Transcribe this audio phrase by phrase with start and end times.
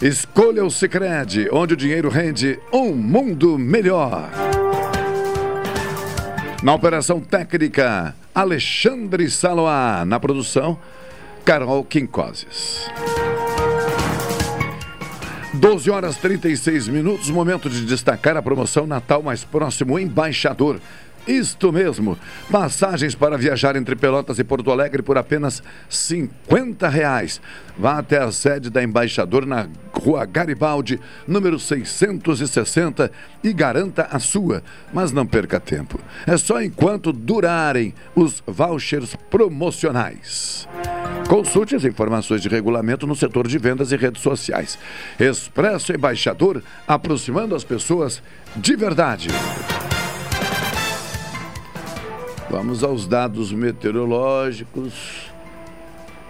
[0.00, 4.28] Escolha o Sicredi, onde o dinheiro rende um mundo melhor.
[6.62, 10.04] Na operação técnica, Alexandre Saloá.
[10.04, 10.78] Na produção,
[11.46, 12.90] Carol Quincoses.
[15.54, 20.78] 12 horas 36 minutos, momento de destacar a promoção Natal mais próximo Embaixador.
[21.26, 22.16] Isto mesmo,
[22.50, 27.40] passagens para viajar entre Pelotas e Porto Alegre por apenas 50 reais.
[27.76, 33.10] Vá até a sede da Embaixador na Rua Garibaldi, número 660
[33.42, 34.62] e garanta a sua.
[34.94, 35.98] Mas não perca tempo.
[36.26, 40.68] É só enquanto durarem os vouchers promocionais.
[41.28, 44.78] Consulte as informações de regulamento no setor de vendas e redes sociais.
[45.18, 48.22] Expresso Embaixador, aproximando as pessoas
[48.54, 49.28] de verdade.
[52.48, 54.92] Vamos aos dados meteorológicos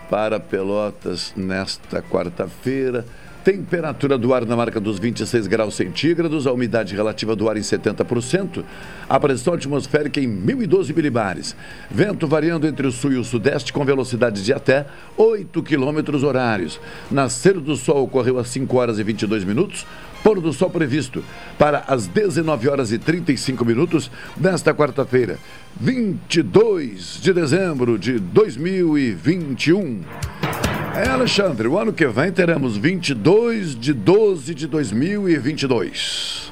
[0.08, 3.04] para Pelotas nesta quarta-feira.
[3.46, 7.60] Temperatura do ar na marca dos 26 graus centígrados, a umidade relativa do ar em
[7.60, 8.64] 70%,
[9.08, 11.54] a pressão atmosférica em 1012 milibares.
[11.88, 14.84] Vento variando entre o sul e o sudeste com velocidade de até
[15.16, 16.80] 8 quilômetros horários.
[17.08, 19.86] Nascer do sol ocorreu às 5 horas e 22 minutos,
[20.24, 21.22] pôr do sol previsto
[21.56, 25.38] para as 19 horas e 35 minutos desta quarta-feira,
[25.80, 30.65] 22 de dezembro de 2021.
[30.96, 36.50] É, Alexandre, o ano que vem teremos 22 de 12 de 2022.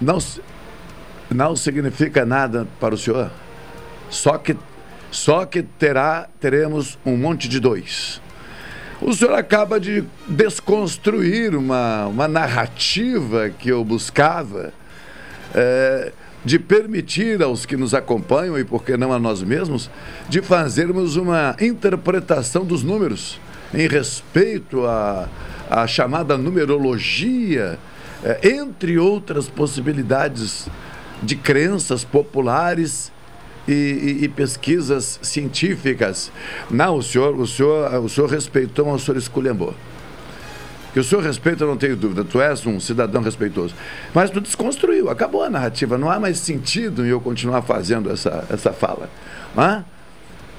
[0.00, 0.18] Não,
[1.30, 3.30] não significa nada para o senhor?
[4.10, 4.56] Só que,
[5.08, 8.20] só que terá, teremos um monte de dois.
[9.00, 14.72] O senhor acaba de desconstruir uma, uma narrativa que eu buscava.
[15.54, 16.12] É,
[16.44, 19.90] de permitir aos que nos acompanham, e por que não a nós mesmos,
[20.28, 23.40] de fazermos uma interpretação dos números
[23.74, 25.28] em respeito à,
[25.68, 27.78] à chamada numerologia,
[28.24, 30.68] é, entre outras possibilidades
[31.22, 33.12] de crenças populares
[33.66, 36.32] e, e, e, pesquisas científicas.
[36.70, 39.74] Não, o senhor, o senhor, o senhor respeitou, mas o senhor esculhambou.
[40.92, 42.24] Que o senhor respeita, eu não tenho dúvida.
[42.24, 43.74] Tu és um cidadão respeitoso.
[44.14, 45.98] Mas tu desconstruiu, acabou a narrativa.
[45.98, 49.10] Não há mais sentido em eu continuar fazendo essa, essa fala.
[49.56, 49.84] Hã?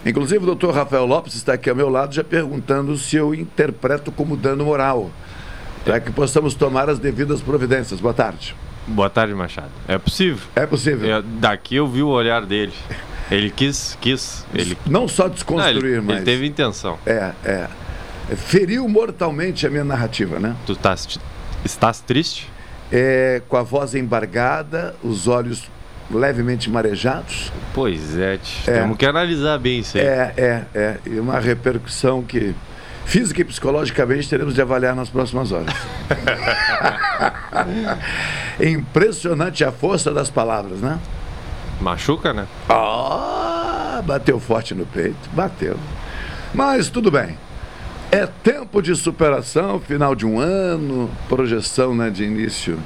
[0.06, 4.12] Inclusive, o doutor Rafael Lopes está aqui ao meu lado já perguntando se eu interpreto
[4.12, 5.09] como dano moral.
[5.84, 8.00] Para que possamos tomar as devidas providências.
[8.00, 8.56] Boa tarde.
[8.88, 9.72] Boa tarde, Machado.
[9.88, 10.47] É possível.
[10.56, 11.17] É possível.
[11.17, 12.73] É, daqui eu vi o olhar dele.
[13.29, 14.46] Ele quis, quis.
[14.53, 14.78] Ele...
[14.85, 16.16] Não só desconstruir, Não, ele, mas.
[16.17, 16.97] Ele teve intenção.
[17.06, 17.67] É, é
[18.35, 20.56] feriu mortalmente a minha narrativa, né?
[20.66, 21.19] Tu estás,
[21.63, 22.50] estás triste?
[22.91, 25.69] É, com a voz embargada, os olhos
[26.12, 27.51] levemente marejados.
[27.73, 30.03] Pois é, é, temos que analisar bem isso aí.
[30.03, 30.97] É, é, é.
[31.06, 32.56] E uma repercussão que
[33.06, 35.73] física e psicologicamente teremos de avaliar nas próximas horas.
[38.59, 41.00] Impressionante a força das palavras, né?
[41.81, 42.46] Machuca, né?
[42.67, 45.78] Ah, bateu forte no peito, bateu.
[46.53, 47.38] Mas tudo bem.
[48.12, 52.80] É tempo de superação, final de um ano, projeção né, de início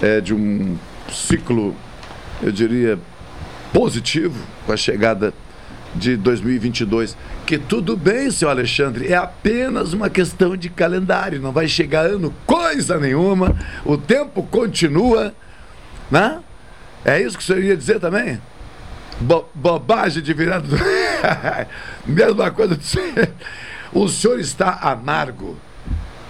[0.00, 0.78] é, de um
[1.10, 1.74] ciclo,
[2.40, 2.96] eu diria,
[3.72, 5.34] positivo com a chegada
[5.96, 7.16] de 2022.
[7.44, 12.32] Que tudo bem, seu Alexandre, é apenas uma questão de calendário, não vai chegar ano
[12.46, 15.34] coisa nenhuma, o tempo continua,
[16.08, 16.38] né?
[17.04, 18.40] É isso que o senhor ia dizer também?
[19.20, 20.68] Bo bobagem de virada.
[22.06, 22.86] Mesma coisa de.
[23.92, 25.56] O senhor está amargo.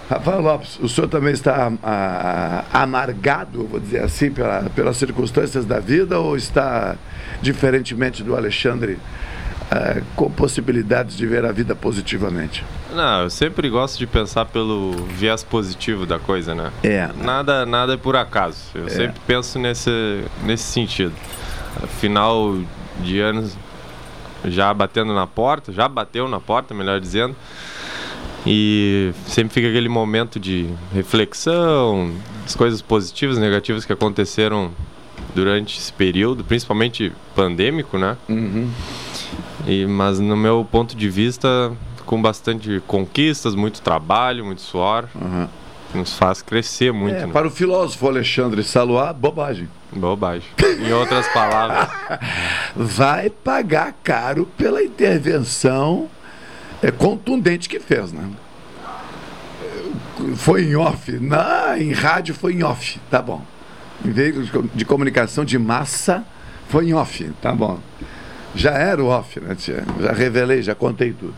[0.09, 5.65] Rafael Lopes, o senhor também está a, a, amargado, vou dizer assim, pela, pelas circunstâncias
[5.65, 6.97] da vida ou está,
[7.41, 12.65] diferentemente do Alexandre, uh, com possibilidades de ver a vida positivamente?
[12.93, 16.69] Não, eu sempre gosto de pensar pelo viés positivo da coisa, né?
[16.83, 17.09] É.
[17.23, 18.57] Nada, nada é por acaso.
[18.75, 18.89] Eu é.
[18.89, 21.13] sempre penso nesse, nesse sentido.
[21.99, 22.57] Final
[23.01, 23.57] de anos
[24.45, 27.35] já batendo na porta, já bateu na porta, melhor dizendo.
[28.45, 32.13] E sempre fica aquele momento de reflexão,
[32.45, 34.71] as coisas positivas e negativas que aconteceram
[35.33, 38.17] durante esse período, principalmente pandêmico, né?
[38.27, 38.69] Uhum.
[39.65, 41.71] E, mas no meu ponto de vista,
[42.05, 45.47] com bastante conquistas, muito trabalho, muito suor, uhum.
[45.95, 47.15] nos faz crescer muito.
[47.15, 47.33] É, né?
[47.33, 49.69] Para o filósofo Alexandre Saluá, bobagem.
[49.99, 50.47] Bobagem.
[50.79, 51.89] Em outras palavras.
[52.75, 56.09] Vai pagar caro pela intervenção
[56.81, 58.29] é, contundente que fez, né?
[60.35, 61.11] Foi em off.
[61.19, 63.43] Na, em rádio foi em off, tá bom.
[64.05, 66.23] Em veículos de comunicação de massa,
[66.69, 67.79] foi em off, tá bom.
[68.55, 69.83] Já era o off, né, tia?
[69.99, 71.35] Já revelei, já contei tudo.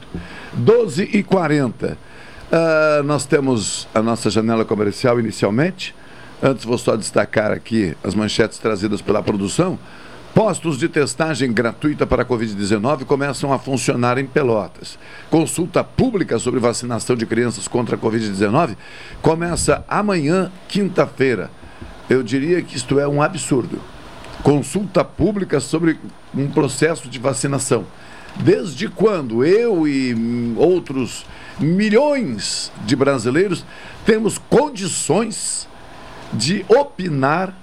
[0.53, 1.97] 12 e 40
[2.45, 5.95] Uh, nós temos a nossa janela comercial inicialmente.
[6.43, 9.79] Antes vou só destacar aqui as manchetes trazidas pela produção.
[10.33, 14.99] Postos de testagem gratuita para a Covid-19 começam a funcionar em Pelotas.
[15.29, 18.75] Consulta pública sobre vacinação de crianças contra a Covid-19
[19.21, 21.49] começa amanhã, quinta-feira.
[22.09, 23.79] Eu diria que isto é um absurdo.
[24.43, 25.97] Consulta pública sobre
[26.35, 27.85] um processo de vacinação.
[28.35, 30.13] Desde quando eu e
[30.57, 31.25] outros
[31.57, 33.63] milhões de brasileiros
[34.05, 35.65] temos condições
[36.33, 37.53] de opinar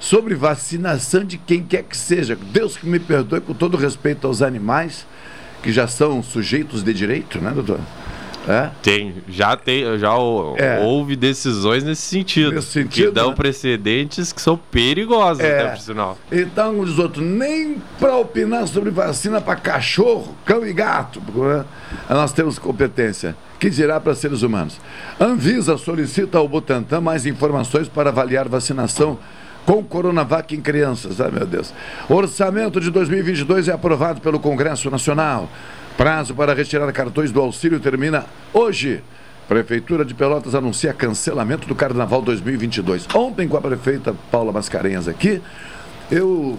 [0.00, 2.36] sobre vacinação de quem quer que seja.
[2.36, 5.06] Deus que me perdoe com todo respeito aos animais,
[5.62, 7.80] que já são sujeitos de direito, né, doutor?
[8.48, 8.70] É?
[8.82, 10.14] Tem, já tem, já
[10.56, 10.80] é.
[10.82, 13.34] houve decisões nesse sentido, nesse sentido que dão né?
[13.34, 15.60] precedentes que são perigosos, é.
[15.60, 16.18] até por sinal.
[16.32, 21.64] Então, diz outro, nem para opinar sobre vacina para cachorro, cão e gato, né?
[22.08, 23.36] nós temos competência.
[23.58, 24.80] Que dirá para seres humanos?
[25.20, 29.18] Anvisa solicita ao Butantan mais informações para avaliar vacinação
[29.66, 31.20] com Coronavac em crianças.
[31.20, 31.74] Ai, meu Deus.
[32.08, 35.50] Orçamento de 2022 é aprovado pelo Congresso Nacional.
[35.98, 38.24] Prazo para retirar cartões do auxílio termina
[38.54, 39.02] hoje.
[39.48, 43.08] Prefeitura de Pelotas anuncia cancelamento do Carnaval 2022.
[43.12, 45.42] Ontem, com a prefeita Paula Mascarenhas aqui,
[46.08, 46.56] eu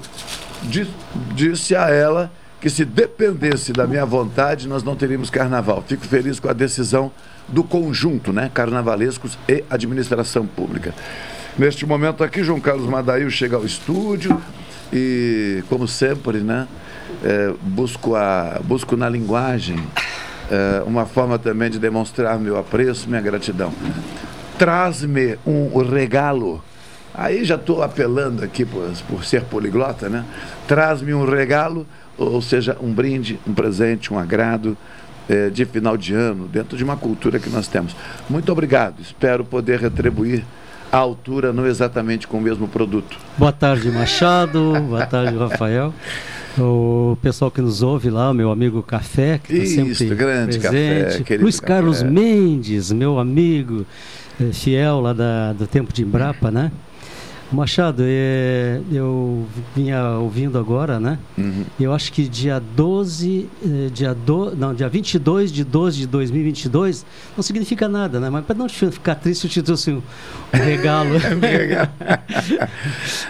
[1.34, 5.82] disse a ela que se dependesse da minha vontade, nós não teríamos carnaval.
[5.88, 7.10] Fico feliz com a decisão
[7.48, 8.52] do conjunto, né?
[8.54, 10.94] Carnavalescos e administração pública.
[11.58, 14.38] Neste momento aqui, João Carlos Madail chega ao estúdio
[14.92, 16.68] e, como sempre, né?
[17.24, 19.78] É, busco, a, busco na linguagem
[20.50, 23.72] é, uma forma também de demonstrar meu apreço, minha gratidão.
[24.58, 26.64] Traz-me um regalo.
[27.14, 30.26] Aí já estou apelando aqui por, por ser poliglota, né?
[30.68, 31.86] Traz-me um regalo,
[32.18, 34.78] ou seja, um brinde, um presente, um agrado
[35.28, 37.96] é, de final de ano, dentro de uma cultura que nós temos.
[38.30, 39.00] Muito obrigado.
[39.02, 40.44] Espero poder retribuir
[40.92, 43.18] à altura, não exatamente com o mesmo produto.
[43.38, 44.74] Boa tarde, Machado.
[44.88, 45.94] Boa tarde, Rafael.
[46.58, 51.20] O pessoal que nos ouve lá, meu amigo Café, que está sempre grande presente.
[51.20, 51.74] Café, Luiz café.
[51.74, 53.86] Carlos Mendes, meu amigo
[54.42, 56.72] eh, fiel lá da, do tempo de Embrapa, né?
[57.52, 61.18] Machado, é, eu vinha ouvindo agora, né?
[61.36, 61.66] Uhum.
[61.80, 67.04] Eu acho que dia 12, eh, dia, do, não, dia 22 de 12 de 2022
[67.36, 68.30] não significa nada, né?
[68.30, 70.02] Mas para não ficar triste, eu te trouxe um,
[70.52, 71.16] regalo.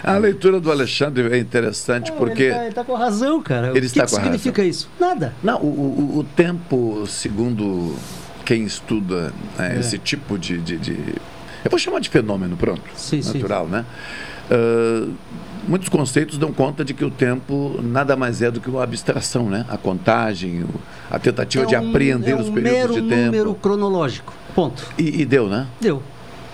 [0.04, 2.42] A leitura do Alexandre é interessante porque.
[2.42, 3.68] Ele está tá com razão, cara.
[3.68, 4.70] Ele o que, está que significa razão.
[4.70, 4.90] isso?
[5.00, 5.34] Nada.
[5.42, 7.96] Não, o, o, o tempo, segundo
[8.44, 9.80] quem estuda né, é.
[9.80, 11.14] esse tipo de, de, de
[11.64, 12.82] eu vou chamar de fenômeno, pronto.
[12.94, 13.72] Sim, natural, sim.
[13.72, 13.84] né?
[14.50, 15.12] Uh,
[15.68, 19.48] muitos conceitos dão conta de que o tempo nada mais é do que uma abstração,
[19.48, 19.64] né?
[19.68, 20.64] A contagem,
[21.10, 23.14] a tentativa é um, de apreender é um os períodos de tempo.
[23.14, 24.86] É um número cronológico, ponto.
[24.98, 25.66] E, e deu, né?
[25.80, 26.02] Deu.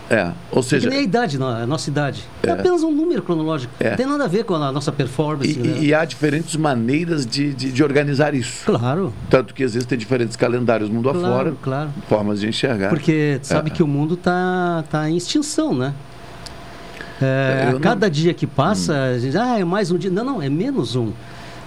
[0.08, 0.88] É, ou seja.
[0.88, 2.24] É a idade, a nossa idade.
[2.42, 3.72] É, é apenas um número cronológico.
[3.80, 3.90] É.
[3.90, 5.58] Não tem nada a ver com a nossa performance.
[5.58, 5.78] E, né?
[5.80, 8.64] e há diferentes maneiras de, de, de, organizar isso.
[8.64, 9.12] Claro.
[9.28, 11.90] Tanto que existem diferentes calendários mundo claro, afora, claro.
[12.08, 12.88] formas de enxergar.
[12.88, 13.74] Porque sabe é.
[13.74, 15.92] que o mundo está tá em extinção, né?
[17.20, 18.12] É, a cada não...
[18.12, 19.14] dia que passa, hum.
[19.14, 20.10] a gente, ah, é mais um dia.
[20.10, 21.12] Não, não, é menos um.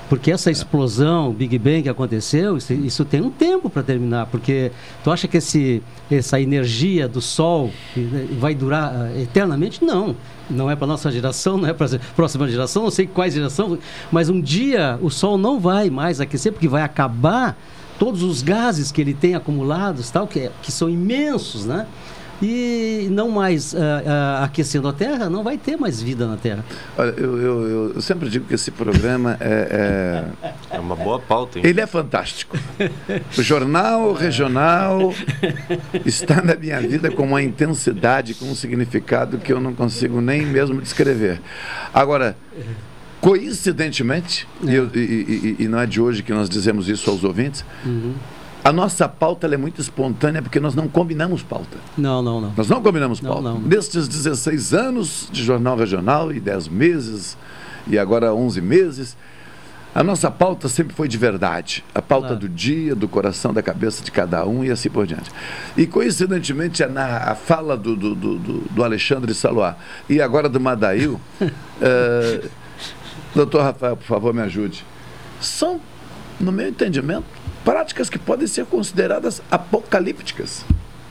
[0.09, 4.25] Porque essa explosão, Big Bang que aconteceu, isso, isso tem um tempo para terminar.
[4.25, 4.71] Porque
[5.03, 9.85] tu acha que esse, essa energia do Sol né, vai durar uh, eternamente?
[9.85, 10.15] Não.
[10.49, 13.77] Não é para nossa geração, não é para a próxima geração, não sei quais geração,
[14.11, 17.55] mas um dia o Sol não vai mais aquecer, porque vai acabar
[17.99, 21.85] todos os gases que ele tem acumulados, tal, que, é, que são imensos, né?
[22.41, 26.63] E não mais uh, uh, aquecendo a Terra, não vai ter mais vida na Terra.
[26.97, 30.25] Olha, eu, eu, eu sempre digo que esse programa é,
[30.71, 30.77] é...
[30.77, 31.59] é uma boa pauta.
[31.59, 31.65] Hein?
[31.65, 32.57] Ele é fantástico.
[33.37, 35.13] O jornal regional
[36.05, 40.45] está na minha vida com uma intensidade, com um significado que eu não consigo nem
[40.45, 41.41] mesmo descrever.
[41.93, 42.37] Agora,
[43.19, 44.71] coincidentemente, é.
[44.71, 47.65] e, eu, e, e, e, não é de hoje que nós dizemos isso aos ouvintes,
[47.85, 48.13] uhum
[48.63, 51.77] a nossa pauta é muito espontânea porque nós não combinamos pauta.
[51.97, 52.53] Não, não, não.
[52.55, 53.41] Nós não combinamos pauta.
[53.41, 53.67] Não, não.
[53.67, 57.37] Destes 16 anos de jornal regional e 10 meses,
[57.87, 59.17] e agora 11 meses,
[59.95, 61.83] a nossa pauta sempre foi de verdade.
[61.95, 62.41] A pauta claro.
[62.41, 65.31] do dia, do coração, da cabeça de cada um e assim por diante.
[65.75, 71.19] E coincidentemente, a, a fala do, do, do, do Alexandre Saloá e agora do Madail,
[71.41, 72.49] uh,
[73.33, 74.85] doutor Rafael, por favor, me ajude.
[75.41, 75.79] São,
[76.39, 77.38] no meu entendimento,
[77.69, 80.65] práticas que podem ser consideradas apocalípticas.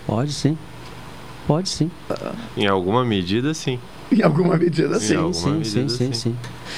[0.05, 0.59] Pode sim.
[1.47, 1.89] Pode sim.
[2.57, 3.79] Em alguma medida, sim.
[4.11, 5.33] Em alguma medida, sim.
[5.33, 6.37] Sim, sim, sim, sim, sim.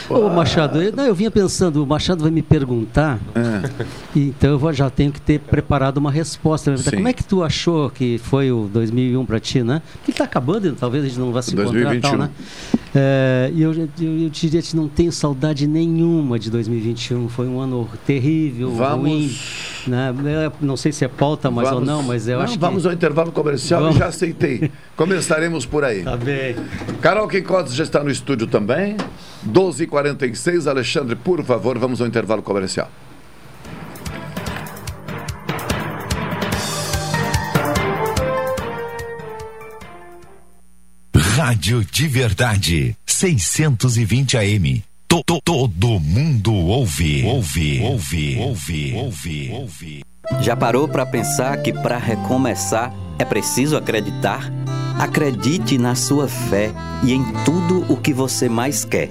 [0.09, 3.87] Ô, Machado, eu, não, eu vinha pensando, o Machado vai me perguntar, é.
[4.15, 6.75] então eu vou, já tenho que ter preparado uma resposta.
[6.91, 9.83] Como é que tu achou que foi o 2001 para ti, né?
[9.95, 11.99] Porque está acabando, talvez a gente não vá se 2021.
[11.99, 12.31] encontrar tal, né?
[12.95, 17.29] É, e eu, eu, eu diria que não tenho saudade nenhuma de 2021.
[17.29, 19.09] Foi um ano terrível, Vamos...
[19.09, 19.39] ruim.
[19.87, 20.13] Né?
[20.27, 21.89] É, não sei se é pauta mais vamos...
[21.89, 22.89] ou não, mas eu não, acho vamos que...
[22.89, 23.97] ao intervalo comercial vamos.
[23.97, 24.71] e já aceitei.
[24.97, 26.03] Começaremos por aí.
[26.03, 26.57] Tá bem.
[27.01, 28.97] Carol Quicotes já está no estúdio também.
[29.47, 30.67] 12h46.
[30.67, 32.91] Alexandre, por favor, vamos ao intervalo comercial.
[41.17, 44.85] Rádio de Verdade, 620 AM.
[45.09, 50.03] To, to, todo mundo ouve, ouve, ouve, ouve, ouve, ouve.
[50.43, 54.49] Já parou para pensar que para recomeçar é preciso acreditar?
[55.01, 56.71] Acredite na sua fé
[57.03, 59.09] e em tudo o que você mais quer.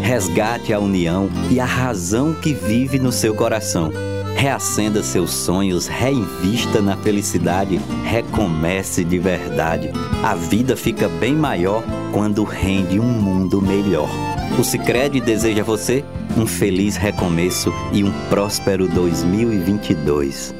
[0.00, 3.90] Resgate a união e a razão que vive no seu coração.
[4.36, 9.90] Reacenda seus sonhos, reinvista na felicidade, recomece de verdade.
[10.22, 11.82] A vida fica bem maior
[12.12, 14.08] quando rende um mundo melhor.
[14.56, 16.04] O Sicredi deseja a você
[16.36, 20.54] um feliz recomeço e um próspero 2022.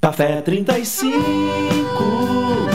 [0.00, 2.71] Café 35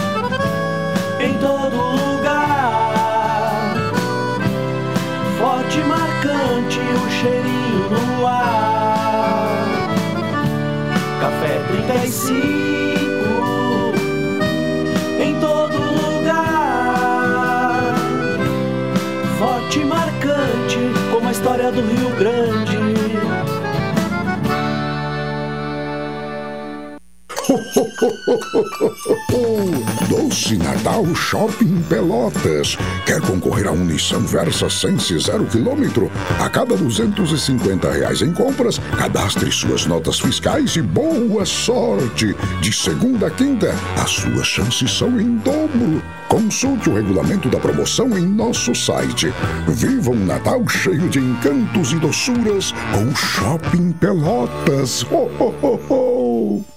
[30.09, 32.75] Doce Natal Shopping Pelotas.
[33.05, 36.09] Quer concorrer a um Nissan Versa Sense 0 km?
[36.39, 42.35] A cada 250 reais em compras, cadastre suas notas fiscais e boa sorte!
[42.61, 46.01] De segunda a quinta, as suas chances são em dobro.
[46.27, 49.31] Consulte o regulamento da promoção em nosso site.
[49.67, 55.03] Viva um Natal cheio de encantos e doçuras com Shopping Pelotas.
[55.03, 56.76] Ho, ho, ho, ho.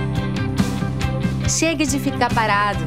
[1.51, 2.79] Chega de ficar parado.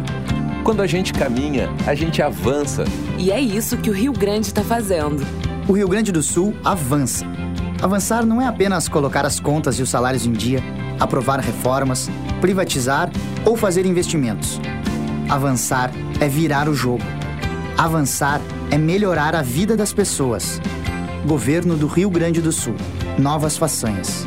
[0.65, 2.85] Quando a gente caminha, a gente avança.
[3.19, 5.23] E é isso que o Rio Grande está fazendo.
[5.69, 7.27] O Rio Grande do Sul avança.
[7.83, 10.61] Avançar não é apenas colocar as contas e os salários em dia,
[10.99, 12.09] aprovar reformas,
[12.41, 13.11] privatizar
[13.45, 14.59] ou fazer investimentos.
[15.29, 17.05] Avançar é virar o jogo.
[17.77, 18.41] Avançar
[18.71, 20.59] é melhorar a vida das pessoas.
[21.27, 22.77] Governo do Rio Grande do Sul.
[23.19, 24.27] Novas façanhas.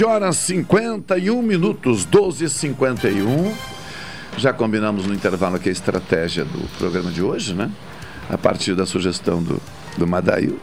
[0.00, 3.54] 12 horas 51 minutos, 12 e 51
[4.38, 7.70] Já combinamos no intervalo aqui a estratégia do programa de hoje, né?
[8.30, 9.60] A partir da sugestão do,
[9.98, 10.58] do Madail.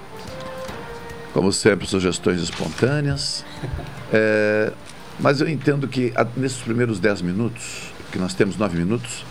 [1.34, 3.46] Como sempre, sugestões espontâneas.
[4.12, 4.74] É,
[5.20, 9.24] mas eu entendo que nesses primeiros 10 minutos, que nós temos 9 minutos,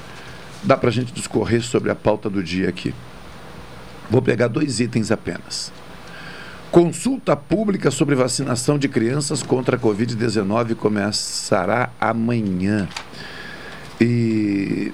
[0.63, 2.95] dá para a gente discorrer sobre a pauta do dia aqui.
[4.09, 5.73] Vou pegar dois itens apenas.
[6.71, 12.89] Consulta pública sobre vacinação de crianças contra a Covid-19 começará amanhã.
[14.01, 14.93] E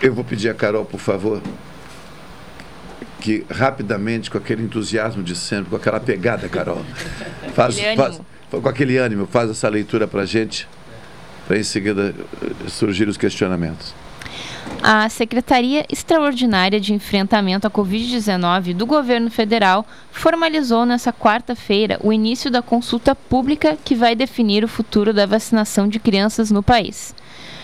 [0.00, 1.42] eu vou pedir a Carol, por favor,
[3.20, 6.84] que rapidamente, com aquele entusiasmo de sempre, com aquela pegada, Carol,
[7.54, 10.68] faz, faz com aquele ânimo, faz essa leitura para a gente,
[11.46, 13.94] para em seguida eh, surgir os questionamentos.
[14.82, 22.50] A Secretaria Extraordinária de Enfrentamento à Covid-19 do Governo Federal formalizou nesta quarta-feira o início
[22.50, 27.14] da consulta pública que vai definir o futuro da vacinação de crianças no país.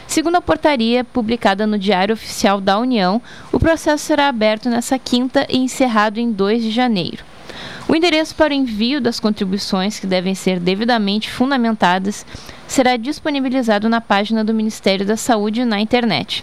[0.07, 3.22] Segundo a portaria publicada no Diário Oficial da União,
[3.53, 7.25] o processo será aberto nesta quinta e encerrado em 2 de janeiro.
[7.88, 12.27] O endereço para o envio das contribuições, que devem ser devidamente fundamentadas,
[12.66, 16.42] será disponibilizado na página do Ministério da Saúde na internet.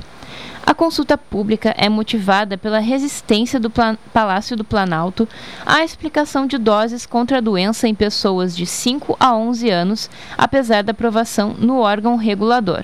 [0.66, 3.72] A consulta pública é motivada pela resistência do
[4.14, 5.28] Palácio do Planalto
[5.66, 10.84] à explicação de doses contra a doença em pessoas de 5 a 11 anos, apesar
[10.84, 12.84] da aprovação no órgão regulador.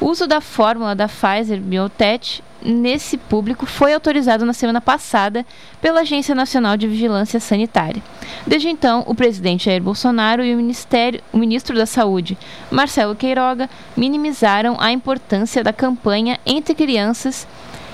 [0.00, 5.46] O uso da fórmula da Pfizer Biotech nesse público foi autorizado na semana passada
[5.80, 8.02] pela Agência Nacional de Vigilância Sanitária.
[8.46, 12.36] Desde então, o presidente Jair Bolsonaro e o, Ministério, o ministro da Saúde,
[12.70, 17.46] Marcelo Queiroga, minimizaram a importância da campanha entre crianças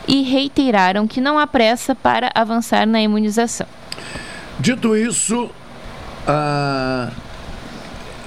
[0.09, 3.67] e reiteraram que não há pressa para avançar na imunização.
[4.59, 5.51] Dito isso,
[6.27, 7.11] a.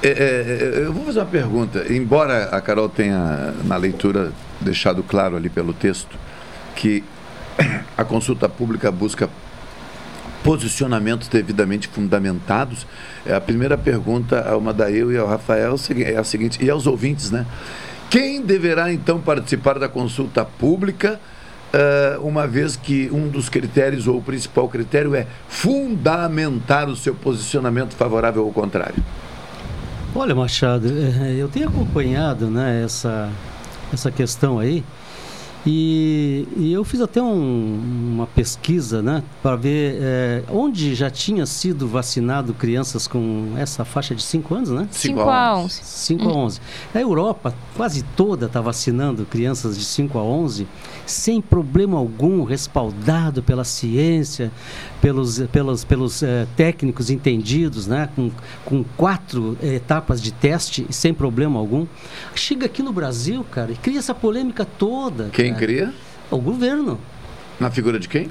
[0.04, 1.86] É, é, eu vou fazer uma pergunta.
[1.92, 4.32] Embora a Carol tenha, na leitura,
[4.62, 6.16] deixado claro ali pelo texto,
[6.76, 7.04] que
[7.98, 9.30] a consulta pública busca
[10.44, 12.86] posicionamentos devidamente fundamentados.
[13.26, 16.70] É a primeira pergunta a uma da eu e ao Rafael é a seguinte, e
[16.70, 17.46] aos ouvintes, né?
[18.10, 21.20] Quem deverá então participar da consulta pública,
[22.22, 27.94] uma vez que um dos critérios ou o principal critério é fundamentar o seu posicionamento
[27.96, 29.04] favorável ou contrário?
[30.14, 33.30] Olha, Machado, é, eu tenho acompanhado né, essa,
[33.92, 34.84] essa questão aí.
[35.66, 37.80] E, e, eu fiz até um,
[38.14, 44.14] uma pesquisa né, para ver é, onde já tinha sido vacinado crianças com essa faixa
[44.14, 44.88] de 5 anos, né?
[44.92, 45.82] 5 a 11.
[45.84, 46.62] 5 a 11.
[46.94, 50.68] A Europa quase toda está vacinando crianças de 5 a 11
[51.06, 54.52] sem problema algum, respaldado pela ciência,
[55.02, 58.10] pelos, pelos, pelos é, técnicos entendidos, né?
[58.16, 58.32] com,
[58.64, 61.86] com quatro é, etapas de teste, sem problema algum.
[62.34, 65.30] Chega aqui no Brasil, cara, e cria essa polêmica toda.
[65.32, 65.66] Quem cara.
[65.66, 65.94] cria?
[66.32, 67.00] O governo.
[67.60, 68.30] Na figura de quem?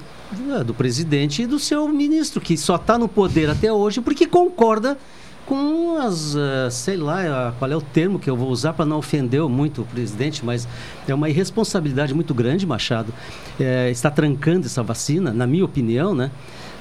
[0.66, 4.98] Do presidente e do seu ministro, que só está no poder até hoje porque concorda
[5.46, 8.85] com as, uh, sei lá, uh, qual é o termo que eu vou usar para
[8.85, 10.66] não ofender muito o presidente, mas
[11.07, 13.12] é uma irresponsabilidade muito grande, Machado,
[13.59, 16.30] é, está trancando essa vacina, na minha opinião, né?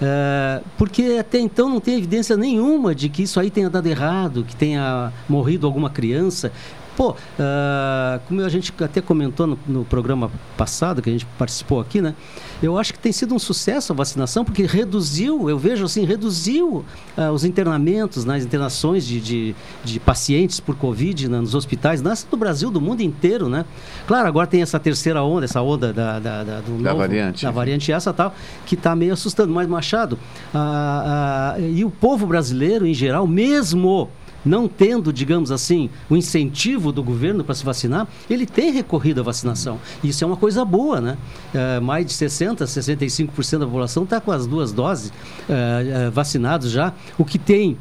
[0.01, 4.43] É, porque até então não tem evidência nenhuma de que isso aí tenha dado errado,
[4.43, 6.51] que tenha morrido alguma criança.
[6.95, 11.79] Pô, uh, como a gente até comentou no, no, programa passado, que a gente participou
[11.79, 12.13] aqui, né?
[12.61, 16.85] Eu acho que tem sido um sucesso a vacinação, porque reduziu, eu vejo assim, reduziu
[17.17, 22.01] uh, os internamentos, nas né, internações de, de, de, pacientes por Covid né, nos hospitais,
[22.01, 23.65] não do Brasil, do mundo inteiro, né?
[24.05, 27.43] Claro, agora tem essa terceira onda, essa onda da, da, da, do da novo, variante.
[27.43, 29.51] Da variante essa tal, que está meio assustando.
[29.51, 30.17] Mas, Machado,
[30.53, 34.09] uh, e o povo brasileiro, em geral, mesmo
[34.45, 39.23] não tendo, digamos assim, o incentivo do governo para se vacinar, ele tem recorrido à
[39.23, 39.79] vacinação.
[40.03, 41.17] Isso é uma coisa boa, né?
[41.53, 45.11] É, mais de 60%, 65% da população está com as duas doses
[45.49, 47.77] é, é, já, o que tem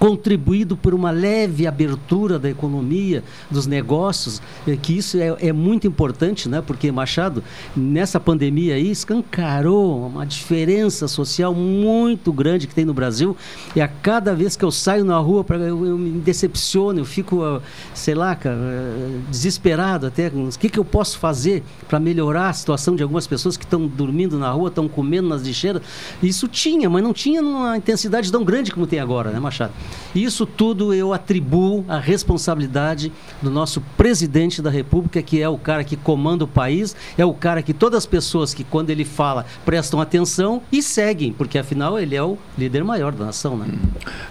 [0.00, 5.86] contribuído por uma leve abertura da economia, dos negócios, é, que isso é, é, muito
[5.86, 6.62] importante, né?
[6.66, 7.44] porque Machado,
[7.76, 13.36] nessa pandemia aí, escancarou uma diferença social muito grande que tem no Brasil,
[13.76, 17.44] e a cada vez que eu saio na rua, eu, eu me decepciono, eu fico,
[17.44, 17.60] ah,
[17.92, 22.52] sei lá, cara, ah, desesperado até, o que, que eu posso fazer para melhorar a
[22.54, 25.82] situação de algumas pessoas que estão dormindo na rua, estão comendo nas lixeiras,
[26.22, 29.74] isso tinha, mas não tinha numa intensidade tão grande como tem agora, né Machado?
[30.14, 35.84] Isso tudo eu atribuo à responsabilidade do nosso presidente da República, que é o cara
[35.84, 39.46] que comanda o país, é o cara que todas as pessoas que, quando ele fala,
[39.64, 43.56] prestam atenção e seguem, porque afinal ele é o líder maior da nação.
[43.56, 43.66] Né?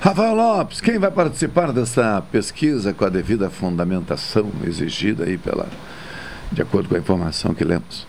[0.01, 5.67] Rafael Lopes, quem vai participar dessa pesquisa com a devida fundamentação exigida aí pela.
[6.51, 8.07] de acordo com a informação que lemos?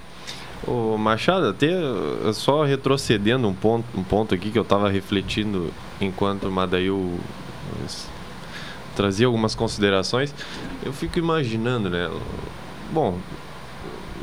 [0.66, 1.70] O Machado, até
[2.34, 7.18] só retrocedendo um ponto, um ponto aqui que eu estava refletindo enquanto o Madail
[8.94, 10.34] trazia algumas considerações,
[10.84, 12.10] eu fico imaginando, né?
[12.92, 13.18] Bom,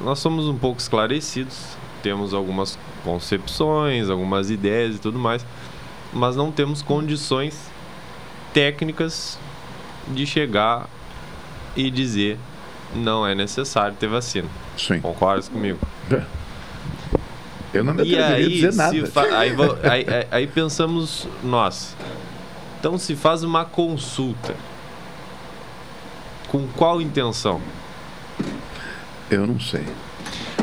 [0.03, 5.45] nós somos um pouco esclarecidos, temos algumas concepções, algumas ideias e tudo mais,
[6.13, 7.69] mas não temos condições
[8.53, 9.39] técnicas
[10.07, 10.89] de chegar
[11.75, 12.37] e dizer
[12.95, 14.47] não é necessário ter vacina.
[14.77, 15.01] Sim.
[15.01, 15.79] Concordas comigo?
[17.77, 18.95] Eu não me atreveria a dizer nada.
[19.37, 19.51] Aí,
[19.83, 21.95] aí, aí, aí pensamos nós.
[22.79, 24.55] Então se faz uma consulta.
[26.47, 27.61] Com qual intenção?
[29.29, 29.83] Eu não sei.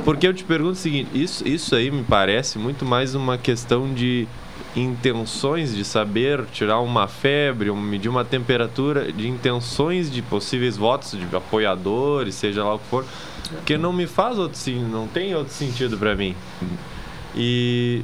[0.04, 3.92] Porque eu te pergunto o seguinte: isso, isso aí me parece muito mais uma questão
[3.92, 4.26] de
[4.76, 11.36] intenções de saber tirar uma febre, medir uma temperatura, de intenções de possíveis votos de
[11.36, 13.04] apoiadores, seja lá o que for,
[13.64, 14.58] que não me faz outro
[14.90, 16.34] não tem outro sentido para mim.
[17.36, 18.02] E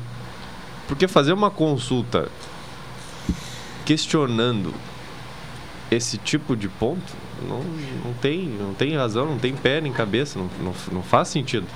[0.88, 2.28] porque fazer uma consulta
[3.84, 4.74] questionando
[5.90, 7.12] esse tipo de ponto
[7.48, 7.62] não,
[8.04, 11.66] não, tem, não tem razão, não tem pé nem cabeça, não, não, não faz sentido.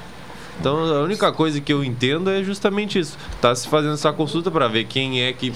[0.59, 3.17] Então a única coisa que eu entendo é justamente isso.
[3.40, 5.53] Tá se fazendo essa consulta para ver quem é que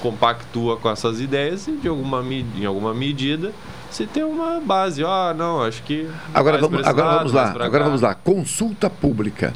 [0.00, 3.52] compactua com essas ideias e de alguma, em alguma medida
[3.92, 5.04] se tem uma base.
[5.04, 6.08] Ah, não, acho que.
[6.32, 7.64] Agora vamos, agora lado, vamos lá.
[7.64, 8.14] Agora vamos lá.
[8.14, 9.52] Consulta pública.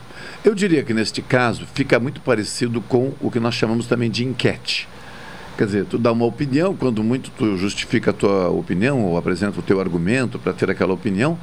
[0.46, 4.24] Eu diria que neste caso fica muito parecido com o que nós chamamos também de
[4.24, 4.88] enquete.
[5.58, 9.58] Quer dizer, tu dá uma opinião, quando muito tu justifica a tua opinião ou apresenta
[9.58, 11.36] o teu argumento para ter aquela opinião.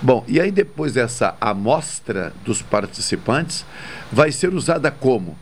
[0.00, 3.66] Bom, e aí depois dessa amostra dos participantes,
[4.12, 5.36] vai ser usada como?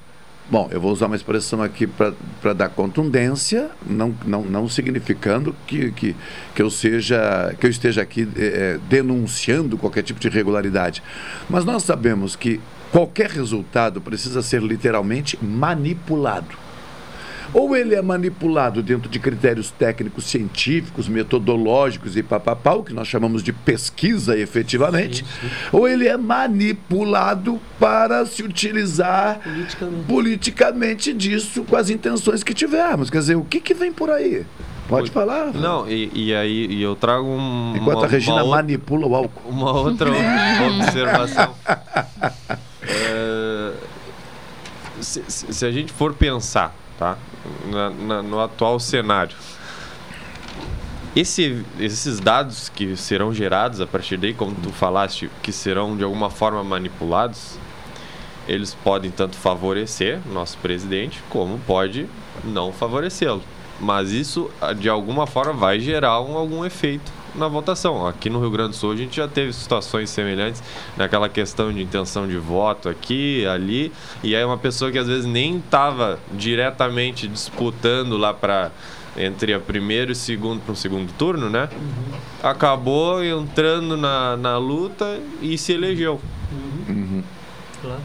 [0.50, 5.90] Bom, eu vou usar uma expressão aqui para dar contundência, não, não, não significando que,
[5.92, 6.16] que,
[6.54, 11.02] que, eu seja, que eu esteja aqui é, denunciando qualquer tipo de irregularidade.
[11.50, 12.60] Mas nós sabemos que
[12.94, 16.57] qualquer resultado precisa ser literalmente manipulado.
[17.52, 23.09] Ou ele é manipulado dentro de critérios técnicos, científicos, metodológicos e papapá, o que nós
[23.09, 25.50] chamamos de pesquisa efetivamente, sim, sim.
[25.72, 30.04] ou ele é manipulado para se utilizar politicamente.
[30.07, 33.11] politicamente disso com as intenções que tivermos.
[33.11, 34.46] Quer dizer, o que, que vem por aí?
[34.88, 35.52] Pode falar.
[35.52, 37.74] Não, e, e aí e eu trago um.
[37.74, 39.48] Enquanto uma, a Regina uma manipula o álcool.
[39.48, 40.11] Uma outra
[40.78, 41.54] observação.
[45.04, 47.16] Se, se, a gente for pensar, tá?
[47.66, 49.36] na, na, no atual cenário.
[51.14, 56.02] Esse, esses dados que serão gerados a partir daí, como tu falaste, que serão de
[56.02, 57.56] alguma forma manipulados,
[58.48, 62.08] eles podem tanto favorecer nosso presidente, como pode
[62.42, 63.42] não favorecê-lo.
[63.80, 68.06] Mas isso, de alguma forma, vai gerar um, algum efeito na votação.
[68.06, 70.62] Aqui no Rio Grande do Sul a gente já teve situações semelhantes
[70.96, 73.92] naquela questão de intenção de voto aqui, ali,
[74.22, 78.70] e aí uma pessoa que às vezes nem estava diretamente disputando lá para
[79.16, 81.68] entre a primeiro e segundo para o segundo turno, né?
[81.72, 82.18] Uhum.
[82.42, 86.20] Acabou entrando na, na luta e se elegeu.
[86.88, 87.22] Uhum.
[87.80, 88.00] Claro.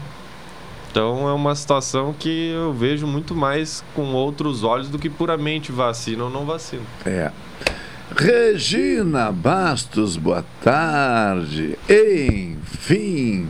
[0.90, 5.70] Então é uma situação que eu vejo muito mais com outros olhos do que puramente
[5.70, 6.82] vacina ou não vacina.
[7.06, 7.30] É.
[8.16, 11.78] Regina Bastos, boa tarde.
[11.88, 13.46] Enfim,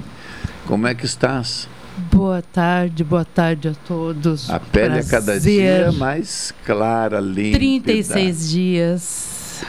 [0.66, 1.66] como é que estás?
[2.12, 4.50] Boa tarde, boa tarde a todos.
[4.50, 5.06] A pele Prazer.
[5.06, 7.58] a cada dia mais clara, límpida.
[7.58, 9.64] 36 dias.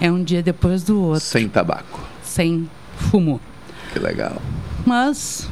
[0.00, 1.24] É um dia depois do outro.
[1.24, 2.00] Sem tabaco.
[2.22, 3.40] Sem fumo.
[3.92, 4.40] Que legal.
[4.84, 5.48] Mas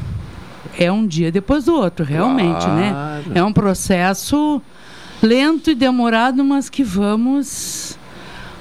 [0.78, 2.90] é um dia depois do outro, realmente, né?
[2.90, 3.22] claro.
[3.28, 3.40] né?
[3.40, 4.62] É um processo
[5.22, 7.98] lento e demorado, mas que vamos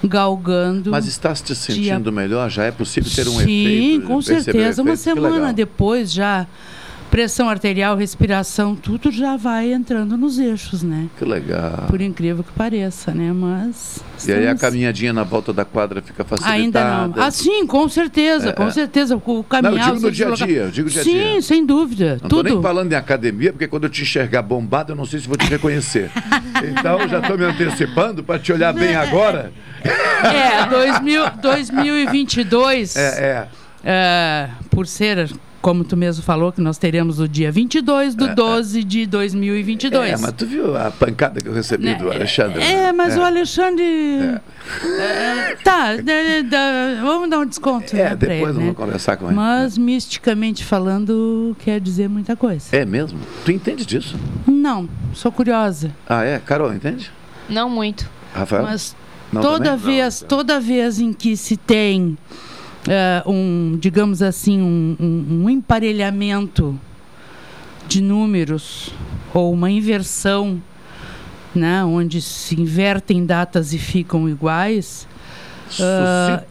[0.03, 0.91] galgando.
[0.91, 2.11] Mas estás te sentindo dia...
[2.11, 2.49] melhor?
[2.49, 4.01] Já é possível ter um Sim, efeito?
[4.01, 4.81] Sim, com certeza.
[4.81, 6.45] Uma semana depois já
[7.13, 11.08] pressão arterial, respiração, tudo já vai entrando nos eixos, né?
[11.15, 11.86] Que legal.
[11.88, 13.32] Por incrível que pareça, né?
[13.32, 14.04] Mas.
[14.28, 16.58] E aí a caminhadinha na volta da quadra fica facilitada?
[16.58, 17.23] Ainda não.
[17.23, 18.71] Ah, sim, com certeza, é, com é.
[18.71, 19.15] certeza.
[19.15, 19.73] O caminhar.
[19.73, 21.34] Não, eu digo no dia a dia, eu digo dia a dia.
[21.36, 22.17] Sim, sem dúvida.
[22.19, 22.49] Não tudo.
[22.49, 25.38] nem falando em academia, porque quando eu te enxergar bombado, eu não sei se vou
[25.38, 26.10] te reconhecer.
[26.67, 29.54] então já estou me antecipando para te olhar bem agora.
[29.84, 32.95] É, 2000, 2022.
[32.95, 33.47] É, é.
[33.84, 35.30] é por ser
[35.63, 40.12] como tu mesmo falou, que nós teremos o dia 22 do 12 de 2022.
[40.12, 42.62] É, mas tu viu a pancada que eu recebi Né, do Alexandre?
[42.62, 43.19] É, mas É.
[43.19, 43.84] o Alexandre.
[44.99, 47.95] É, tá, dá- dá- vamos dar um desconto.
[47.95, 48.65] É, né, depois ele, eu né?
[48.65, 49.36] vou conversar com ele.
[49.36, 52.65] Mas, misticamente falando, quer dizer muita coisa.
[52.76, 53.17] É mesmo?
[53.45, 54.17] Tu entende disso?
[54.45, 55.91] Não, sou curiosa.
[56.08, 56.39] Ah, é?
[56.39, 57.10] Carol, entende?
[57.49, 58.10] Não muito.
[58.34, 58.63] Rafael?
[58.63, 58.95] Mas
[59.32, 59.95] Não toda também?
[59.97, 62.17] vez, toda vez em que se tem
[62.88, 66.80] eh, um, digamos assim, um, um- um emparelhamento
[67.88, 68.89] de números
[69.34, 70.62] ou uma inversão,
[71.54, 75.08] né, onde se invertem datas e ficam iguais.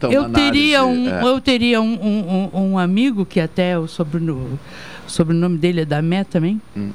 [0.07, 1.23] uma eu teria análise, um, é.
[1.23, 4.59] eu teria um, um- um- amigo que até o sobrenome,
[5.07, 6.61] o sobrenome dele é da Mé também.
[6.75, 6.91] Hum.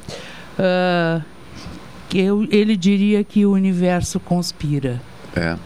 [2.08, 5.00] que eu, ele diria que o universo conspira.
[5.38, 5.56] É.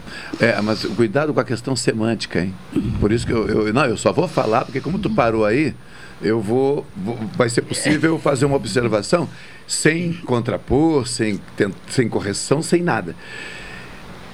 [0.45, 2.53] é, mas cuidado com a questão semântica, hein?
[2.99, 5.73] Por isso que eu, eu- não, eu só vou falar, porque como tu parou aí,
[6.21, 9.27] eu vou, vou- vai ser possível fazer uma observação
[9.67, 11.39] sem contrapor, sem,
[11.89, 13.15] sem correção, sem nada.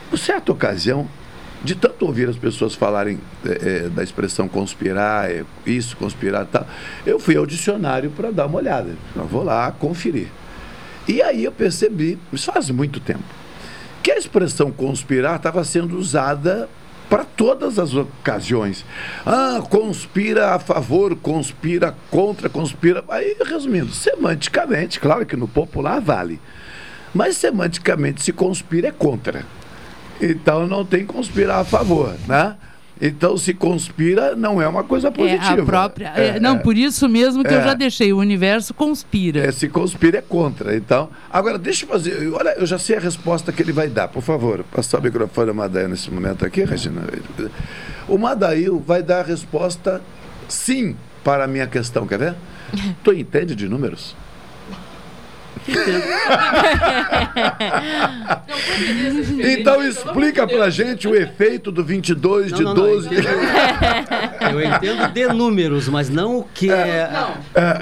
[0.10, 1.08] Por certa ocasião,
[1.63, 6.65] de tanto ouvir as pessoas falarem é, é, da expressão conspirar, é, isso, conspirar tal,
[7.06, 8.95] eu fui ao dicionário para dar uma olhada.
[9.15, 10.28] Eu vou lá conferir.
[11.08, 13.23] E aí eu percebi, isso faz muito tempo,
[14.01, 16.69] que a expressão conspirar estava sendo usada
[17.09, 18.85] para todas as ocasiões.
[19.25, 23.03] Ah, conspira a favor, conspira contra, conspira.
[23.09, 26.39] Aí, resumindo, semanticamente, claro que no popular vale,
[27.13, 29.43] mas semanticamente se conspira é contra.
[30.21, 32.55] Então não tem conspirar a favor, né?
[33.01, 35.59] Então se conspira não é uma coisa positiva.
[35.59, 36.13] É a própria.
[36.15, 36.59] É, é, não, é.
[36.59, 37.63] por isso mesmo que eu É.
[37.63, 38.12] já deixei.
[38.12, 39.47] O universo conspira.
[39.47, 40.75] É, se conspira é contra.
[40.75, 42.29] Então, agora deixa eu fazer.
[42.33, 44.09] Olha, eu já sei a resposta que ele vai dar.
[44.09, 47.03] Por favor, passar o microfone ao Madail nesse momento aqui, Regina.
[48.07, 50.01] O Madail vai dar a resposta
[50.47, 52.05] sim para a minha questão.
[52.05, 52.35] Quer ver?
[53.03, 54.15] Tu entende de números?
[59.41, 63.15] Então explica pra gente o efeito do 22 de Não, não, não, 12 de...
[64.51, 67.10] Eu entendo de números, mas não o que é,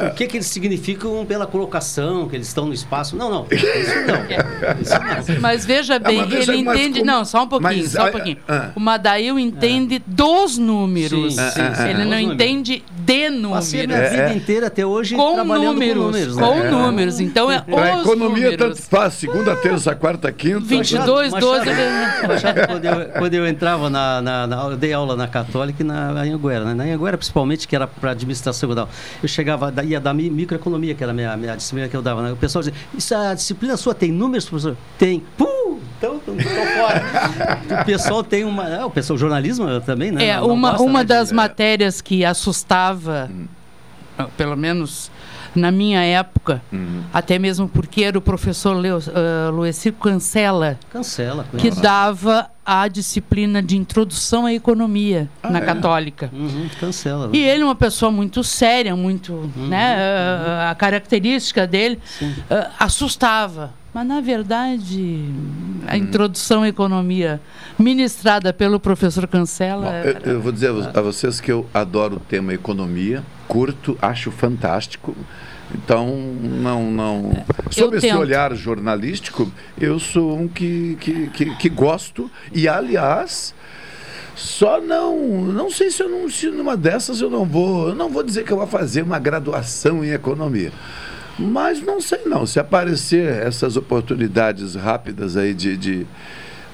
[0.10, 3.15] o que, que eles significam pela colocação, que eles estão no espaço.
[3.15, 3.47] Não, não.
[3.52, 4.82] Isso não.
[4.82, 5.41] Isso não.
[5.41, 7.00] Mas veja bem, mas veja, ele entende.
[7.00, 8.38] como- Não, só um pouquinho, mas, só um ah, pouquinho.
[8.47, 8.69] ah.
[8.76, 11.36] O Madail entende dos números.
[11.36, 11.89] Sim, sim, sim.
[11.89, 12.34] ele não números.
[12.34, 13.65] entende de números.
[13.65, 16.36] Passei a minha vida inteira até hoje com trabalhando números, com números.
[16.36, 16.70] com né?
[16.72, 17.20] números.
[17.22, 18.58] Então é Pra os economia números.
[18.58, 20.60] tanto faz, segunda, terça, quarta, quinta.
[20.60, 21.65] 22, 12.
[22.28, 25.86] Machado, quando, eu, quando eu entrava na, na, na- Eu dei aula na Católica e
[25.86, 26.65] na Anhanguera.
[26.65, 26.74] Né?
[26.74, 28.89] Na Anhanguera, principalmente, que era para administração tal.
[29.24, 32.22] Eu chegava, ia da mi- microeconomia, que era a minha, minha disciplina que eu dava.
[32.22, 32.32] Né?
[32.32, 34.76] O pessoal dizia: Isso, a disciplina sua tem números, professor?
[34.98, 35.24] Tem.
[35.38, 35.66] Puh!
[35.97, 37.81] Então, tô fora.
[37.81, 38.63] o pessoal tem uma.
[38.81, 40.25] ah, o pessoal, jornalismo também, né?
[40.25, 43.29] É, Não- não uma, gosta, uma né, de- das matérias que assustava,
[44.17, 45.10] ah, pelo menos
[45.55, 46.62] na minha época,
[47.12, 51.47] até mesmo porque era o professor Leo, uh, Luecir Cancela, Cancela.
[51.57, 55.62] que dava a disciplina de introdução à economia na é?
[55.62, 56.29] católica.
[56.31, 57.31] Uhum, cancela.
[57.33, 59.67] E ele é uma pessoa muito séria, muito, Uhum.
[59.67, 61.97] né, ah, a característica dele
[62.51, 63.71] ah, assustava.
[63.97, 65.25] Mas na verdade,
[65.88, 65.97] a Hum.
[65.97, 67.41] introdução à economia
[67.79, 72.17] ministrada pelo professor Cancela Eu, eu vou dizer a vo- a vocês que eu adoro
[72.17, 75.15] o tema economia, curto, acho fantástico.
[75.73, 76.91] Então, não.
[76.91, 78.19] não Sob esse tento.
[78.19, 82.29] olhar jornalístico, eu sou um que, que, que, que gosto.
[82.53, 83.51] E, aliás,
[84.36, 85.17] só não.
[85.41, 87.89] Não sei se, eu não, se numa dessas eu não vou.
[87.89, 90.71] Eu não vou dizer que eu vou fazer uma graduação em economia.
[91.38, 92.45] Mas não sei não.
[92.45, 96.08] Se aparecer essas oportunidades rápidas aí de, de,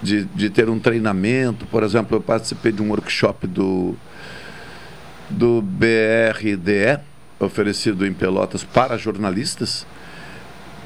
[0.02, 3.96] de, de ter um treinamento, por exemplo, eu participei de um workshop do,
[5.30, 7.00] do BRDE,
[7.40, 9.86] oferecido em Pelotas para jornalistas.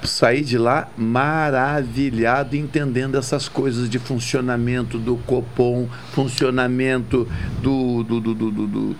[0.03, 7.27] Saí de lá maravilhado, entendendo essas coisas de funcionamento do Copom, funcionamento
[7.61, 8.95] do, do, do, do-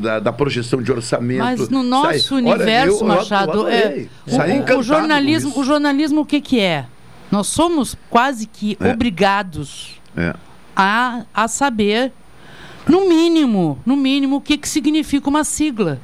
[0.00, 1.38] da, da projeção de orçamento.
[1.38, 4.10] Mas no nosso Saí- Olha, universo, eu- eu Machado, é, adorei.
[4.76, 6.84] o- o, jornalismo, o jornalismo o que que é?
[7.30, 8.92] Nós somos quase que É.
[8.92, 10.34] obrigados É.
[10.76, 12.12] a, a saber,
[12.88, 15.98] no mínimo, no mínimo, o que que significa uma sigla.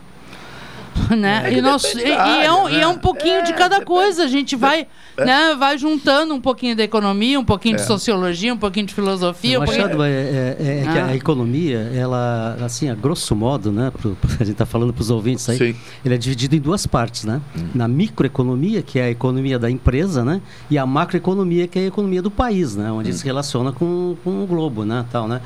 [1.16, 1.42] Né?
[1.46, 2.12] É e, nós, e, depende e
[2.44, 2.98] é um, área, e é um né?
[3.00, 4.24] pouquinho de cada coisa.
[4.24, 7.84] A gente vai, né, vai juntando um pouquinho da economia, um pouquinho de É.
[7.84, 9.58] sociologia, um pouquinho de filosofia.
[9.58, 10.04] Um Machado, pouquinho...
[10.04, 11.06] é, é- é que Ah.
[11.06, 15.10] a economia, ela, assim, a grosso modo, né, pro, a gente está falando para os
[15.10, 15.76] ouvintes aí, Sim.
[16.04, 17.40] ele é dividido em duas partes, né?
[17.74, 20.40] Na microeconomia, que é a economia da empresa, né?
[20.70, 22.90] E a macroeconomia, que é a economia do país, né?
[22.90, 25.04] Onde se relaciona com, com o globo, né?
[25.12, 25.40] Tal, né?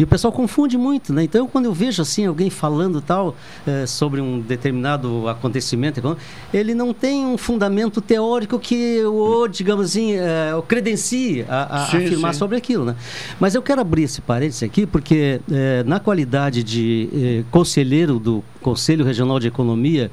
[0.00, 1.24] E o pessoal confunde muito, né?
[1.24, 3.36] Então, quando eu vejo, assim, alguém falando tal,
[3.66, 6.16] eh, sobre um determinado acontecimento
[6.54, 11.86] ele não tem um fundamento teórico que o, digamos assim, é, o credencie a, a
[11.86, 12.38] Sim, afirmar sim.
[12.38, 12.96] sobre aquilo, né?
[13.38, 18.42] Mas eu quero abrir esse parênteses aqui, porque é, na qualidade de é, conselheiro do
[18.62, 20.10] Conselho Regional de Economia,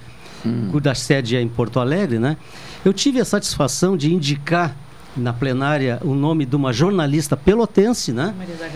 [0.70, 2.36] cuja sede é em Porto Alegre, né?
[2.84, 4.76] Eu tive a satisfação de indicar
[5.18, 8.34] na plenária o nome de uma jornalista pelotense, né?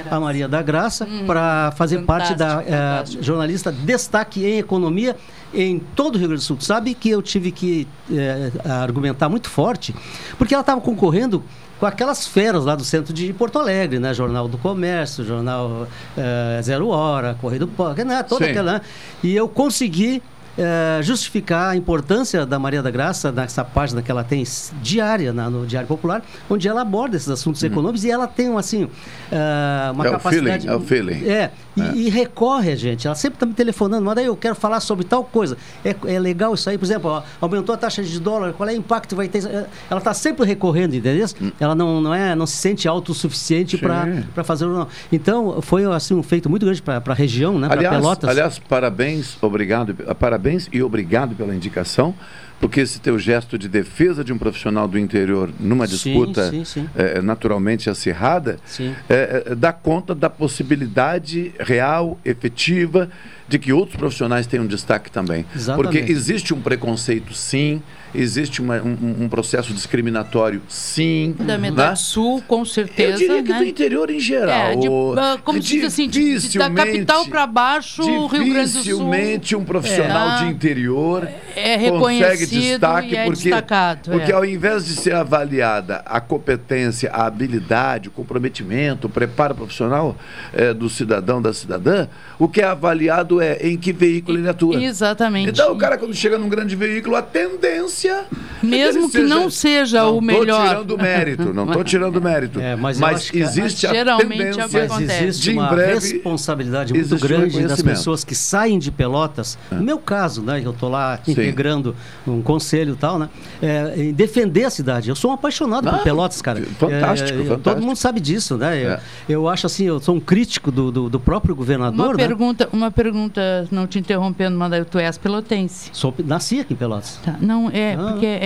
[0.09, 3.23] a Maria da Graça, para fazer parte da fantástico.
[3.23, 5.15] jornalista destaque em economia
[5.53, 6.57] em todo o Rio Grande do Sul.
[6.59, 9.93] Sabe que eu tive que eh, argumentar muito forte,
[10.37, 11.43] porque ela estava concorrendo
[11.79, 14.13] com aquelas feras lá do centro de Porto Alegre, né?
[14.13, 18.23] Jornal do Comércio, Jornal eh, Zero Hora, Correio do Pó, né?
[18.23, 18.51] toda Sim.
[18.51, 18.73] aquela.
[18.73, 18.81] né?
[19.23, 20.21] E eu consegui
[20.57, 24.43] eh, justificar a importância da Maria da Graça nessa página que ela tem
[24.81, 28.89] diária na- no Diário Popular, onde ela aborda esses assuntos econômicos e ela tem assim
[29.31, 30.61] eh, uma É o capacidade.
[30.67, 31.29] feeling, é o feeling.
[31.29, 33.07] É, e, e recorre a gente.
[33.07, 35.57] Ela sempre está me telefonando, mas daí eu quero falar sobre tal coisa.
[35.83, 38.73] É, é legal isso aí, por exemplo, ó, aumentou a taxa de dólar, qual é
[38.73, 39.45] o impacto que vai ter?
[39.45, 41.27] É, Ela está sempre recorrendo, entendeu?
[41.59, 44.87] Ela não, não, é, não se sente autossuficiente para fazer o não.
[45.11, 47.67] Então, foi assim, um feito muito grande para a região, né?
[47.69, 48.29] Aliás, Pelotas.
[48.29, 52.13] aliás, parabéns, obrigado, parabéns e obrigado pela indicação,
[52.61, 56.63] porque esse teu gesto de defesa de um profissional do interior numa Sim, disputa sim,
[56.63, 56.89] sim.
[56.95, 58.95] eh, naturalmente acirrada, Sim.
[59.09, 63.09] eh, eh, dá conta da possibilidade real, efetiva,
[63.51, 65.45] de que outros profissionais tenham destaque também.
[65.53, 65.91] Exatamente.
[65.99, 67.81] Porque existe um preconceito, sim,
[68.15, 71.35] existe uma- um, um processo discriminatório, sim.
[71.37, 71.57] Da né?
[71.57, 73.11] metade sul, com certeza.
[73.11, 73.57] Eu diria que né?
[73.59, 74.71] do interior em geral.
[74.71, 74.87] É, de,
[75.17, 78.79] ah, como se diz assim, de- de- da capital para baixo, o Rio Grande do
[78.79, 78.81] Sul.
[78.83, 80.45] Dificilmente um profissional É.
[80.45, 84.35] de interior É consegue reconhecido destaque e é porque, destacado, porque é.
[84.35, 90.15] ao invés de ser avaliada a competência, a habilidade, o comprometimento, o preparo profissional
[90.53, 92.07] eh, do cidadão, da cidadã,
[92.39, 94.81] o que é avaliado é em que veículo ele atua.
[94.81, 95.49] Exatamente.
[95.49, 98.25] Então o cara quando chega num grande veículo, a tendência
[98.63, 100.45] Mesmo ele que não seja o melhor.
[100.45, 102.59] Não estou tirando mérito, não estou tirando mérito.
[102.59, 105.67] É, mas mas que- existe a Geralmente é o que tendência Mas existe de uma
[105.69, 107.79] breve responsabilidade muito grande das.
[107.79, 107.83] É.
[107.83, 109.57] pessoas que saem de Pelotas.
[109.71, 111.31] No meu caso, né, eu estou lá Sim.
[111.31, 111.95] integrando
[112.27, 113.29] um conselho e tal, né,
[113.61, 115.09] é, em defender a cidade.
[115.09, 116.61] Eu sou um apaixonado Ah, por Pelotas, cara.
[116.79, 117.57] fantástico, É, fantástico.
[117.63, 118.83] Todo mundo sabe disso, né?
[118.83, 118.99] Eu, É.
[119.29, 122.27] eu acho assim, eu sou um crítico do, do, do próprio governador, Uma né?
[122.27, 123.30] pergunta, uma pergunta,
[123.71, 125.89] não te interrompendo, mas tu és pelotense.
[125.93, 127.19] Sou, nasci aqui em Pelotas.
[127.23, 128.11] Tá, não, é, Ah.
[128.11, 128.39] porque é,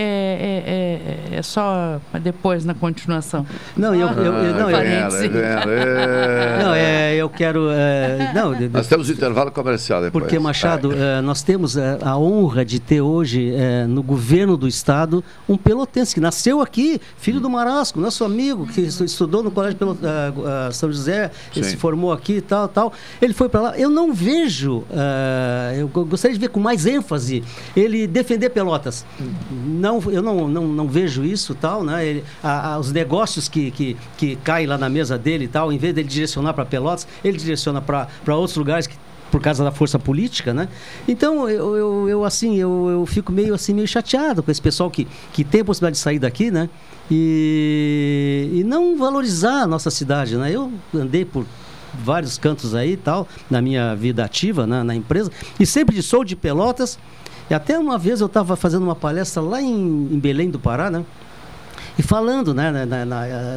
[1.31, 3.45] é, é, é só depois na continuação.
[3.75, 4.77] Não, eu, eu, eu- não, eu,
[6.63, 7.69] não, é, eu quero.
[7.71, 10.23] é, não, Nós temos intervalo comercial depois.
[10.23, 14.67] Porque, Machado, eh, nós temos eh, a honra de ter hoje eh, no governo do
[14.67, 19.51] estado um pelotense que nasceu aqui, filho do Marasco, nosso amigo, que estu- estudou no
[19.51, 21.71] Colégio Pelo- ah, ah, São José, ele Sim.
[21.71, 22.93] se formou aqui e tal, tal.
[23.21, 23.77] Ele foi para lá.
[23.77, 27.43] Eu não vejo, ah, eu go- gostaria de ver com mais ênfase
[27.75, 29.05] ele defender Pelotas.
[29.65, 32.05] Não, eu não, não, não vejo isso tal, né?
[32.05, 35.77] Ele- a- a- os negócios que, que, que caem lá na mesa dele tal, em
[35.77, 38.95] vez dele direcionar para Pelotas, ele direciona para outros lugares que
[39.31, 40.69] por causa da força política, né?
[41.07, 44.89] Então eu, eu, eu, assim eu, eu fico meio assim meio chateado com esse pessoal
[44.89, 46.69] que, que tem a possibilidade de sair daqui, né?
[47.11, 50.51] E, e não valorizar a nossa cidade, né?
[50.51, 51.45] Eu andei por
[52.03, 55.31] vários cantos aí e tal na minha vida ativa né, na empresa.
[55.59, 56.97] E sempre de sou de Pelotas.
[57.49, 59.75] E até uma vez eu estava fazendo uma palestra lá em,
[60.11, 61.05] em Belém do Pará, né?
[61.97, 63.05] E falando né, na, na,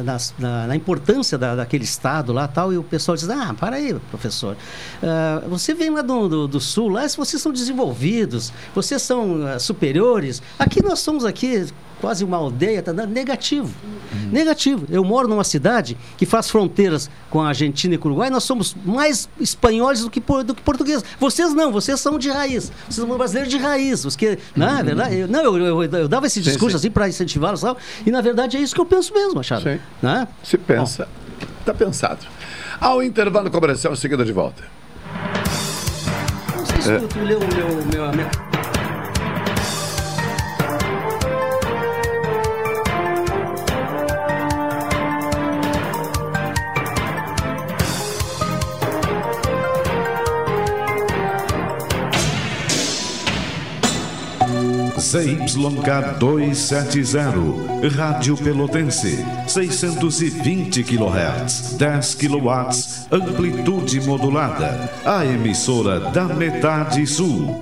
[0.03, 3.75] na, na- na importância da, daquele estado lá tal, e o pessoal diz, ah, para
[3.75, 4.55] aí, professor,
[5.03, 9.59] ah, você vem lá do, do, do sul, lá vocês são desenvolvidos, vocês são ah,
[9.59, 11.65] superiores, aqui nós somos aqui
[11.99, 13.73] quase uma aldeia, está dando negativo.
[14.11, 14.29] Uhum.
[14.31, 14.85] Negativo.
[14.89, 18.43] Eu moro numa cidade que faz fronteiras com a Argentina e com o Uruguai, nós
[18.43, 21.03] somos mais espanhóis do que, do que portugueses.
[21.19, 22.71] Vocês não, vocês são de raiz.
[22.89, 24.05] Vocês são brasileiros de raiz.
[24.05, 24.83] Os que, na uhum.
[24.83, 27.63] verdade, eu, não, eu, eu, eu, dava esse discurso sim, assim para incentivá-los
[28.05, 29.63] e na verdade é isso que eu penso mesmo, Machado.
[29.63, 29.79] Sim.
[30.01, 30.27] Né?
[30.43, 31.07] Se pensa,
[31.59, 32.25] está pensado.
[32.79, 34.63] Ao intervalo comercial, em seguida de volta.
[36.55, 36.99] Não sei se é.
[36.99, 37.67] tu leu o meu.
[37.85, 38.58] meu, meu...
[55.09, 62.49] CYK270, Rádio Pelotense, 620 kHz, 10 kW,
[63.11, 67.59] amplitude modulada, a emissora da metade sul.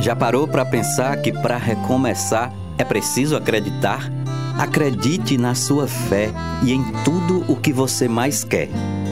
[0.00, 4.10] Já parou para pensar que para recomeçar é preciso acreditar?
[4.58, 6.32] Acredite na sua fé
[6.64, 8.68] e em tudo o que você mais quer.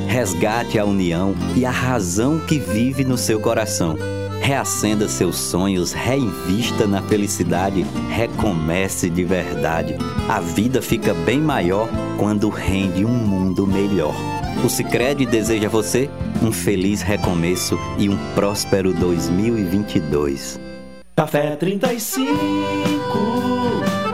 [0.07, 3.97] Resgate a união e a razão que vive no seu coração.
[4.41, 9.97] Reacenda seus sonhos, reinvista na felicidade, recomece de verdade.
[10.29, 11.89] A vida fica bem maior
[12.19, 14.15] quando rende um mundo melhor.
[14.65, 16.11] O Sicredi deseja a você
[16.43, 20.61] um feliz recomeço e um próspero 2022.
[21.17, 24.14] Café 35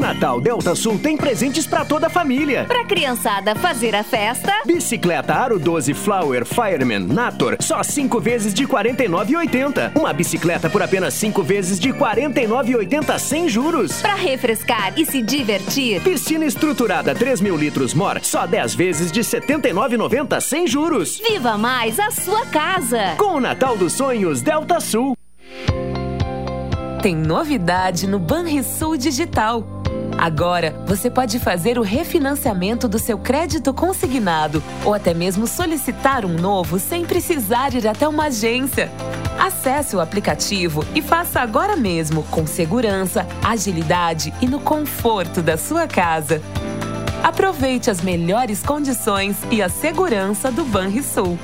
[0.00, 2.64] Natal Delta Sul tem presentes para toda a família.
[2.64, 4.62] Pra criançada fazer a festa.
[4.64, 9.94] Bicicleta Aro 12 Flower Fireman Nator, só 5 vezes de R$ 49,80.
[9.94, 14.00] Uma bicicleta por apenas 5 vezes de R$ 49,80 sem juros.
[14.00, 16.00] Pra refrescar e se divertir.
[16.00, 21.20] Piscina estruturada 3 mil litros Mor, só 10 vezes de R$ 79,90 sem juros.
[21.20, 23.16] Viva mais a sua casa.
[23.18, 25.14] Com o Natal dos Sonhos Delta Sul.
[27.02, 29.79] Tem novidade no Banrisul Digital.
[30.18, 36.34] Agora, você pode fazer o refinanciamento do seu crédito consignado ou até mesmo solicitar um
[36.34, 38.90] novo sem precisar ir até uma agência.
[39.38, 45.86] Acesse o aplicativo e faça agora mesmo, com segurança, agilidade e no conforto da sua
[45.86, 46.42] casa.
[47.22, 51.38] Aproveite as melhores condições e a segurança do Banrisul.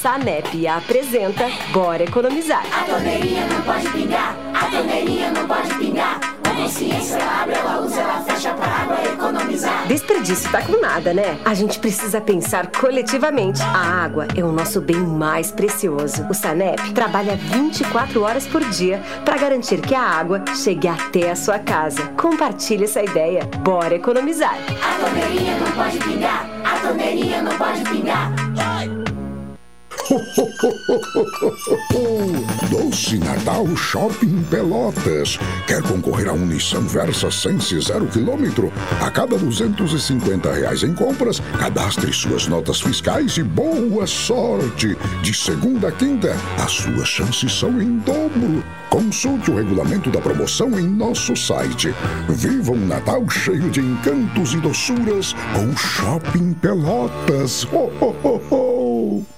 [0.00, 2.64] Sanep apresenta Bora Economizar.
[2.72, 6.20] A torneirinha não pode pingar, a torneirinha não pode pingar.
[6.44, 9.88] A consciência ela abre, ela usa, ela fecha pra água economizar.
[9.88, 11.36] Desperdício tá com nada, né?
[11.44, 13.60] A gente precisa pensar coletivamente.
[13.60, 16.24] A água é o nosso bem mais precioso.
[16.30, 21.36] O Sanep trabalha 24 horas por dia para garantir que a água chegue até a
[21.36, 22.06] sua casa.
[22.16, 23.44] Compartilhe essa ideia.
[23.64, 24.56] Bora economizar.
[24.80, 28.97] A torneirinha não pode pingar, a torneirinha não pode pingar.
[32.70, 35.38] Doce Natal Shopping Pelotas.
[35.66, 38.70] Quer concorrer a um Nissan Versa Sense 0 km?
[39.02, 44.96] A cada 250 reais em compras, cadastre suas notas fiscais e boa sorte!
[45.20, 48.64] De segunda a quinta, as suas chances são em dobro.
[48.88, 51.94] Consulte o regulamento da promoção em nosso site.
[52.30, 57.64] Viva um Natal cheio de encantos e doçuras com Shopping Pelotas.
[57.64, 59.37] Ho, ho, ho, ho.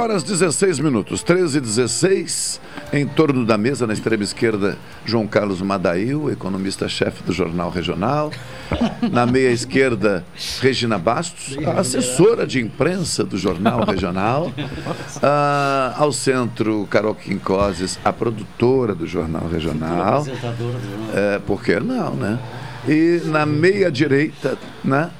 [0.00, 5.60] Horas 16 minutos, 13 e 16, em torno da mesa, na extrema esquerda, João Carlos
[5.60, 8.30] Madail, economista-chefe do Jornal Regional.
[9.12, 10.24] Na meia esquerda,
[10.60, 14.50] Regina Bastos, assessora de imprensa do Jornal Regional.
[15.22, 20.24] Ah, ao centro, Carol Quincoses, a produtora do Jornal Regional.
[21.14, 22.38] É, por que não, né?
[22.88, 25.10] E na meia direita, né?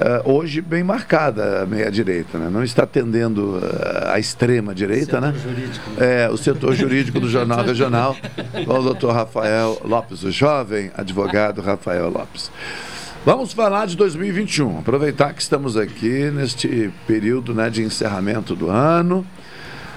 [0.00, 2.48] Uh, hoje bem marcada a meia-direita, né?
[2.48, 5.34] não está atendendo uh, a extrema-direita, né?
[5.36, 5.90] Jurídico.
[5.98, 8.16] É, o setor jurídico do Jornal Regional,
[8.64, 12.50] com o doutor Rafael Lopes, o jovem advogado Rafael Lopes.
[13.26, 19.18] Vamos falar de 2021, aproveitar que estamos aqui neste período né, de encerramento do ano.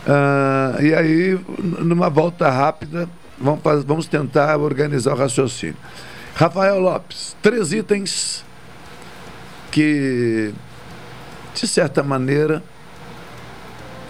[0.06, 1.40] Uh, e aí,
[1.80, 3.08] numa volta rápida,
[3.40, 5.78] vamos, vamos tentar organizar o raciocínio.
[6.36, 8.44] Rafael Lopes, três itens
[9.74, 10.54] que,
[11.56, 12.62] de certa maneira,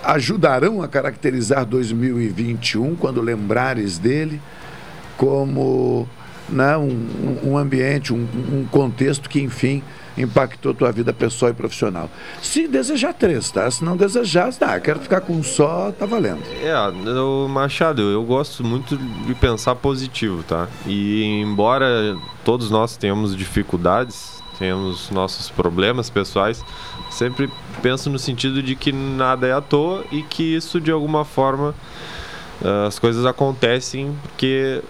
[0.03, 4.41] ajudarão a caracterizar 2021 quando lembrares dele
[5.16, 6.05] como
[6.49, 9.82] né, um, um ambiente, um, um contexto que, enfim,
[10.18, 12.09] impactou tua vida pessoal e profissional.
[12.41, 13.72] Se desejar três, tá?
[13.72, 16.43] Se não desejar, tá, quero ficar com um só, tá valendo.
[16.61, 20.68] É, o Machado, eu gosto muito de pensar positivo, tá?
[20.86, 26.63] E embora todos nós tenhamos dificuldades, temos nossos problemas pessoais,
[27.09, 27.49] sempre
[27.81, 31.75] penso no sentido de que nada é à toa e que isso de alguma forma
[32.63, 34.81] eh, as coisas acontecem porque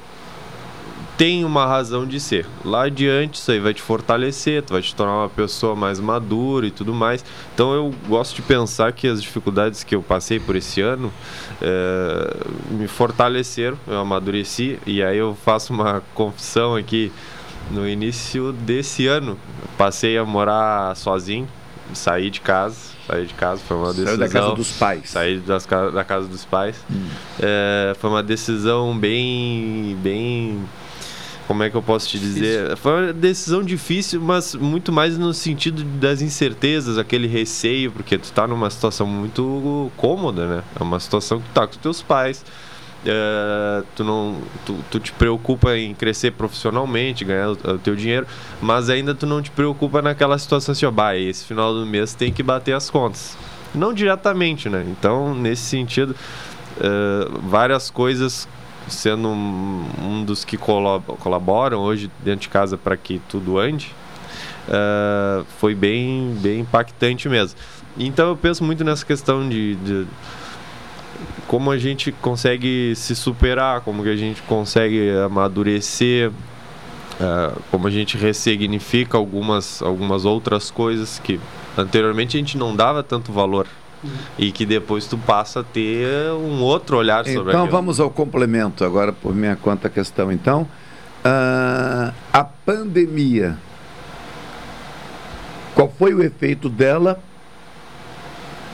[1.18, 2.46] tem uma razão de ser.
[2.66, 6.66] Lá adiante isso aí vai te fortalecer, tu vai te tornar uma pessoa mais madura
[6.66, 7.24] e tudo mais.
[7.54, 11.14] Então eu gosto de pensar que as dificuldades que eu passei por esse ano
[11.62, 12.38] é,
[12.72, 17.12] me fortaleceram, eu amadureci e aí eu faço uma confissão aqui
[17.72, 19.38] no início desse ano,
[19.78, 21.48] passei a morar sozinho,
[21.94, 22.76] saí de casa,
[23.08, 24.18] saí de casa, foi uma decisão.
[24.18, 25.10] Saiu da casa dos pais.
[25.10, 26.76] Saí das, da casa dos pais.
[26.92, 27.08] Hum.
[27.40, 30.60] É, foi uma decisão bem, bem,
[31.48, 32.60] como é que eu posso te dizer?
[32.60, 32.78] Difícil.
[32.78, 38.32] Foi uma decisão difícil, mas muito mais no sentido das incertezas, aquele receio, porque tu
[38.32, 40.64] tá numa situação muito cômoda, né?
[40.80, 42.44] É uma situação que tu tá com os teus pais
[43.04, 48.26] Uh, tu não tu, tu, te preocupa em crescer profissionalmente ganhar o, o, teu dinheiro
[48.62, 52.14] mas ainda tu não te preocupa naquela situação assim ó bah, esse final do mês
[52.16, 53.38] tem que bater as contas.
[53.76, 54.86] Não diretamente né?
[54.88, 56.16] Então nesse sentido
[56.78, 58.48] uh, várias coisas
[58.88, 63.94] sendo um, um dos que colaboram hoje dentro de casa para que tudo ande
[64.68, 67.60] uh, foi bem bem impactante mesmo.
[67.98, 70.08] Então eu penso muito nessa questão de, de
[71.48, 77.92] como a gente consegue se superar, como que a gente consegue amadurecer, uh, como a
[77.92, 81.40] gente ressignifica algumas, algumas outras coisas que
[81.78, 83.68] anteriormente a gente não dava tanto valor.
[84.38, 88.84] E que depois tu passa a ter um outro olhar sobre Então vamos ao complemento
[88.84, 90.30] agora por minha conta questão.
[90.30, 90.64] Então,
[91.24, 93.58] uh, a pandemia,
[95.74, 97.18] qual foi o efeito dela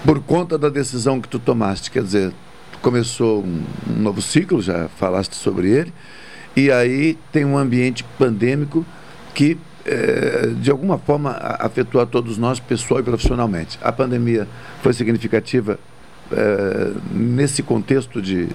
[0.06, 1.92] por conta da decisão que tu tomaste?
[1.92, 2.34] Quer dizer,
[2.82, 5.94] começou um, um novo ciclo, já falaste sobre ele,
[6.56, 8.86] e aí tem um ambiente pandêmico
[9.34, 13.80] que é, de alguma forma afetou a todos nós, pessoal e profissionalmente.
[13.82, 14.48] A pandemia
[14.82, 15.80] foi significativa
[16.32, 18.48] é, nesse contexto de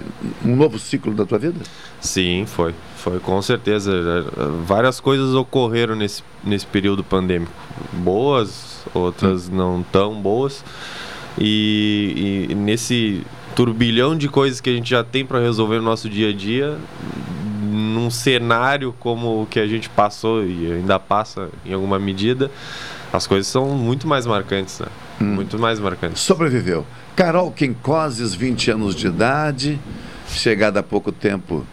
[0.45, 1.59] um novo ciclo da tua vida?
[2.01, 2.75] Sim, foi.
[2.97, 3.93] Foi, com certeza.
[4.65, 7.53] Várias coisas ocorreram nesse, nesse período pandêmico.
[7.93, 9.57] Boas, outras hum.
[9.57, 10.65] não tão boas.
[11.39, 13.22] E, e, nesse
[13.55, 16.76] turbilhão de coisas que a gente já tem para resolver no nosso dia a dia,
[17.70, 22.51] num cenário como o que a gente passou e ainda passa em alguma medida,
[23.12, 24.87] as coisas são muito mais marcantes, né?
[25.20, 25.35] Hum.
[25.35, 26.20] Muito mais marcantes.
[26.22, 26.85] Sobreviveu.
[27.14, 29.78] Carol Quincoses, 20 anos de idade,
[30.28, 31.64] chegada há pouco tempo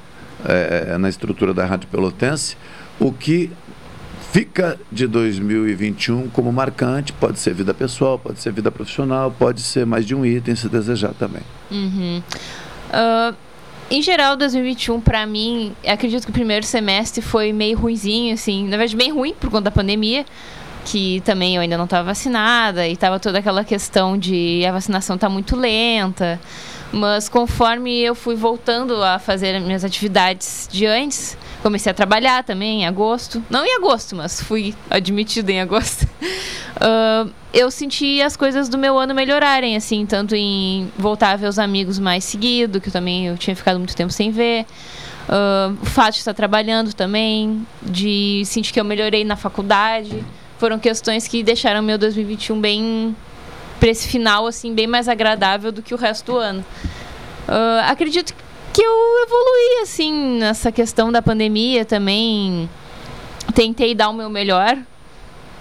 [0.46, 2.56] é, na estrutura da Rádio Pelotense,
[3.00, 3.52] o que
[4.32, 9.86] fica de 2021 como marcante, pode ser vida pessoal, pode ser vida profissional, pode ser
[9.86, 11.44] mais de um item se desejar também.
[11.70, 12.24] Uhum.
[12.90, 13.36] Uh,
[13.90, 18.78] em geral, 2021, para mim, acredito que o primeiro semestre foi meio ruizinho, assim, na
[18.78, 20.26] verdade, bem ruim por conta da pandemia,
[20.86, 25.18] que também eu ainda não estava vacinada e estava toda aquela questão de a vacinação
[25.18, 26.40] tá muito lenta.
[26.94, 32.82] Mas conforme eu fui voltando a fazer minhas atividades de antes, comecei a trabalhar também
[32.82, 33.44] em agosto.
[33.50, 36.08] Não em agosto, mas fui admitida em agosto.
[36.82, 41.48] Uh, eu senti as coisas do meu ano melhorarem, assim, tanto em voltar a ver
[41.48, 44.66] os amigos mais seguido, que eu também eu tinha ficado muito tempo sem ver.
[45.30, 50.24] Uh, o fato de estar trabalhando também, de sentir que eu melhorei na faculdade.
[50.58, 53.16] Foram questões que deixaram meu 2021 bem
[53.80, 56.66] para esse final assim bem mais agradável do que o resto do ano.
[57.48, 62.70] Uh, acredito que eu evoluí assim nessa questão da pandemia também.
[63.56, 64.78] Tentei dar o meu melhor.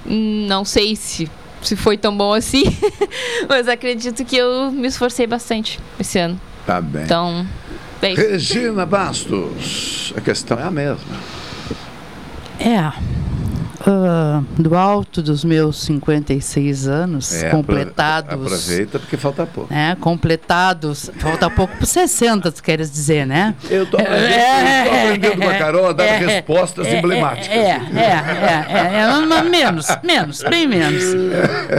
[0.04, 1.30] Não sei se
[1.62, 2.64] se foi tão bom assim,
[3.48, 6.40] mas acredito que eu me esforcei bastante esse ano.
[6.66, 7.02] Tá bem.
[7.02, 7.46] Então,
[8.00, 8.14] bem.
[8.14, 11.16] Regina Bastos, a questão é a mesma.
[12.58, 13.19] É.
[13.80, 18.30] Uh, do alto dos meus 56 anos, É, completados.
[18.34, 19.72] apro- Aproveita porque falta pouco.
[19.72, 23.54] né, completados, falta pouco para 60, tu queres dizer, né?
[23.70, 27.48] Eu tô aprendendo com a Carol a dar respostas emblemáticas.
[27.56, 31.02] É, é, é, é, é, mas menos, menos, bem menos.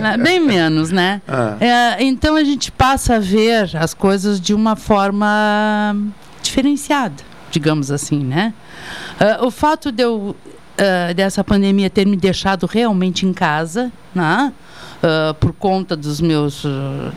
[0.01, 1.21] Né, Bem menos, né?
[1.27, 1.55] Ah.
[1.59, 5.95] É, então a gente passa a ver as coisas de uma forma
[6.41, 8.53] diferenciada, digamos assim, né?
[9.19, 10.35] Ah, o fato de eu,
[10.81, 14.51] ah, dessa pandemia ter me deixado realmente em casa, né?
[15.03, 16.63] Ah, por conta dos meus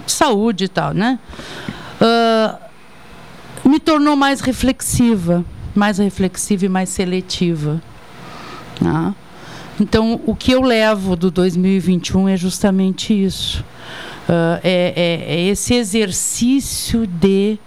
[0.07, 1.19] de saúde e tal, né?
[3.65, 5.45] Me tornou mais reflexiva,
[5.75, 7.81] mais reflexiva e mais seletiva.
[8.81, 9.15] né?
[9.81, 13.65] Então, o que eu levo do 2021 é justamente isso.
[14.29, 14.93] Ah, é,
[15.29, 17.59] é- é esse exercício de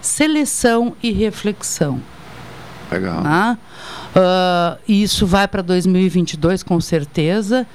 [0.00, 2.00] seleção e reflexão.
[2.94, 3.20] Legal.
[3.22, 3.58] né?
[4.16, 7.66] Ah, e isso vai para 2022 com certeza.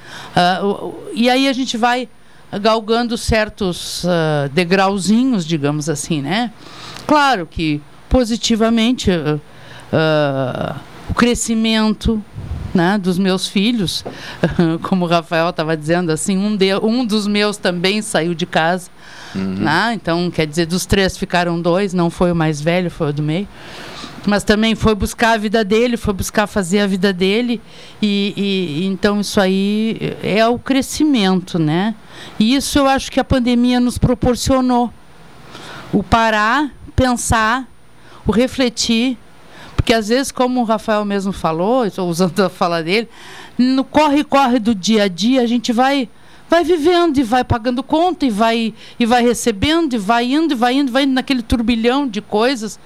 [0.64, 2.08] O- e aí a gente vai
[2.62, 6.52] galgando certos ah, degrauzinhos, digamos assim, né?
[7.06, 9.10] Claro que positivamente
[11.10, 12.24] o crescimento
[12.74, 14.06] né, dos meus filhos,
[14.84, 18.90] como o Rafael estava dizendo, assim, um, de, um dos meus também saiu de casa.
[19.34, 19.94] né?
[19.96, 23.24] Então, quer dizer, dos três ficaram dois, não foi o mais velho, foi o do
[23.24, 23.48] meio
[24.26, 27.62] mas também foi buscar a vida dele, foi buscar fazer a vida dele.
[28.02, 31.96] E, e- então isso aí é o crescimento, né?
[32.40, 34.92] E isso eu acho que a pandemia nos proporcionou.
[35.92, 37.68] O parar, pensar,
[38.26, 39.18] o refletir,
[39.76, 43.10] porque às vezes, como o Rafael mesmo falou, estou usando a fala dele,
[43.58, 46.08] no corre-corre do dia a dia a gente vai
[46.50, 50.56] vai vivendo e vai pagando conta e vai e vai recebendo e vai indo e
[50.56, 52.80] vai indo, vai indo naquele turbilhão de coisas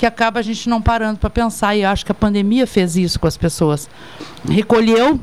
[0.00, 3.20] que acaba a gente não parando para pensar e acho que a pandemia fez isso
[3.20, 3.86] com as pessoas.
[4.48, 5.20] Recolheu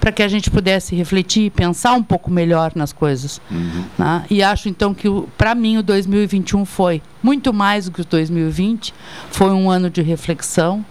[0.00, 3.40] para que a gente pudesse refletir e pensar um pouco melhor nas coisas.
[3.96, 4.24] né?
[4.28, 5.06] E acho então que
[5.38, 8.92] para mim o 2021 foi muito mais do que o 2020,
[9.30, 10.84] foi um ano de reflexão,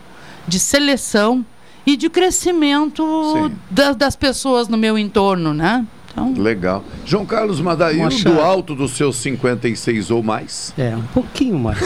[0.47, 1.45] de seleção
[1.85, 5.85] e de crescimento da- das pessoas no meu entorno, né?
[6.11, 6.83] Então, Legal.
[7.05, 8.35] João Carlos Madail, Machado.
[8.35, 10.73] do alto dos seus 56 ou mais.
[10.77, 11.79] É, um pouquinho mais.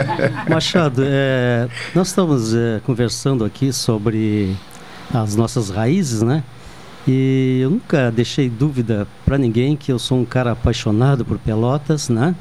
[0.48, 4.56] Machado, é, nós estamos é, conversando aqui sobre
[5.12, 6.42] as nossas raízes, né?
[7.06, 12.08] E eu nunca deixei dúvida para ninguém que eu sou um cara apaixonado por Pelotas,
[12.08, 12.34] né?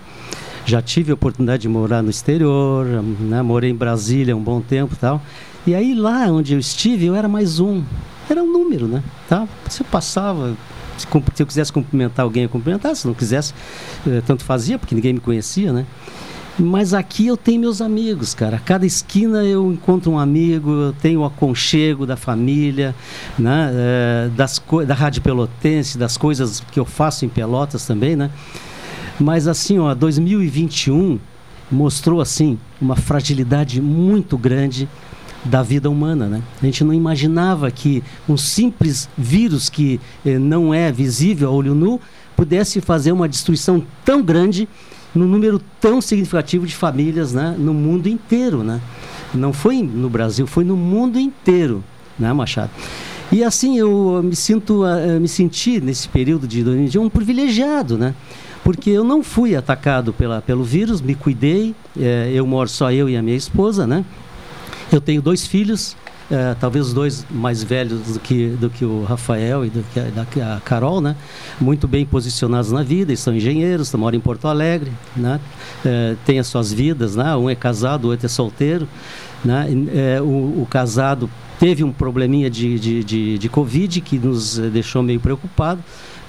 [0.66, 3.42] Já tive a oportunidade de morar no exterior, né?
[3.42, 5.20] morei em Brasília um bom tempo e tal.
[5.66, 7.84] E aí lá onde eu estive, eu era mais um.
[8.30, 9.04] Era um número, né?
[9.28, 9.48] Tá?
[9.68, 10.56] Você passava,
[10.98, 11.08] se,
[11.40, 12.96] eu quisesse cumprimentar alguém, eu cumprimentava.
[12.96, 13.54] Se não quisesse,
[14.08, 15.86] eh, tanto fazia, porque ninguém me conhecia, né?
[16.60, 18.58] Mas aqui eu tenho meus amigos, cara.
[18.58, 22.94] A cada esquina eu encontro um amigo, eu tenho o aconchego da família,
[23.40, 23.72] né?
[23.74, 28.30] Eh, das da Rádio Pelotense, das coisas que eu faço em Pelotas também, né?
[29.20, 31.20] Mas assim, ó, 2021
[31.72, 34.90] mostrou assim uma fragilidade muito grande
[35.44, 36.42] da vida humana, né?
[36.62, 41.74] A gente não imaginava que um simples vírus que eh, não é visível a olho
[41.74, 42.00] nu
[42.36, 44.68] pudesse fazer uma destruição tão grande
[45.14, 48.80] num número tão significativo de famílias, né, no mundo inteiro, né?
[49.34, 51.84] Não foi no Brasil, foi no mundo inteiro,
[52.18, 52.72] né, Machado?
[53.32, 58.14] E assim eu me sinto, eh, me senti nesse período de 2021 um privilegiado, né?
[58.64, 63.10] Porque eu não fui atacado pela, pelo vírus, me cuidei, eh, eu moro só eu
[63.10, 64.06] e a minha esposa, né?
[64.92, 65.96] Eu tenho dois filhos,
[66.30, 70.42] eh, talvez os dois mais velhos do que, do que o Rafael e do que
[70.42, 71.16] a, a Carol, né?
[71.62, 75.40] Muito bem posicionados na vida, são engenheiros, moram em Porto Alegre, né?
[75.86, 77.34] Eh, têm as suas vidas, né?
[77.38, 78.86] Um é casado, o outro é solteiro,
[79.46, 79.66] né?
[79.94, 85.02] Eh, o, o casado teve um probleminha de, de, de, de Covid que nos deixou
[85.02, 85.82] meio preocupado,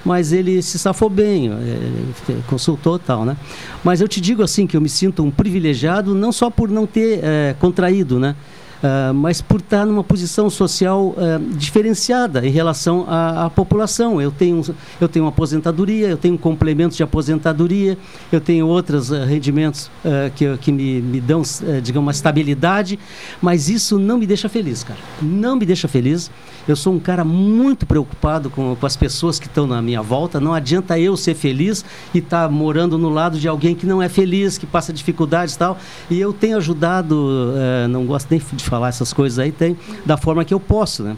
[0.03, 3.37] mas ele se safou bem, eh, consultou e tal, né?
[3.83, 6.85] Mas eu te digo assim que eu me sinto um privilegiado não só por não
[6.85, 8.35] ter eh, contraído, né?
[8.83, 14.21] Uh, mas por estar numa posição social uh, diferenciada em relação à, à, população.
[14.21, 14.61] Eu tenho,
[14.99, 17.97] eu tenho aposentadoria, eu tenho um complemento de aposentadoria,
[18.29, 19.89] eu tenho outros uh, rendimentos
[20.35, 21.41] que, que me, me dão,
[21.81, 22.99] digamos, uma estabilidade,
[23.41, 24.99] mas isso não me deixa feliz, cara.
[25.21, 26.29] Não me deixa feliz.
[26.67, 30.41] Eu sou um cara muito preocupado com, com as pessoas que estão na minha volta.
[30.41, 34.01] Não adianta eu ser feliz e estar tá morando no lado de alguém que não
[34.01, 35.77] é feliz, que passa dificuldades e tal.
[36.09, 37.53] E eu tenho ajudado,
[37.89, 41.15] não gosto nem de falar essas coisas aí, tem da forma que eu posso, né?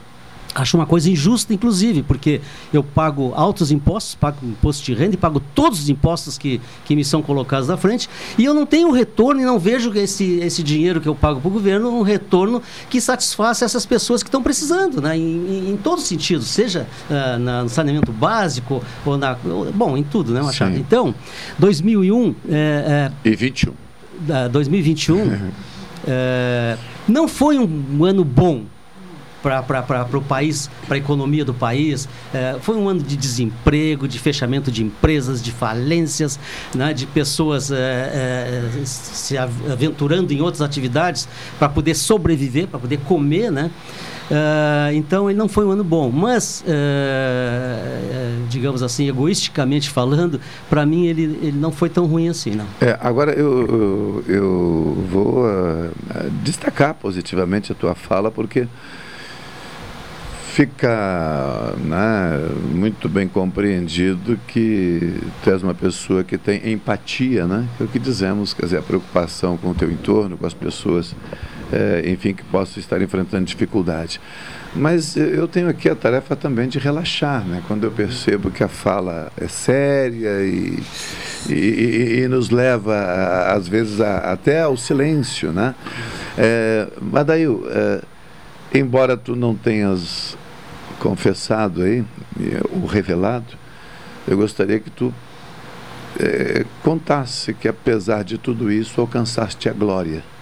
[0.54, 2.40] Acho uma coisa injusta, inclusive, porque
[2.74, 6.96] eu pago altos impostos, pago imposto de renda e pago todos os impostos que, que
[6.96, 10.64] me são colocados na frente, e eu não tenho retorno e não vejo esse, esse
[10.64, 14.42] dinheiro que eu pago para o governo um retorno que satisfaça essas pessoas que estão
[14.42, 15.18] precisando, né?
[15.18, 19.36] em, em, em todos os sentidos, seja uh, na, no saneamento básico ou na.
[19.74, 20.78] Bom, em tudo, né, Machado?
[20.78, 21.14] Então,
[21.60, 22.36] 2001.
[22.50, 23.72] É, é, e 21.
[23.72, 25.52] Uh, 2021.
[26.08, 26.78] é,
[27.08, 28.66] não foi um ano bom
[29.42, 32.10] para o país, para a economia do país.
[32.34, 36.40] É, foi um ano de desemprego, de fechamento de empresas, de falências,
[36.74, 41.28] né, de pessoas é, é, se aventurando em outras atividades
[41.60, 43.70] para poder sobreviver, para poder comer, né?
[44.30, 50.42] Uh, então ele não foi um ano bom, mas uh, uh, digamos assim, egoisticamente falando,
[50.70, 52.66] para mim ele, ele não foi tão ruim assim, não.
[52.82, 55.46] É, agora eu, eu, eu vou
[56.44, 58.68] destacar positivamente a tua fala porque
[60.56, 67.68] fica né, muito bem compreendido que tu és uma pessoa que tem empatia, né?
[67.78, 71.14] É o que dizemos, quer dizer, a preocupação com o teu entorno, com as pessoas,
[71.72, 74.20] é, enfim, que possam estar enfrentando dificuldade.
[74.76, 77.64] Mas eu tenho aqui a tarefa também de relaxar, né?
[77.66, 80.84] Quando eu percebo que a fala é séria e,
[81.50, 82.94] e, e nos leva,
[83.54, 85.74] às vezes, a, até ao silêncio, né?
[86.38, 88.02] É, Madail, é,
[88.74, 90.38] embora tu não tenhas
[91.00, 92.04] confessado aí,
[92.72, 93.58] o revelado,
[94.28, 95.14] eu gostaria que tu
[96.20, 100.35] é, contasse que apesar de tudo isso alcançaste a glória.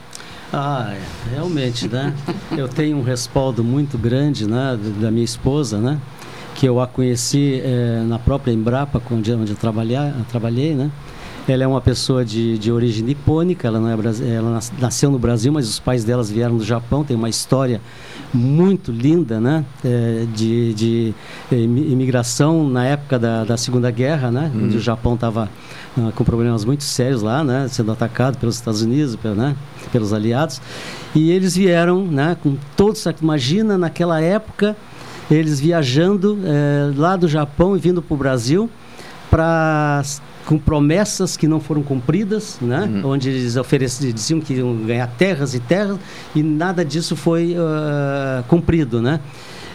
[0.55, 0.93] Ah,
[1.31, 2.13] realmente, né?
[2.55, 5.99] eu tenho um respaldo muito grande, né, da minha esposa, né?
[6.53, 10.91] Que eu a conheci é, na própria Embrapa, onde, onde eu, trabalhei, eu trabalhei, né?
[11.47, 13.93] Ela é uma pessoa de, de origem nipônica, ela, não é,
[14.33, 17.81] ela nasceu no Brasil, mas os pais delas vieram do Japão, tem uma história
[18.31, 19.65] muito linda, né?
[19.83, 21.13] É, de, de
[21.51, 24.51] imigração na época da, da Segunda Guerra, né?
[24.53, 24.65] Hum.
[24.65, 25.49] Onde o Japão estava
[26.15, 27.67] com problemas muito sérios lá, né?
[27.69, 29.55] Sendo atacado pelos Estados Unidos, pelo, né?
[29.91, 30.61] pelos aliados.
[31.13, 32.35] E eles vieram, né?
[32.41, 34.75] Com todos, imagina naquela época
[35.31, 38.69] eles viajando é, lá do Japão e vindo para o Brasil
[39.29, 40.03] para
[40.45, 42.81] com promessas que não foram cumpridas, né?
[42.81, 43.11] Uhum.
[43.11, 45.97] Onde eles ofereciam, diziam que iam ganhar terras e terras
[46.35, 49.21] e nada disso foi uh, cumprido, né?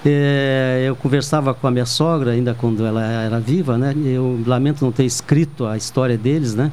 [0.04, 3.94] É, eu conversava com a minha sogra ainda quando ela era viva, né?
[4.04, 6.70] Eu lamento não ter escrito a história deles, né?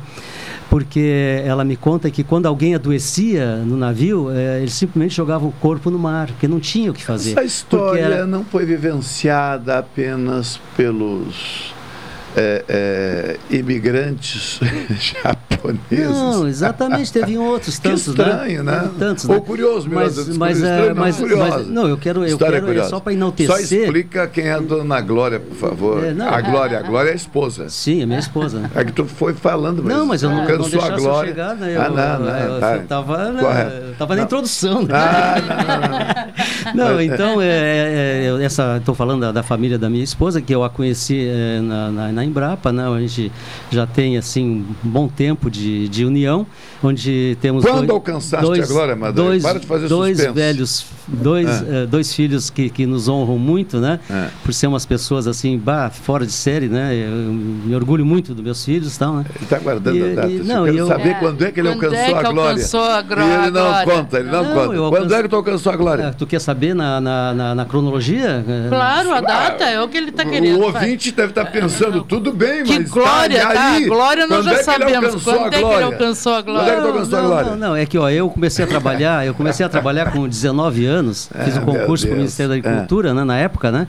[0.70, 5.52] Porque ela me conta que quando alguém adoecia no navio, é, eles simplesmente jogavam o
[5.54, 7.32] corpo no mar, porque não tinha o que fazer.
[7.32, 8.28] Essa história era...
[8.28, 11.75] não foi vivenciada apenas pelos
[12.36, 14.60] é, é, imigrantes
[15.00, 16.10] japoneses.
[16.10, 18.04] Não, exatamente, teve outros tantos.
[18.04, 18.82] Que estranho, né?
[18.82, 18.92] né?
[19.00, 19.42] Tantos, Ou né?
[19.42, 22.84] curioso, mas, mas, mas, estranho, é, não, mas, mas, não, eu quero, eu quero é
[22.84, 23.56] só para enaltecer.
[23.56, 26.04] Só explica quem é a dona Glória, por favor.
[26.04, 27.70] É, não, a Glória, a Glória é a esposa.
[27.70, 28.70] Sim, é minha esposa.
[28.76, 31.30] É que tu foi falando, mas não, mas eu não, não a Glória.
[31.30, 31.76] Chegar, né?
[31.76, 32.76] eu, ah, não, não, eu, tá.
[32.76, 33.42] eu tava, na,
[33.98, 34.82] tava na introdução.
[34.84, 34.90] Né?
[34.94, 36.28] Ah,
[36.74, 40.54] não, não, então é, é, essa, estou falando da, da, família da minha esposa que
[40.54, 41.28] eu a conheci
[41.62, 42.86] na, na, na Embrapa, né?
[43.08, 43.32] gente
[43.72, 46.46] já tem assim um bom tempo de, de união,
[46.84, 49.16] onde temos quando dois, alcançaste dois, agora, Madre?
[49.16, 50.36] Dois, Para de fazer dois suspense.
[50.36, 51.84] velhos, dois, é.
[51.84, 54.00] uh, dois filhos que, que nos honram muito, né?
[54.10, 54.30] É.
[54.44, 56.96] Por ser umas pessoas assim, bah, fora de série, né?
[56.96, 59.26] Eu me orgulho muito dos meus filhos, tal, né?
[59.36, 60.28] Ele está guardando e, a data.
[60.28, 62.52] E, não, eu, saber é, quando é que ele alcançou é que a glória.
[62.52, 63.26] Alcançou a glória.
[63.26, 64.78] E ele não conta, ele não, não conta.
[64.78, 64.90] Alcanço...
[64.90, 66.04] Quando é que tu alcançou a glória?
[66.04, 68.44] É, tu quer saber na, na, na, na cronologia?
[68.70, 70.60] Claro, a data é o que ele está querendo.
[70.60, 74.46] O ouvinte deve estar pensando, tudo bem, que mas glória, tá, tá aí, glória nós
[74.46, 75.24] já é sabemos.
[75.24, 76.74] Quando é que ele alcançou a glória?
[76.74, 77.52] Quando é que tu alcançou a glória?
[77.52, 80.86] Não, não, é que ó, eu comecei a trabalhar, eu comecei a trabalhar com 19
[80.86, 83.14] anos, fiz um concurso para o Ministério da Agricultura, é.
[83.14, 83.88] né, na época, né?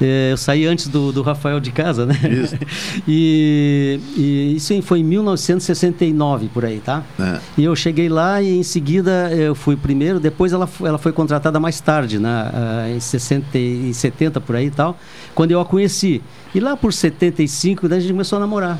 [0.00, 2.18] É, eu saí antes do, do Rafael de casa, né?
[2.28, 2.56] Isso.
[3.06, 7.04] e, e, isso foi em 1969, por aí, tá?
[7.20, 7.38] É.
[7.56, 11.60] E eu cheguei lá e em seguida eu fui primeiro, depois ela, ela foi contratada
[11.60, 12.50] mais tarde, né?
[12.52, 14.98] Ah, em 60 e 70 por aí e tal,
[15.34, 16.20] quando eu a conheci.
[16.54, 18.78] E lá por 75, daí a gente começou a namorar.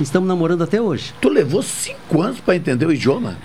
[0.00, 1.14] Estamos namorando até hoje.
[1.20, 3.36] Tu levou cinco anos para entender o idioma?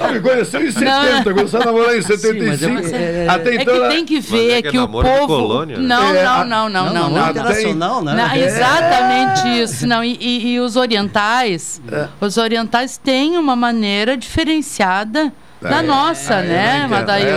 [0.00, 2.82] Ela me conheceu em 70, começou a namorar em 75.
[2.88, 4.82] Sim, é, Até É então que tem que Mas ver é que que, é o
[4.82, 5.26] namoro de povo.
[5.26, 5.86] colônia, né?
[5.86, 7.30] Não, É, não, não, não, não, não, namoro não.
[7.30, 8.14] internacional, né?
[8.14, 8.38] Não, É.
[8.44, 9.86] exatamente isso.
[9.86, 12.08] Não, e, e- e os orientais, É.
[12.20, 15.32] os orientais têm uma maneira diferenciada
[15.62, 16.88] da É, nossa, é, né, não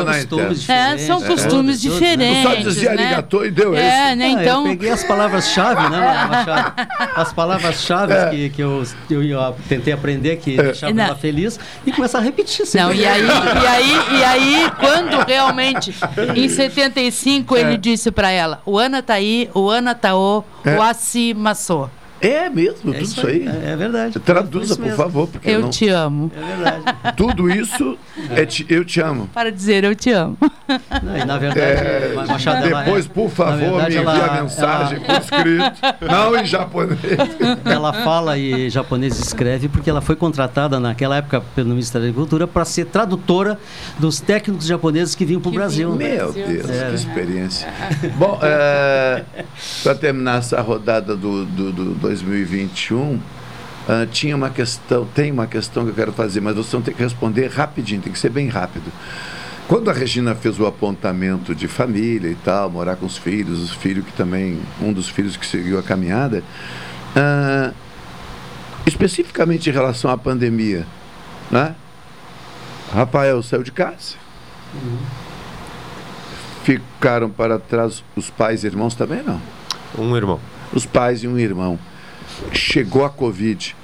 [0.05, 0.77] Costumes entendo.
[0.77, 2.43] É, são costumes tudo, diferentes.
[2.43, 3.03] Tu só dizia né?
[3.05, 4.15] arigatô e deu É, isso.
[4.17, 4.25] né?
[4.25, 4.61] Ah, Então.
[4.63, 5.97] Eu peguei as palavras-chave, né,
[6.29, 6.73] Machado?
[7.15, 8.29] As palavras-chave É.
[8.29, 11.03] que, que eu, eu, eu tentei aprender, que deixavam Não.
[11.05, 12.65] ela feliz, e começar a repetir.
[12.75, 15.95] Não, e aí, e aí, e aí, quando realmente,
[16.35, 17.61] em 75, É.
[17.61, 20.75] ele disse pra ela: o Ana tá aí, o Ana tá o, É.
[20.75, 21.89] o Assi Massô.
[22.21, 23.45] É mesmo, É tudo isso aí.
[23.47, 24.19] é- é verdade.
[24.19, 26.31] Traduza, isso por favor, porque Eu não- te amo.
[26.35, 27.15] É verdade.
[27.17, 27.97] tudo isso
[28.31, 29.29] é te- eu te amo.
[29.33, 30.37] Para dizer eu te amo.
[31.03, 34.25] Não, e na verdade, É, Machado, ela depois, é- por favor, verdade, me envie ela-
[34.39, 36.99] a mensagem ela- por escrito, não em japonês.
[37.65, 42.47] Ela fala e japonês escreve porque ela foi contratada naquela época pelo Ministério da Agricultura
[42.47, 43.59] para ser tradutora
[43.99, 45.91] dos técnicos japoneses que vinham para o Brasil.
[45.95, 46.89] Meu Deus, É.
[46.89, 47.67] que experiência.
[48.15, 48.39] Bom,
[49.83, 53.19] para terminar essa rodada do, do, do 2021,
[53.87, 56.93] ah, tinha uma questão, tem uma questão que eu quero fazer, mas vocês vão ter
[56.93, 58.91] que responder rapidinho, tem que ser bem rápido.
[59.67, 63.71] Quando a Regina fez o apontamento de família e tal, morar com os filhos, os
[63.71, 66.43] filhos que também, um dos filhos que seguiu a caminhada,
[67.15, 67.71] ah,
[68.85, 70.85] especificamente em relação à pandemia,
[71.49, 71.75] né?
[72.93, 74.15] Rafael saiu de casa.
[76.63, 79.41] Ficaram para trás os pais e irmãos também não?
[79.97, 80.39] Um irmão.
[80.73, 81.79] Os pais e um irmão.
[82.51, 83.75] Chegou a Covid.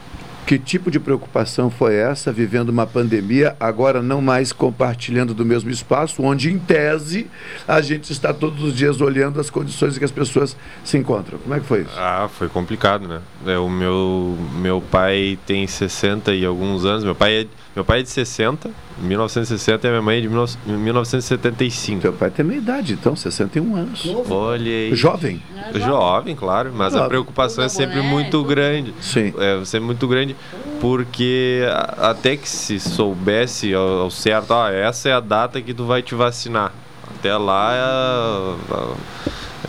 [0.51, 5.69] Que tipo de preocupação foi essa, vivendo uma pandemia, agora não mais compartilhando do mesmo
[5.69, 7.27] espaço, onde, em tese,
[7.65, 11.39] a gente está todos os dias olhando as condições em que as pessoas se encontram?
[11.39, 11.93] Como é que foi isso?
[11.95, 13.21] Ah, foi complicado, né?
[13.45, 17.05] É, o meu, meu pai tem 60 e alguns anos.
[17.05, 18.69] Meu pai é, meu pai é de 60,
[18.99, 22.01] 1960, e a minha mãe é de 19 1975.
[22.01, 24.05] Teu pai tem meia idade, então, 61 anos.
[24.29, 24.93] Olha aí.
[24.93, 25.41] Jovem.
[25.75, 27.05] Jovem, claro, mas Jovem.
[27.05, 28.93] a preocupação é sempre muito grande.
[28.99, 29.33] Sim.
[29.37, 30.35] É sempre muito grande,
[30.81, 31.61] porque
[31.97, 36.01] até que se soubesse ao, ao certo, ah, essa é a data que tu vai
[36.01, 36.73] te vacinar.
[37.19, 38.73] Até lá é,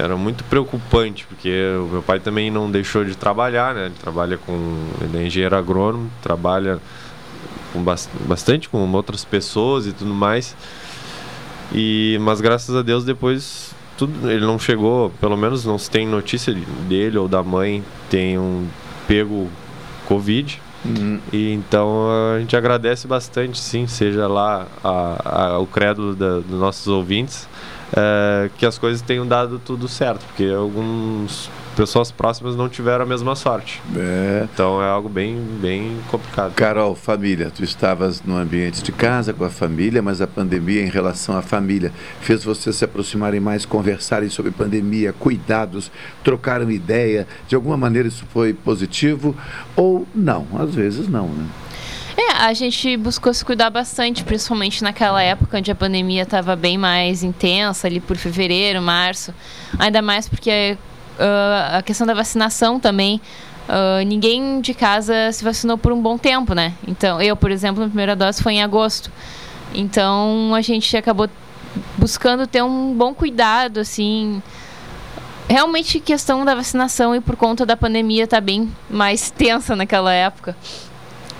[0.01, 3.87] é, era muito preocupante, porque o meu pai também não deixou de trabalhar, né?
[3.87, 4.89] Ele trabalha com.
[5.03, 6.81] Ele é engenheiro agrônomo, trabalha
[7.73, 10.55] com bas- bastante com outras pessoas e tudo mais.
[11.75, 16.07] E, mas graças a Deus depois tudo, ele não chegou, pelo menos não se tem
[16.07, 16.53] notícia
[16.89, 18.65] dele ou da mãe tenham
[19.07, 19.49] pego
[20.07, 20.61] Covid.
[21.33, 26.59] E então a gente agradece bastante, sim, seja lá a, a- o credo da- dos
[26.59, 27.49] nossos ouvintes,
[27.97, 33.07] eh, que as coisas tenham dado tudo certo, porque algumas pessoas próximas não tiveram a
[33.07, 33.83] mesma sorte.
[33.97, 34.47] É.
[34.53, 36.55] Então é algo bem, bem complicado.
[36.55, 40.89] Carol, família, tu estavas no ambiente de casa com a família, mas a pandemia em
[40.89, 45.91] relação à família fez vocês se aproximarem mais, conversarem sobre pandemia, cuidados,
[46.23, 47.27] trocaram ideia.
[47.49, 49.35] De alguma maneira isso foi positivo
[49.75, 50.47] ou não?
[50.59, 51.47] Às vezes não, né?
[52.17, 56.77] É, a gente buscou se cuidar bastante, principalmente naquela época onde a pandemia estava bem
[56.77, 59.33] mais intensa, ali por fevereiro, março.
[59.79, 60.77] Ainda mais porque
[61.19, 63.21] ah, a questão da vacinação também.
[63.69, 66.75] ah, ninguém de casa se vacinou por um bom tempo, né?
[66.87, 69.11] Então, eu, por exemplo, a primeira dose foi em agosto.
[69.75, 71.29] Então, a gente acabou
[71.97, 74.43] buscando ter um bom cuidado, assim.
[75.49, 80.57] Realmente, questão da vacinação e por conta da pandemia tá bem mais tensa naquela época.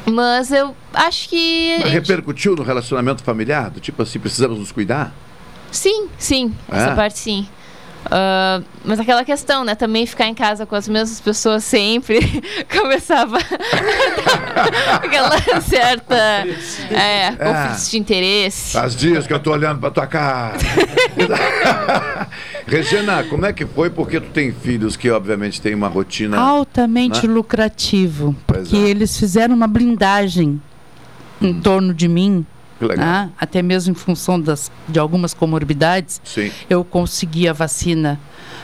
[0.05, 1.77] Mas eu acho que.
[1.83, 3.71] Mas repercutiu no relacionamento familiar?
[3.71, 5.13] Do tipo assim, precisamos nos cuidar?
[5.71, 6.95] Sim, sim, essa É?
[6.95, 7.47] parte sim.
[8.11, 9.75] Ah, mas aquela questão, né?
[9.75, 12.19] Também ficar em casa com as mesmas pessoas sempre
[12.71, 13.39] começava
[15.03, 16.47] aquela certa
[16.91, 18.73] é, conflitos de interesse.
[18.73, 20.57] Faz dias que eu tô olhando pra tua cara.
[22.67, 23.91] Regina, como é que foi?
[23.91, 27.35] Porque tu tem filhos que obviamente têm uma rotina Altamente né?
[27.35, 28.35] lucrativo.
[28.47, 28.89] Pois Porque é.
[28.89, 30.61] eles fizeram uma blindagem
[31.41, 32.47] em torno de mim.
[32.89, 33.31] Né?
[33.39, 36.21] Até mesmo em função das, de algumas comorbidades.
[36.25, 36.51] Sim.
[36.69, 38.19] Eu consegui a vacina,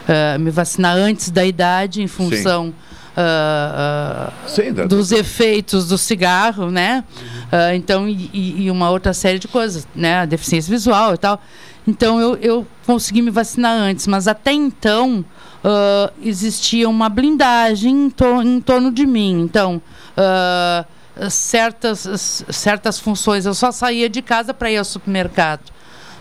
[0.09, 2.73] ah, me vacinar antes da idade, em função.
[3.17, 7.05] ah, ah, Sim, da- dos efeitos do cigarro, né?
[7.51, 10.21] Ah, então, e- e, uma outra série de coisas, né?
[10.21, 11.41] A deficiência visual e tal.
[11.87, 15.25] Então, eu, eu consegui me vacinar antes, mas até então
[15.65, 19.41] ah, existia uma blindagem em, em torno de mim.
[19.43, 19.83] Então,
[20.17, 20.85] ah,
[21.31, 25.63] certas, certas funções, eu só saía de casa para ir ao supermercado.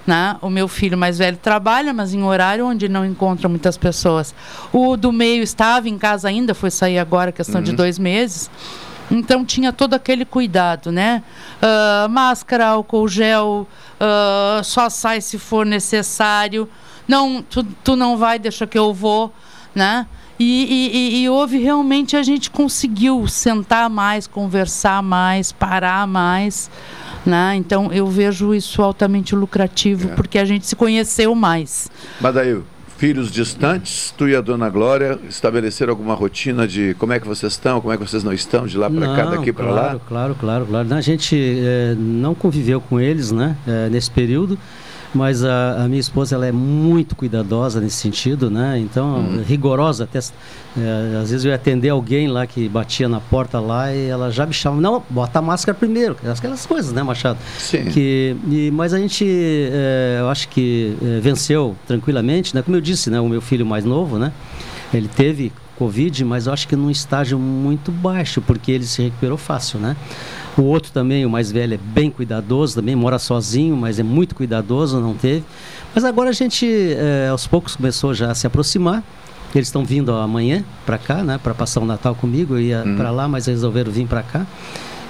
[0.06, 0.38] Né?
[0.42, 4.34] O meu filho mais velho trabalha, mas em horário onde não encontra muitas pessoas.
[4.72, 7.76] O do meio estava em casa ainda, foi sair agora, questão de Uhum.
[7.76, 8.50] dois meses.
[9.12, 11.22] Então tinha todo aquele cuidado, né?
[11.62, 13.68] Ah, máscara, álcool gel,
[14.00, 16.70] ah, só sai se for necessário.
[17.06, 19.34] Não, tu, tu não vai, deixa que eu vou,
[19.76, 20.06] né?
[20.40, 26.70] E, e, e- e houve realmente a gente conseguiu sentar mais, conversar mais, parar mais,
[27.26, 27.56] né?
[27.56, 31.90] Então eu vejo isso altamente lucrativo porque a gente se conheceu mais.
[32.22, 32.62] Mas daí,
[32.98, 37.54] filhos distantes, tu e a dona Glória estabeleceram alguma rotina de como é que vocês
[37.54, 40.02] estão, como é que vocês não estão, de lá para cá, daqui para claro, lá?
[40.08, 40.94] Claro, claro, claro.
[40.94, 44.58] A gente eh, não conviveu com eles, né, eh, nesse período,
[45.14, 48.78] mas a, a minha esposa ela é muito cuidadosa nesse sentido, né?
[48.80, 49.42] Então, Uhum.
[49.44, 50.20] rigorosa até.
[50.20, 54.30] eh, às vezes eu ia atender alguém lá que batia na porta lá e ela
[54.32, 57.40] já me chamava, não, bota a máscara primeiro, aquelas coisas, né, Machado?
[57.58, 57.86] Sim.
[57.86, 62.62] Que, e, mas a gente, eh, eu acho que eh, venceu tranquilamente, né?
[62.62, 64.32] Como eu disse, né, o meu filho mais novo, né?
[64.94, 69.38] Ele teve Covid, mas eu acho que num estágio muito baixo, porque ele se recuperou
[69.38, 69.96] fácil, né?
[70.58, 74.34] O outro também, o mais velho, é bem cuidadoso, também mora sozinho, mas é muito
[74.34, 75.44] cuidadoso, não teve.
[75.94, 79.04] Mas agora a gente, eh, aos poucos, começou já a se aproximar.
[79.54, 81.40] Eles estão vindo amanhã para cá, né?
[81.42, 82.56] Para passar o Natal comigo.
[82.56, 84.48] Eu ia para lá, mas resolveram vir para cá.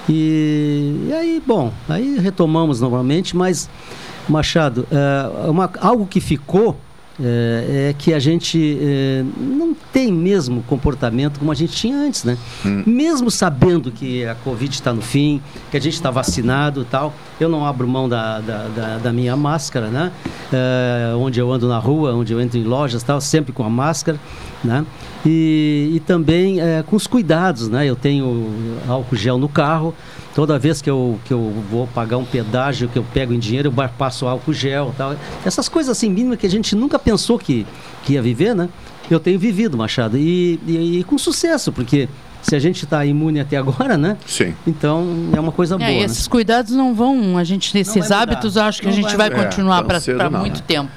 [0.08, 3.68] E, e aí, bom, aí retomamos novamente, mas,
[4.28, 6.78] Machado, eh, uma, algo que ficou
[7.20, 12.24] eh, é, que a gente eh, não tem mesmo comportamento como a gente tinha antes,
[12.24, 12.36] né?
[12.86, 15.40] Mesmo sabendo que a Covid está no fim,
[15.70, 19.12] que a gente está vacinado e tal, eu não abro mão da, da, da- da
[19.12, 20.12] minha máscara, né?
[20.52, 23.70] Eh, onde eu ando na rua, onde eu entro em lojas tal, sempre com a
[23.70, 24.18] máscara,
[24.62, 24.84] né?
[25.26, 27.84] E, e também eh, com os cuidados, né?
[27.88, 28.50] Eu tenho
[28.88, 29.92] álcool gel no carro,
[30.34, 33.72] toda vez que eu, que eu vou pagar um pedágio, que eu pego em dinheiro,
[33.76, 35.16] eu passo álcool gel tal.
[35.44, 37.66] Essas coisas assim mínimas que a gente nunca pensou que,
[38.04, 38.68] que ia viver, né?
[39.10, 42.08] Eu tenho vivido, Machado, e, e, e com sucesso, porque
[42.40, 44.16] se a gente está imune até agora, né?
[44.24, 44.54] Sim.
[44.66, 45.90] Então é uma coisa É, boa.
[45.90, 46.04] e né?
[46.04, 48.22] esses cuidados não vão, a gente mudar.
[48.22, 50.64] hábitos, eu acho que Não a gente vai vai, continuar É, para muito né?
[50.66, 50.90] tempo.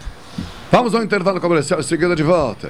[0.72, 2.70] Vamos ao intervalo comercial, em seguida de volta.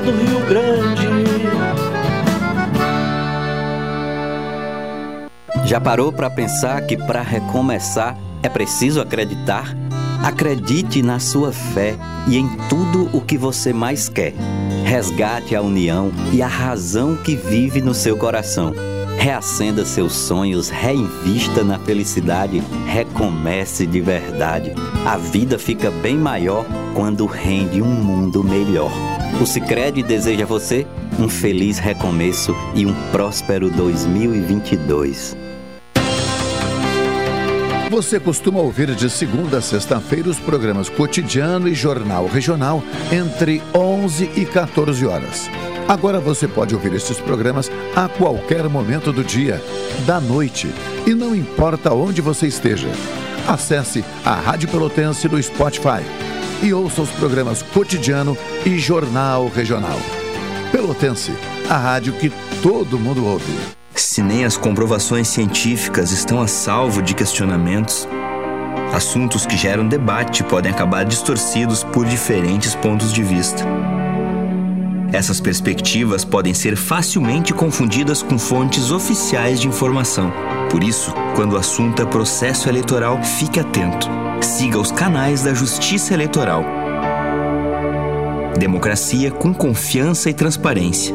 [0.00, 1.08] do Rio Grande.
[5.66, 9.76] Já parou para pensar que para recomeçar é preciso acreditar?
[10.22, 11.96] Acredite na sua fé
[12.26, 14.34] e em tudo o que você mais quer.
[14.84, 18.74] Resgate a união e a razão que vive no seu coração.
[19.20, 24.72] Reacenda seus sonhos, reinvista na felicidade, recomece de verdade.
[25.04, 26.64] A vida fica bem maior
[26.94, 28.90] quando rende um mundo melhor.
[29.38, 30.86] O Sicredi deseja a você
[31.18, 35.36] um feliz recomeço e um próspero 2022.
[37.90, 44.30] Você costuma ouvir de segunda a sexta-feira os programas Cotidiano e Jornal Regional entre 11
[44.34, 45.50] e 14 horas.
[45.90, 49.60] Agora você pode ouvir esses programas a qualquer momento do dia,
[50.06, 50.72] da noite
[51.04, 52.86] e não importa onde você esteja.
[53.48, 56.04] Acesse a Rádio Pelotense no Spotify
[56.62, 59.98] e ouça os programas Cotidiano e Jornal Regional.
[60.70, 61.32] Pelotense,
[61.68, 62.30] a rádio que
[62.62, 63.52] todo mundo ouve.
[63.92, 68.06] Se nem as comprovações científicas estão a salvo de questionamentos,
[68.94, 73.66] assuntos que geram debate podem acabar distorcidos por diferentes pontos de vista.
[75.12, 80.32] Essas perspectivas podem ser facilmente confundidas com fontes oficiais de informação.
[80.70, 84.08] Por isso, quando o assunto é processo eleitoral, fique atento.
[84.40, 86.64] Siga os canais da Justiça Eleitoral.
[88.56, 91.14] Democracia com confiança e transparência.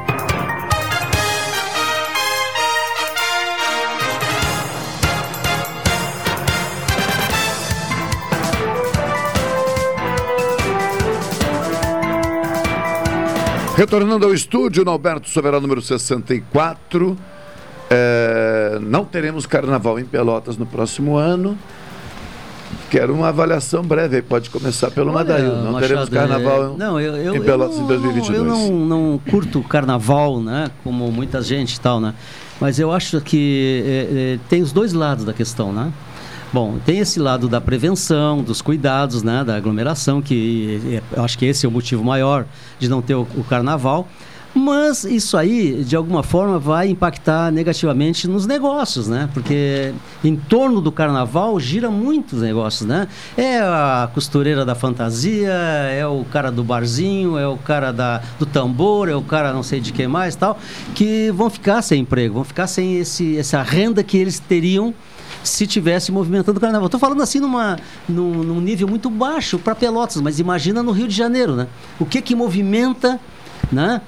[13.81, 17.17] Retornando ao estúdio, no Alberto Soberano, número 64.
[17.89, 21.57] É, não teremos carnaval em Pelotas no próximo ano.
[22.91, 25.55] Quero uma avaliação breve aí, pode começar pelo Olha, Madail.
[25.55, 28.37] Não Machado, teremos carnaval é, não, eu, eu, em Pelotas eu em 2022.
[28.37, 30.69] Eu não, não curto carnaval, né?
[30.83, 32.13] Como muita gente e tal, né?
[32.59, 35.91] Mas eu acho que é, é, tem os dois lados da questão, né?
[36.53, 41.37] Bom, tem esse lado da prevenção, dos cuidados, né, da aglomeração, que é, eu acho
[41.37, 42.45] que esse é o motivo maior
[42.77, 44.05] de não ter o, o carnaval.
[44.53, 49.29] Mas isso aí, de alguma forma, vai impactar negativamente nos negócios, né?
[49.33, 53.07] Porque em torno do carnaval gira muitos negócios, né?
[53.37, 58.45] É a costureira da fantasia, é o cara do barzinho, é o cara da, do
[58.45, 60.59] tambor, é o cara não sei de quem mais tal,
[60.93, 64.93] que vão ficar sem emprego, vão ficar sem esse, essa renda que eles teriam
[65.43, 66.85] se tivesse movimentando o carnaval.
[66.85, 67.77] Estou falando assim numa,
[68.07, 71.67] num, num nível muito baixo para Pelotas, mas imagina no Rio de Janeiro, né?
[71.99, 73.19] O que que movimenta
[73.71, 74.01] né,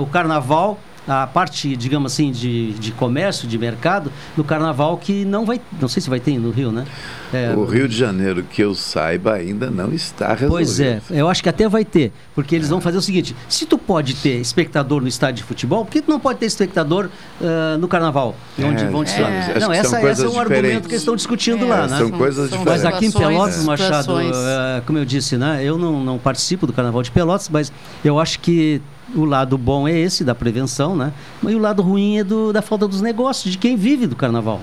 [0.00, 0.78] o carnaval
[1.10, 5.88] a parte, digamos assim, de, de comércio, de mercado, no carnaval que não vai, não
[5.88, 6.86] sei se vai ter no Rio, né?
[7.32, 10.50] É, o Rio de Janeiro, que eu saiba, ainda não está resolvido.
[10.50, 12.70] Pois é, eu acho que até vai ter, porque eles é.
[12.70, 16.00] vão fazer o seguinte: se tu pode ter espectador no estádio de futebol, por que
[16.00, 17.08] tu não pode ter espectador
[17.40, 18.36] uh, no carnaval?
[18.56, 19.30] É, onde vão desfilar?
[19.60, 21.98] Não, essa, essa é um argumento que eles estão discutindo lá, né?
[21.98, 22.82] São coisas diferentes.
[22.82, 25.60] Mas aqui em Pelotas, Machado, uh, como eu disse, né?
[25.64, 27.72] Eu não, não participo do carnaval de Pelotas, mas
[28.04, 28.80] eu acho que
[29.14, 31.12] o lado bom é esse, da prevenção, né?
[31.46, 34.60] E o lado ruim é do, da falta dos negócios, de quem vive do carnaval.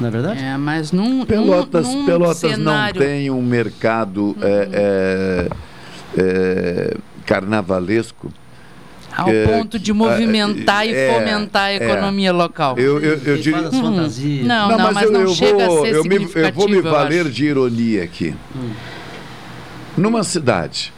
[0.00, 0.42] Não é verdade?
[0.42, 3.00] É, mas num, Pelotas, num, num Pelotas cenário...
[3.00, 4.36] não tem um mercado uhum.
[4.42, 5.48] é,
[6.16, 8.32] é, carnavalesco
[9.16, 12.32] ao é, ponto de movimentar e é, fomentar a economia é.
[12.32, 12.78] local.
[12.78, 13.68] Eu, eu, eu diria...
[13.70, 14.08] Hum,
[14.42, 16.80] não, não, não, mas, não eu, chega vou, a ser eu, me, eu vou me
[16.80, 18.34] valer de ironia aqui.
[18.56, 18.70] Hum.
[19.96, 20.92] Numa cidade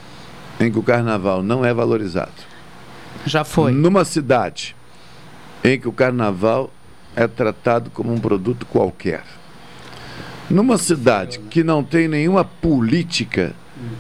[0.61, 2.33] em que o carnaval não é valorizado,
[3.27, 3.73] já foi.
[3.73, 4.75] Numa cidade
[5.63, 6.71] em que o carnaval
[7.17, 9.23] é tratado como um produto qualquer.
[10.51, 13.55] Numa cidade que não tem nenhuma política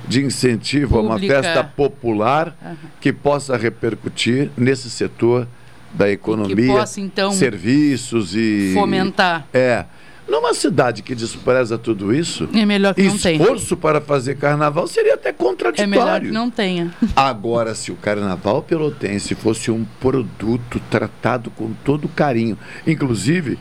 [0.06, 1.12] de incentivo Pública.
[1.12, 2.56] a uma festa popular
[3.00, 5.48] que possa repercutir nesse setor
[5.92, 9.46] da economia, que possa, então, serviços e fomentar.
[9.52, 9.84] É.
[10.26, 13.42] Numa cidade que despreza tudo isso, é melhor que não tenha.
[13.42, 15.94] esforço para fazer carnaval seria até contraditório.
[15.94, 16.94] É melhor que não tenha.
[17.14, 23.58] Agora, se o carnaval pelotense fosse um produto tratado com todo carinho, inclusive,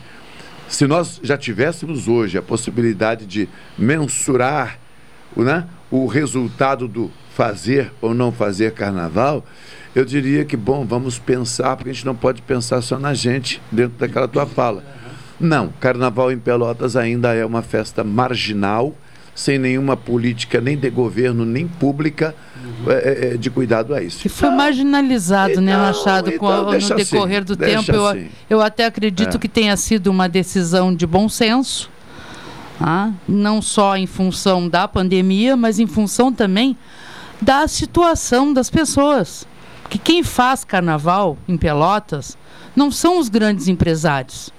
[0.66, 3.46] se nós já tivéssemos hoje a possibilidade de
[3.76, 4.78] mensurar
[5.36, 9.44] né, o resultado do fazer ou não fazer carnaval,
[9.94, 13.60] eu diria que, bom, vamos pensar, porque a gente não pode pensar só na gente
[13.70, 14.82] dentro daquela tua fala
[15.44, 18.94] não, Carnaval em Pelotas ainda é uma festa marginal,
[19.34, 22.90] sem nenhuma política nem de governo, nem pública uhum.
[22.90, 24.20] é, é, de cuidado a isso.
[24.20, 28.06] Que foi marginalizado, né, então, né, Machado, então, com, no decorrer assim, do tempo.
[28.06, 28.28] Assim.
[28.48, 29.38] Eu, eu até acredito é.
[29.38, 31.90] que tenha sido uma decisão de bom senso,
[32.80, 36.76] ah, não só em função da pandemia, mas em função também
[37.40, 39.46] da situação das pessoas.
[39.90, 42.38] Que quem faz carnaval em Pelotas
[42.74, 44.53] não são os grandes empresários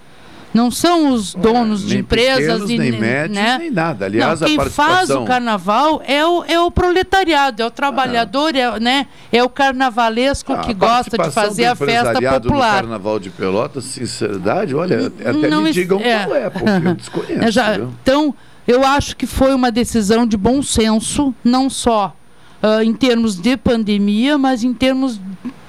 [0.55, 3.57] não são os donos de empresas pequenos, e nem médios, né?
[3.57, 4.05] nem nada.
[4.05, 4.95] Aliás, não, quem participação...
[4.95, 8.59] faz o carnaval é o, é o proletariado, é o trabalhador, ah.
[8.59, 9.07] é, né?
[9.33, 12.75] é o carnavalesco ah, que gosta de fazer a festa popular.
[12.75, 16.95] No carnaval de Pelotas, sinceridade, olha, até não, me digam é, qual é, porque eu
[16.95, 17.43] desconheço.
[17.43, 18.33] É já, então,
[18.65, 22.15] eu acho que foi uma decisão de bom senso, não só
[22.63, 25.19] uh, em termos de pandemia, mas em termos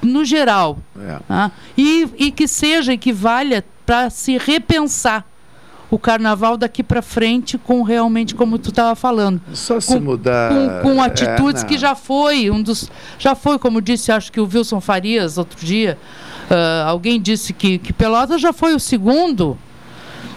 [0.00, 0.78] no geral.
[0.96, 1.18] É.
[1.26, 1.50] Tá?
[1.76, 5.24] E, e que seja e que valha para se repensar
[5.88, 9.40] o carnaval daqui para frente com realmente como tu estava falando.
[9.52, 10.52] Só com, se mudar.
[10.82, 14.40] com, com atitudes é, que já foi um dos já foi como disse acho que
[14.40, 15.96] o Wilson Farias outro dia
[16.50, 19.56] uh, alguém disse que, que Pelotas já foi o segundo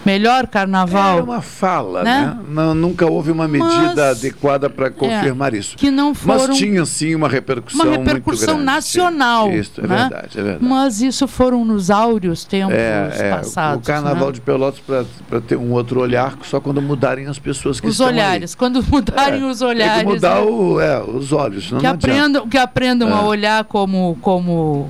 [0.04, 1.18] Melhor carnaval.
[1.18, 2.20] É uma fala, Né?
[2.26, 2.38] né?
[2.48, 5.76] Não, nunca houve uma medida Mas- adequada para confirmar isso.
[5.76, 9.48] que não foram- Mas tinha sim uma repercussão Uma repercussão nacional.
[9.50, 9.96] Sim, Isso, é né?
[10.08, 10.64] verdade, é verdade.
[10.64, 13.82] Mas isso foram nos áureos tempos É, é, passados.
[13.82, 14.32] o Carnaval né?
[14.32, 14.80] de Pelotas
[15.28, 18.14] para ter um outro olhar só quando mudarem as pessoas que Os estão aí.
[18.14, 18.54] olhares.
[18.54, 20.02] Quando mudarem É, os Tem olhares.
[20.02, 20.40] que mudar né?
[20.40, 23.12] o, é, os olhos, senão que não aprendam, que aprendam É.
[23.12, 24.88] a olhar como, como,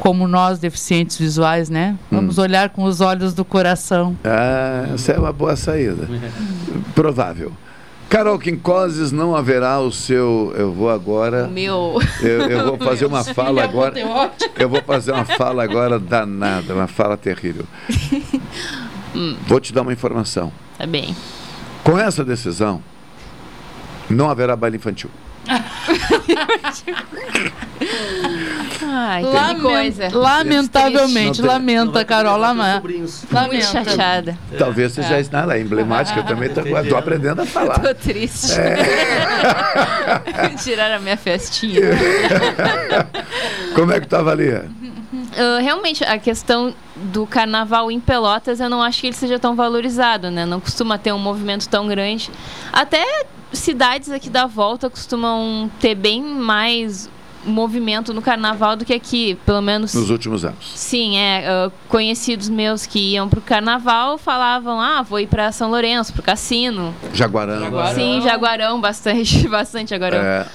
[0.00, 1.96] como nós, deficientes visuais, né?
[2.10, 2.42] Vamos Hum.
[2.42, 4.16] olhar com os olhos do coração.
[4.24, 6.08] Ah, essa é uma boa saída.
[6.94, 7.52] Provável.
[8.08, 10.52] Carol Quincoses não haverá o seu.
[10.56, 11.44] Eu vou agora.
[11.46, 12.00] O meu.
[12.20, 13.94] Eu, eu vou fazer uma fala agora.
[14.58, 17.64] Eu vou fazer uma fala agora danada, uma fala terrível.
[19.46, 20.52] Vou te dar uma informação.
[20.78, 21.16] Tá bem.
[21.82, 22.80] Com essa decisão,
[24.08, 25.10] não haverá baile infantil.
[28.82, 29.24] Ai,
[29.60, 30.08] coisa.
[30.12, 32.36] Lamentavelmente, Não lamenta, Carol.
[32.36, 33.66] Lama, Muito lamenta.
[33.66, 34.38] chateada.
[34.58, 35.30] Talvez seja isso.
[35.32, 37.78] Não, ela é emblemática, eu também estou aprendendo a falar.
[37.80, 38.54] Tô triste.
[40.62, 41.80] Tiraram a minha festinha.
[43.74, 44.50] Como é que estava ali?
[45.36, 49.54] Ah, realmente, a questão do carnaval em Pelotas, eu não acho que ele seja tão
[49.54, 50.44] valorizado, né?
[50.44, 52.30] Não costuma ter um movimento tão grande.
[52.72, 53.19] Até
[53.52, 57.08] cidades aqui da volta costumam ter bem mais
[57.44, 59.94] movimento no carnaval do que aqui, pelo menos.
[59.94, 60.72] Nos últimos anos.
[60.74, 61.46] Sim, é.
[61.48, 66.22] ah, conhecidos meus que iam pro carnaval falavam: ah, vou ir pra São Lourenço, pro
[66.22, 66.94] cassino.
[67.60, 67.94] Jaguarão.
[67.94, 70.18] Sim, Jaguarão, bastante, bastante Jaguarão.
[70.18, 70.46] É,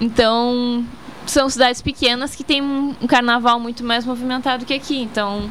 [0.00, 0.84] Então,
[1.26, 5.00] são cidades pequenas que têm um um carnaval muito mais movimentado que aqui.
[5.00, 5.50] Então,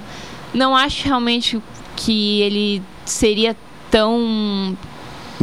[0.54, 1.62] não acho realmente
[1.96, 3.56] que ele seria
[3.90, 4.78] tão.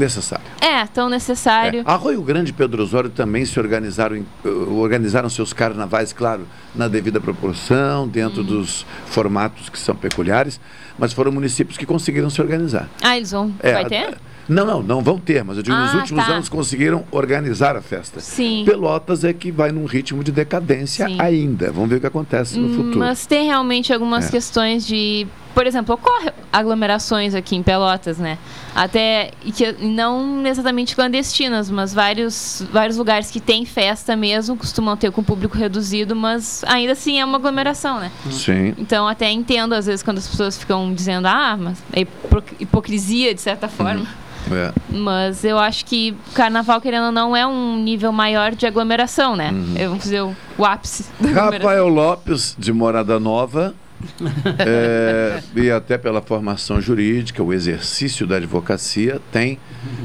[0.01, 0.45] Necessário.
[0.61, 1.81] É, tão necessário.
[1.81, 1.91] É.
[1.91, 7.21] Arroio Grande e Pedro Osório também se organizaram, eh, organizaram seus carnavais, claro, na devida
[7.21, 10.61] proporção, dentro dos formatos que são peculiares,
[10.99, 12.89] mas foram municípios que conseguiram se organizar.
[13.03, 13.55] Ah, eles vão.
[13.61, 14.19] É, vai ter?
[14.51, 16.33] Não, não, não vão ter, mas eu digo, nos Ah, últimos tá.
[16.33, 18.19] anos conseguiram organizar a festa.
[18.19, 18.65] Sim.
[18.67, 21.21] Pelotas é que vai num ritmo de decadência Sim.
[21.21, 21.71] ainda.
[21.71, 22.99] Vamos ver o que acontece no futuro.
[22.99, 24.31] Mas tem realmente algumas É.
[24.31, 25.27] questões de.
[25.55, 28.39] Por exemplo, ocorre aglomerações aqui em Pelotas, né?
[28.75, 29.31] Até.
[29.55, 35.23] Que não exatamente clandestinas, mas vários, vários lugares que tem festa mesmo costumam ter com
[35.23, 38.11] público reduzido, mas ainda assim é uma aglomeração, né?
[38.31, 38.75] Sim.
[38.79, 43.35] Então até entendo, às vezes, quando as pessoas ficam dizendo, ah, mas é hipo- hipocrisia,
[43.35, 44.07] de certa forma.
[44.51, 44.73] É.
[44.89, 49.37] Mas eu acho que o carnaval, querendo ou não, é um nível maior de aglomeração,
[49.37, 49.51] né?
[49.51, 49.75] Uhum.
[49.77, 51.07] É, Vamos dizer, o, o ápice.
[51.35, 53.75] Rafael Lopes, de Morada Nova,
[54.59, 59.59] é, e até pela formação jurídica, o exercício da advocacia, tem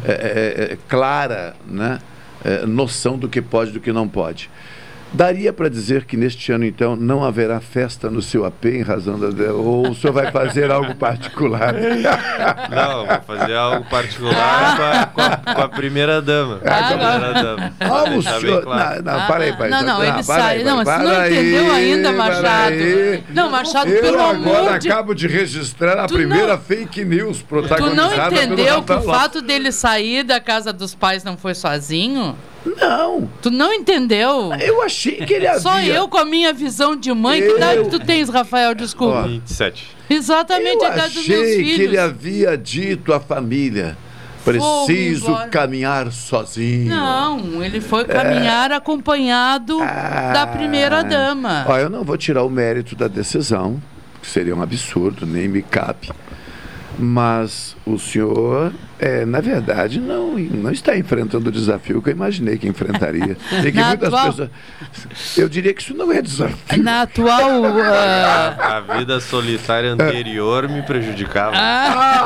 [0.03, 1.99] é, é, é, clara né,
[2.43, 4.49] é, noção do que pode e do que não pode.
[5.15, 9.17] Daria para dizer que neste ano, então, não haverá festa no seu AP em razão
[9.17, 9.27] da.
[9.53, 11.73] Ou o senhor vai fazer algo particular?
[12.69, 15.21] Não, vou fazer algo particular com a, com
[15.51, 16.57] a- com a primeira dama.
[16.57, 17.73] Com a primeira dama.
[17.79, 18.63] Ah, o bem senhor.
[18.63, 19.03] claro.
[19.03, 19.71] Não, não, para aí, para aí.
[19.71, 20.57] Não, não, ele para sai.
[20.57, 22.75] aí, Não, você não aí, entendeu ainda, Machado.
[23.29, 27.45] Não, Machado, Eu pelo agora amor de acabo de registrar a primeira fake news Tu
[27.45, 31.53] protagonizada não pelo entendeu que o fato dele sair da casa dos pais não foi
[31.55, 32.35] sozinho?
[32.79, 33.29] Não.
[33.41, 34.51] Tu não entendeu?
[34.59, 37.41] Eu achei que ele Só havia- eu com a minha visão de mãe.
[37.41, 38.73] Que idade tu tens, Rafael?
[38.73, 39.23] Desculpa.
[39.23, 39.95] 27.
[40.09, 41.75] Exatamente Eu a idade dos meus achei filhos.
[41.75, 43.97] que ele havia dito à família:
[44.43, 46.89] preciso caminhar sozinho.
[46.89, 51.65] Não, ele foi caminhar acompanhado da primeira dama.
[51.67, 53.81] Ó, eu não vou tirar o mérito da decisão,
[54.21, 56.09] que seria um absurdo, nem me cabe.
[56.97, 62.57] Mas o senhor, é, na verdade, não, não está enfrentando o desafio que eu imaginei
[62.57, 63.35] que enfrentaria.
[63.65, 64.49] E que Na muitas atual- pessoas.
[65.37, 66.81] Eu diria que isso não é desafio.
[66.83, 67.65] Na atual.
[67.83, 71.55] ah, A vida solitária anterior me prejudicava.
[71.57, 72.25] Ah.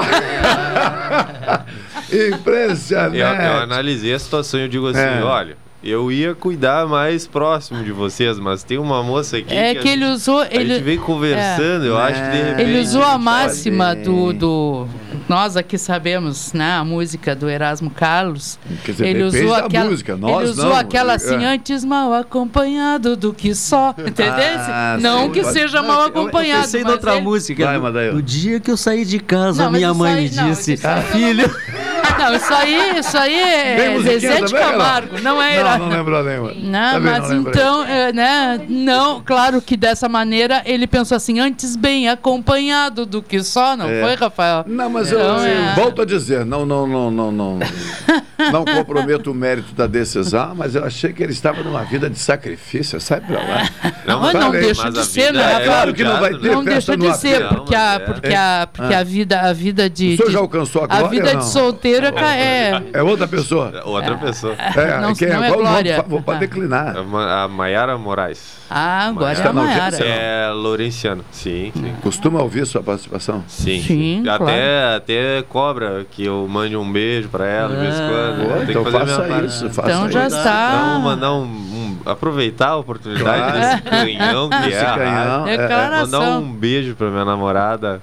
[2.12, 3.18] Impressionante.
[3.18, 5.22] Eu, eu analisei a situação e eu digo assim, É.
[5.24, 9.82] olha, eu ia cuidar mais próximo de vocês, mas tem uma moça aqui É que,
[9.82, 10.40] que a ele gente- usou.
[10.42, 12.62] a Ele, gente veio conversando, eu acho que de repente...
[12.70, 14.88] Ele usou a gente máxima do, do.
[15.30, 16.74] Nós aqui sabemos, né?
[16.74, 18.58] A música do Erasmo Carlos.
[18.84, 19.90] Quer dizer, ele usou aquela.
[19.90, 20.76] música, nós ele usou não.
[20.76, 21.48] aquela assim, É.
[21.48, 23.94] antes mal acompanhado do que só.
[24.00, 24.34] Entendeu?
[24.58, 26.62] Ah, não sim, que pode- seja Não, mal eu- eu acompanhado.
[26.64, 27.66] Pensei mas noutra ele- música.
[27.66, 28.14] Vai, no, Madail.
[28.16, 31.04] no dia que eu saí de casa, Não, minha mãe aí- me não, disse: aí-
[31.12, 31.50] Filho.
[32.18, 34.54] Não, isso aí, isso aí é Zezé de?
[34.54, 36.52] Camargo, não é Não, não lembrou nenhuma.
[36.56, 38.62] Não, Também mas não então, é, né?
[38.68, 43.90] Não, claro que dessa maneira ele pensou assim, antes bem acompanhado do que só, não
[43.90, 44.02] É.
[44.02, 44.64] foi, Rafael?
[44.68, 45.74] Não, mas eu, Então, é.
[45.76, 47.60] volto a dizer, não, não, não, não, não.
[48.52, 52.18] não comprometo o mérito da decisão, mas eu achei que ele estava numa vida de
[52.20, 53.70] sacrifício, sai pra lá.
[54.06, 55.62] Não, mas não deixa de ser, né?
[55.62, 58.94] É claro que não vai ter Não deixa de ser, porque a, porque a, porque
[58.94, 59.00] Ah.
[59.00, 60.14] a vida, a vida de.
[60.14, 61.40] O senhor já alcançou a A glória vida ou não?
[61.42, 62.84] de solteiro é ca- é.
[62.94, 63.82] É outra pessoa.
[63.86, 64.54] Outra pessoa.
[64.58, 65.62] É, Não, quem não é nome?
[65.62, 65.96] glória.
[65.98, 66.98] Fa- Vou para declinar.
[66.98, 68.58] A Ma- A Maiara Moraes.
[68.70, 69.98] Ah, agora é a Maiara.
[69.98, 71.72] É Lourenciano, sim.
[71.76, 71.94] sim.
[72.02, 73.44] Costuma ouvir sua participação?
[73.48, 73.82] Sim.
[73.82, 74.96] Sim, até, claro.
[74.98, 78.48] até cobra que eu mande um beijo pra ela de vez em quando.
[78.48, 79.48] Pô, Tem que então fazer a faça minha parte.
[79.48, 80.38] isso, faça Então já isso.
[80.38, 80.72] está.
[80.90, 83.60] Então, mandar um, um- aproveitar a oportunidade Claro.
[83.60, 85.90] desse canhão que é canhão, é, é.
[86.02, 88.02] Mandar um beijo pra minha namorada,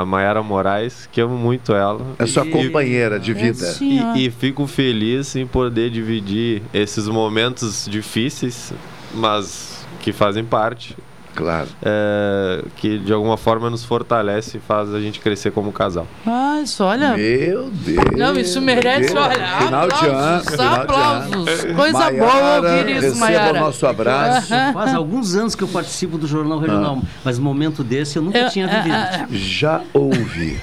[0.00, 2.00] a Mayara Moraes, que amo muito ela.
[2.18, 3.74] É sua E- companheira de vida.
[3.80, 8.72] E, e fico feliz em poder dividir esses momentos difíceis,
[9.14, 10.96] mas que fazem parte.
[11.34, 11.68] Claro.
[11.82, 16.06] é, que de alguma forma nos fortalece e faz a gente crescer como casal.
[16.26, 17.16] Ah, isso, olha.
[17.16, 18.04] Meu Deus.
[18.16, 19.26] Não, isso merece, Deus.
[19.26, 20.18] olha, Final de ano.
[20.18, 20.82] aplausos, final de ano.
[20.82, 21.64] aplausos.
[21.74, 23.58] Coisa Maiara, boa ouvir isso, receba Maiara.
[23.58, 24.48] o nosso abraço.
[24.72, 28.50] Faz alguns anos que eu participo do Jornal Regional, mas momento desse eu nunca Eu-
[28.50, 28.94] tinha ah, vivido.
[28.94, 30.58] ah, Já ouvi.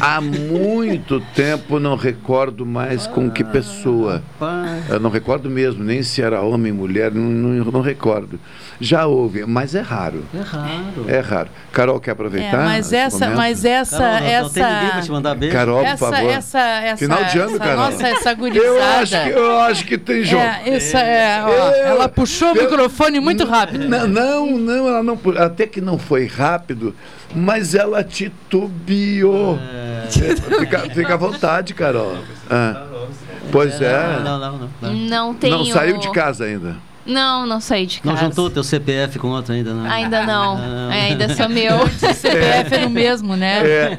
[0.00, 4.22] Há muito tempo não recordo mais com que pessoa.
[4.40, 4.90] Rapaz.
[4.90, 8.38] Eu não recordo mesmo, nem se era homem, mulher, não, não, não recordo.
[8.80, 10.24] Já houve, mas é raro.
[10.34, 11.04] É raro.
[11.08, 11.48] É raro.
[11.72, 12.64] Carol, quer É, aproveitar?
[12.64, 13.36] mas esse essa, momento?
[13.36, 15.56] mas essa, Carol, não, não tem ninguém pra essa, te mandar beijo.
[15.56, 16.30] Carol, por essa, favor.
[16.30, 17.76] essa, essa, Final de ano, essa, Carol.
[17.90, 19.00] nossa, essa Eu gurizada.
[19.00, 20.42] acho, que, eu acho que tem jogo.
[20.42, 23.88] É, essa é, ó, Eu- ela puxou o eu- microfone muito rápido.
[23.88, 25.18] Não, não, não, ela não.
[25.38, 26.94] Até que não foi rápido,
[27.34, 29.58] mas ela titubeou.
[30.58, 32.16] Fica, fica à vontade, Carol.
[32.50, 32.82] Ah.
[33.50, 34.20] Pois é.
[34.24, 34.70] Não, não, não.
[34.82, 35.50] Não, Não.
[35.50, 36.76] Não saiu de casa ainda.
[37.06, 38.14] Não, não saí de casa.
[38.14, 39.90] não juntou o teu CPF com outro ainda, não?
[39.90, 40.56] Ainda não.
[40.58, 40.90] Não.
[40.92, 41.76] É, ainda sou meu.
[41.84, 43.62] O CPF era o mesmo, né?
[43.66, 43.98] É.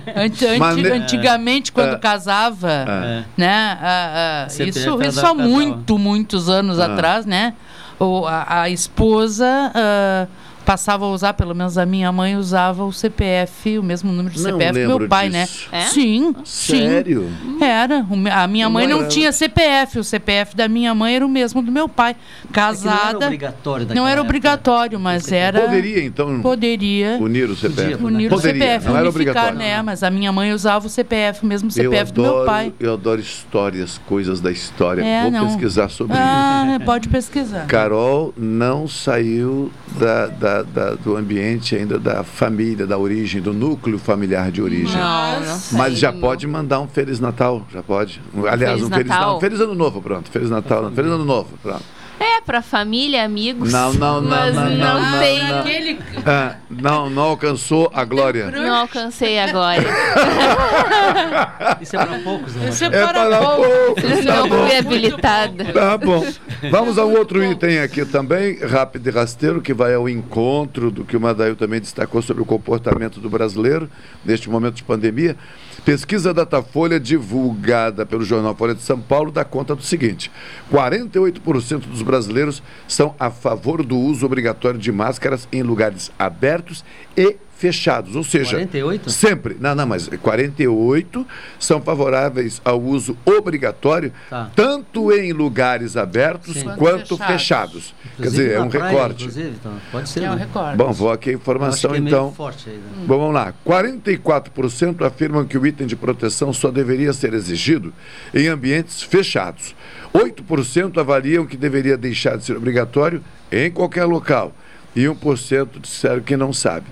[0.57, 1.99] Mas ne- antigamente, quando É.
[1.99, 3.23] casava, É.
[3.37, 3.77] né?
[3.81, 6.85] a- a- CPF isso isso há muito, muitos anos Ah.
[6.93, 7.53] atrás, né?
[7.99, 10.27] O, a, a esposa ah,
[10.65, 14.41] passava a usar, pelo menos a minha mãe usava o CPF, o mesmo número de
[14.41, 15.67] Não CPF do lembro meu pai, disso.
[15.71, 15.77] né?
[15.79, 15.81] É?
[15.87, 16.77] Sim, sim.
[16.89, 17.29] Sério?
[17.61, 18.05] Era.
[18.33, 19.99] A minha mãe Não não tinha CPF.
[19.99, 22.11] O CPF da minha mãe era o mesmo do meu pai.
[22.11, 23.25] É que não era Casada.
[23.25, 25.61] obrigatório Não era obrigatório, mas era.
[25.61, 27.17] Poderia, então, Poderia.
[27.21, 27.97] unir o CPF.
[27.97, 29.57] Podia, Unir o Poderia, CPF, não era unificar, obrigatório.
[29.59, 29.81] né?
[29.81, 32.73] Mas a minha mãe usava o CPF, o mesmo Eu CPF do meu pai.
[32.79, 35.03] eu adoro histórias, coisas da história.
[35.03, 35.47] É, Vou não.
[35.47, 36.23] pesquisar sobre isso.
[36.25, 37.65] Ah, pode pesquisar.
[37.67, 43.97] Carol não saiu da, da- da- do ambiente ainda da família, da origem, do núcleo
[43.99, 44.99] familiar de origem.
[44.99, 48.21] Não, não Mas já pode mandar um Feliz Natal, já pode.
[48.49, 49.39] Aliás, Feliz um Feliz Natal?
[49.39, 50.29] Feliz Ano Novo, pronto.
[50.29, 50.91] Feliz Natal.
[50.91, 51.83] Feliz Ano Novo, pronto.
[52.19, 53.71] É, pra família, amigos.
[53.71, 55.43] Não, não, não, mas não, não, não, tem.
[55.43, 55.59] não.
[55.59, 55.99] Aquele...
[56.25, 58.49] Ah, não, não alcançou a glória.
[58.51, 59.85] Não alcancei a glória.
[61.81, 62.69] Isso é para poucos, né?
[62.69, 63.67] Isso é É para para poucos.
[63.67, 64.67] poucos, tá Não bom.
[64.67, 65.65] fui habilitada.
[65.65, 66.25] Tá bom.
[66.71, 71.03] Vamos a um outro item aqui também, rápido e rasteiro, que vai ao encontro do
[71.03, 73.89] que o Madail também destacou sobre o comportamento do brasileiro
[74.23, 75.35] neste momento de pandemia.
[75.83, 80.31] Pesquisa Datafolha divulgada pelo jornal Folha de São Paulo dá conta do seguinte:
[80.71, 86.83] 48% dos brasileiros são a favor do uso obrigatório de máscaras em lugares abertos
[87.17, 89.09] e fechados, ou seja, 48?
[89.09, 91.25] sempre, não, não, mas 48
[91.57, 94.51] são favoráveis ao uso obrigatório, Tá.
[94.55, 96.65] tanto em lugares abertos Sim.
[96.77, 97.31] quanto Fechados.
[97.33, 97.95] fechados.
[98.17, 99.23] Quer dizer, é um praia, recorte.
[99.23, 100.23] Inclusive, então, pode ser.
[100.23, 100.41] É um né?
[100.45, 100.77] recorde.
[100.77, 102.31] Bom, vou aqui a Eu acho informação que é meio então.
[102.33, 103.05] forte aí, né?
[103.07, 103.53] Bom, vamos lá.
[103.65, 107.93] 44% afirmam que o item de proteção só deveria ser exigido
[108.33, 109.75] em ambientes fechados.
[110.13, 113.21] 8% avaliam que deveria deixar de ser obrigatório
[113.51, 114.53] em qualquer local.
[114.95, 116.85] E 1% disseram que não sabe.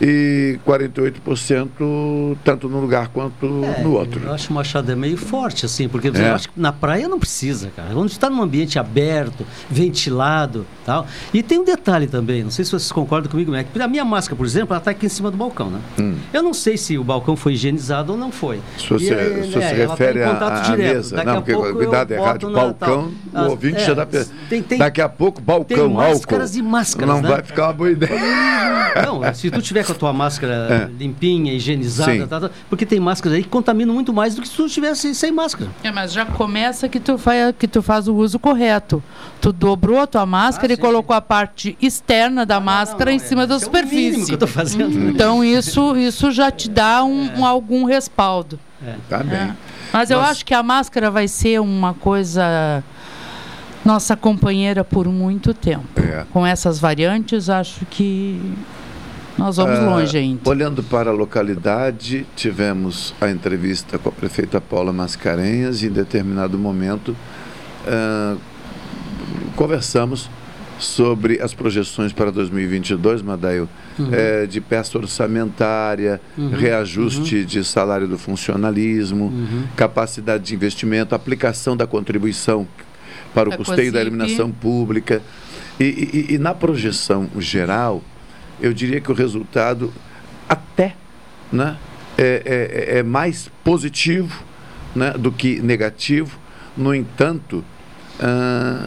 [0.00, 4.20] E 48% tanto num lugar quanto no outro.
[4.24, 6.10] Eu acho o Machado é meio forte, assim, porque É.
[6.30, 7.90] eu acho que na praia não precisa, cara.
[7.92, 11.06] Quando está num ambiente aberto, ventilado tal.
[11.34, 14.36] E tem um detalhe também, não sei se vocês concordam comigo, mas a minha máscara,
[14.36, 15.80] por exemplo, ela está aqui em cima do balcão, né?
[15.98, 16.14] Hum.
[16.32, 18.60] Eu não sei se o balcão foi higienizado ou não foi.
[18.78, 20.94] Se você, E, é, se você é, tá refere contato à direto.
[20.94, 24.06] mesa, Daqui não, a porque cuidado, é rádio, na- balcão, o ouvinte É, já dá.
[24.06, 25.94] tem- tem- Daqui a pouco, balcão, tem álcool.
[25.94, 27.28] máscaras e máscaras, Não né?
[27.28, 28.12] vai ficar uma boa ideia.
[29.06, 30.88] Não, se tu tiver com a tua máscara É.
[30.98, 32.26] limpinha, higienizada, Sim.
[32.26, 35.14] tá, tá, porque tem máscaras aí que contaminam muito mais do que se tu tivesse
[35.14, 35.70] sem máscara.
[35.82, 39.02] É, mas já começa que tu, faz, que tu faz o uso correto.
[39.40, 43.16] Tu dobrou a tua máscara Ah, e sim, colocou a parte externa da máscara não,
[43.16, 44.26] em cima é, da é superfície.
[44.26, 44.88] que eu tô fazendo.
[44.98, 45.10] né?
[45.10, 48.58] Então isso, isso já te dá um, um- algum respaldo.
[49.08, 49.52] Tá bem.
[49.92, 52.84] Mas eu Nós- acho que a máscara vai ser uma coisa
[53.84, 55.86] nossa companheira por muito tempo.
[56.00, 56.24] É.
[56.32, 58.40] Com essas variantes, acho que
[59.38, 60.40] Nós vamos Ah, longe ainda.
[60.50, 66.58] Olhando para a localidade, tivemos a entrevista com a prefeita Paula Mascarenhas e em determinado
[66.58, 67.16] momento
[67.86, 68.36] ah,
[69.54, 70.28] conversamos
[70.78, 74.10] sobre as projeções para 2022, Madail, Uhum.
[74.12, 79.64] eh, de peça orçamentária, Uhum, reajuste de salário do funcionalismo, Uhum.
[79.74, 82.64] capacidade de investimento, aplicação da contribuição
[83.34, 84.14] para o Da custeio da COSIP.
[84.14, 85.20] iluminação pública.
[85.80, 85.84] E,
[86.30, 88.04] e- e na projeção geral,
[88.60, 89.92] eu diria que o resultado
[90.48, 90.94] até
[91.52, 91.76] né,
[92.16, 92.42] é,
[92.94, 94.42] é- é mais positivo
[94.94, 96.38] né, do que negativo.
[96.76, 97.64] No entanto,
[98.20, 98.86] ah,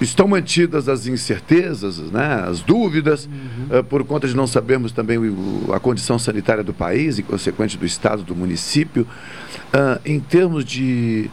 [0.00, 3.28] estão mantidas as incertezas, né, as dúvidas,
[3.70, 7.76] ah, por conta de não sabermos também o- a condição sanitária do país e consequente
[7.76, 9.06] do estado, do município.
[9.72, 11.28] Ah, em termos de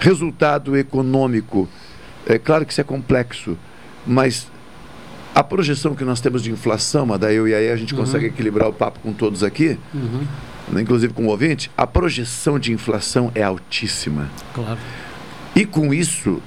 [0.00, 1.68] resultado econômico,
[2.26, 3.56] é claro que isso é complexo,
[4.06, 4.46] mas
[5.34, 8.00] a projeção que nós temos de inflação, Madail, e aí a gente Uhum.
[8.00, 9.78] consegue equilibrar o papo com todos aqui,
[10.68, 14.28] né, inclusive com o ouvinte, a projeção de inflação é altíssima.
[14.54, 14.78] Claro.
[15.56, 16.40] E com isso,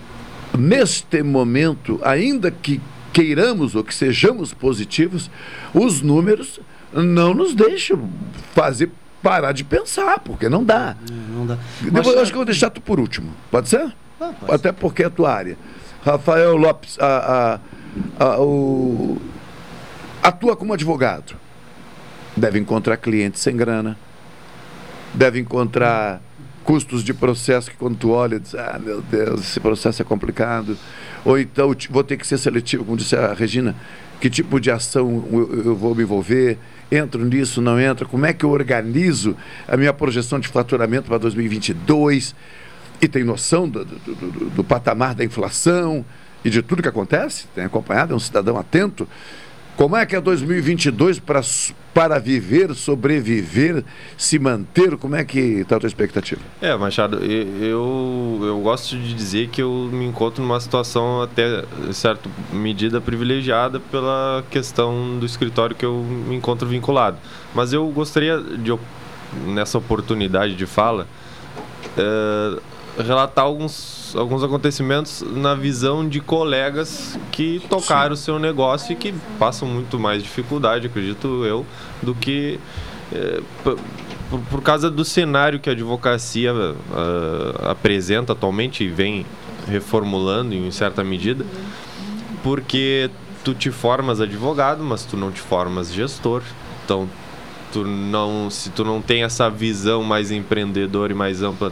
[0.58, 2.80] neste momento, ainda que
[3.14, 5.30] queiramos ou que sejamos positivos,
[5.74, 6.60] os números
[6.94, 8.10] não nos deixam
[8.54, 8.90] fazer
[9.22, 10.96] parar de pensar, porque não dá.
[11.36, 11.58] Não dá.
[11.82, 13.32] Depois, eu acho que eu vou deixar tu por último.
[13.52, 13.92] Pode ser?
[14.22, 15.58] Ah, Até porque é a tua área.
[16.06, 17.06] Rafael Lopes a,
[17.56, 17.60] a-
[18.40, 19.18] o-
[20.22, 21.36] atua como advogado.
[22.36, 23.98] Deve encontrar clientes sem grana.
[25.14, 26.22] Deve encontrar
[26.64, 30.78] custos de processo que quando tu olha, diz, ah, meu Deus, esse processo é complicado.
[31.24, 33.76] Ou então, vou ter que ser seletivo, como disse a Regina,
[34.20, 36.58] que tipo de ação eu, eu vou me envolver?
[36.92, 38.08] Entro nisso, não entro?
[38.08, 39.36] Como é que eu organizo
[39.68, 42.36] a minha projeção de faturamento para 2022?
[43.02, 46.06] E tem noção do, do- do- do patamar da inflação
[46.44, 47.48] e de tudo que acontece?
[47.54, 48.14] Tem acompanhado?
[48.14, 49.08] É um cidadão atento?
[49.78, 51.40] Como é que é 2022 para,
[51.94, 53.84] para viver, sobreviver,
[54.18, 54.98] se manter?
[54.98, 56.42] Como é que está a tua expectativa?
[56.60, 62.28] É, Machado, eu, eu gosto de dizer que eu me encontro numa situação até certa
[62.52, 67.18] medida privilegiada pela questão do escritório que eu me encontro vinculado.
[67.54, 68.76] Mas eu gostaria de,
[69.46, 71.08] nessa oportunidade de fala,
[71.96, 72.60] eh,
[72.98, 73.74] relatar alguns,
[74.16, 80.00] alguns acontecimentos na visão de colegas que tocaram o seu negócio e que passam muito
[80.00, 81.66] mais dificuldade, acredito eu,
[82.02, 82.60] do que
[83.64, 83.76] p-
[84.30, 86.52] por, por causa do cenário que a advocacia
[86.94, 89.26] ah, apresenta atualmente e vem
[89.68, 91.46] reformulando em certa medida,
[92.44, 93.10] porque
[93.44, 96.42] tu te formas advogado, mas tu não te formas gestor.
[96.84, 97.08] Então,
[97.72, 101.72] tu não, se tu não tem essa visão mais empreendedora e mais ampla,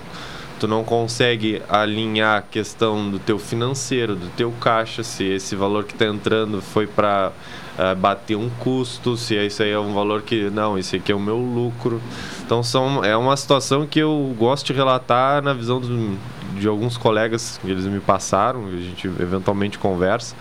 [0.60, 5.84] tu não consegue alinhar a questão do teu financeiro, do teu caixa, se esse valor
[5.84, 7.32] que está entrando foi para
[8.00, 11.20] bater um custo, se isso aí é um valor que não, esse aqui é o
[11.20, 12.02] meu lucro.
[12.46, 16.18] Então são, é uma situação que eu gosto de relatar na visão do-
[16.58, 20.36] de alguns colegas que eles me passaram, a gente eventualmente conversa.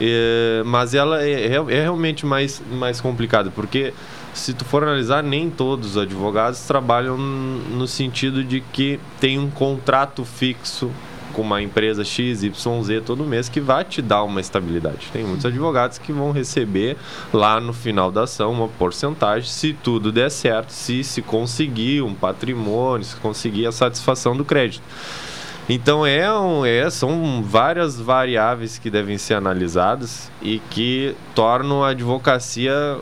[0.00, 3.92] É, mas ela é, é- é realmente mais, mais complicada, porque
[4.34, 9.48] se tu for analisar, nem todos os advogados trabalham no sentido de que tem um
[9.48, 10.90] contrato fixo
[11.32, 15.08] com uma empresa X, Y, Z todo mês que vai te dar uma estabilidade.
[15.12, 16.96] Tem muitos advogados que vão receber
[17.32, 22.14] lá no final da ação uma porcentagem, se tudo der certo, se se conseguir um
[22.14, 24.82] patrimônio, se conseguir a satisfação do crédito.
[25.68, 31.88] Então é, um, é são várias variáveis que devem ser analisadas e que tornam a
[31.88, 32.98] advocacia,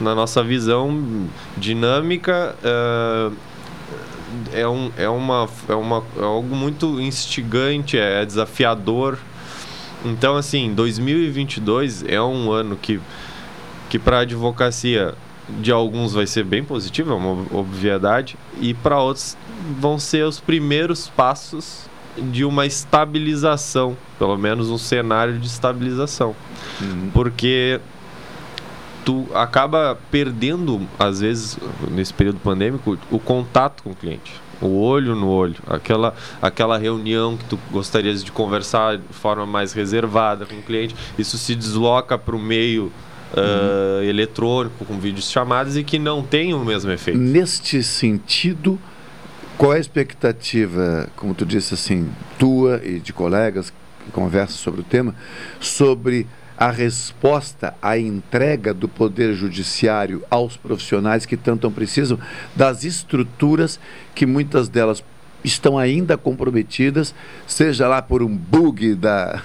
[0.00, 2.56] na nossa visão, dinâmica.
[2.62, 3.30] eh,
[4.52, 9.18] é, um, é, uma, é, uma, é algo muito instigante, é desafiador.
[10.04, 13.00] Então, assim, 2022 é um ano que,
[13.88, 15.14] que para a advocacia
[15.48, 19.36] de alguns vai ser bem positivo, é uma obviedade, e para outros
[19.78, 26.34] vão ser os primeiros passos de uma estabilização, pelo menos um cenário de estabilização.
[27.12, 27.80] Porque
[29.04, 31.58] tu acaba perdendo, às vezes,
[31.90, 34.32] nesse período pandêmico, o contato com o cliente.
[34.60, 35.56] O olho no olho.
[35.66, 40.94] Aquela, aquela reunião que tu gostarias de conversar de forma mais reservada com o cliente.
[41.18, 42.92] Isso se desloca para o meio
[43.36, 47.18] ah, eletrônico, com vídeos chamadas, e que não tem o mesmo efeito.
[47.18, 48.78] Neste sentido,
[49.56, 54.80] qual é a expectativa, como tu disse assim, tua e de colegas que conversam sobre
[54.82, 55.14] o tema,
[55.60, 56.26] sobre
[56.62, 62.16] a resposta à entrega do Poder Judiciário aos profissionais que tanto precisam
[62.54, 63.80] das estruturas
[64.14, 65.02] que muitas delas
[65.42, 67.12] estão ainda comprometidas,
[67.48, 69.42] seja lá por um bug da,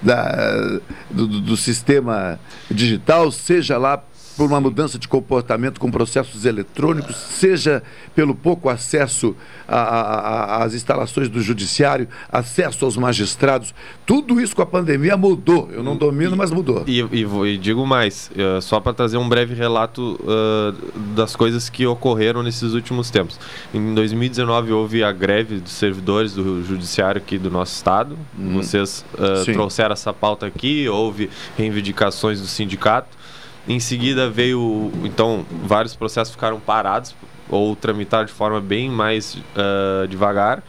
[0.00, 0.78] da,
[1.10, 2.38] do, do- sistema
[2.70, 4.00] digital, seja lá
[4.36, 7.82] por uma mudança de comportamento com processos eletrônicos, seja
[8.14, 9.36] pelo pouco acesso
[9.68, 10.20] a- a-
[10.60, 13.74] a- às instalações do judiciário, acesso aos magistrados.
[14.06, 15.68] Tudo isso com a pandemia mudou.
[15.72, 16.84] Eu não domino, mas mudou.
[16.86, 17.22] E, e
[17.52, 20.74] e digo mais, eh, só para trazer um breve relato eh,
[21.14, 23.38] das coisas que ocorreram nesses últimos tempos.
[23.72, 28.18] Em 2019 houve a greve dos servidores do judiciário aqui do nosso estado.
[28.38, 28.54] Uhum.
[28.54, 29.04] Vocês
[29.44, 29.52] Sim.
[29.52, 33.21] trouxeram essa pauta aqui, houve reivindicações do sindicato.
[33.68, 37.14] Em seguida veio, então, vários processos ficaram parados
[37.48, 40.62] ou tramitaram de forma bem mais eh, devagar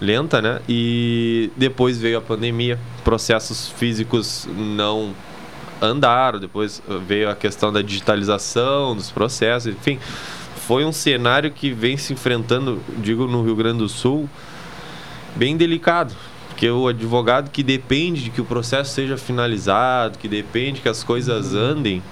[0.00, 0.60] lenta, né?
[0.68, 5.14] E depois veio a pandemia, processos físicos não
[5.80, 9.98] andaram, depois uh, veio a questão da digitalização dos processos, enfim,
[10.66, 14.28] foi um cenário que vem se enfrentando, digo, no Rio Grande do Sul,
[15.34, 16.14] bem delicado.
[16.48, 21.04] Porque o advogado que depende de que o processo seja finalizado, que depende que as
[21.04, 22.02] coisas andem,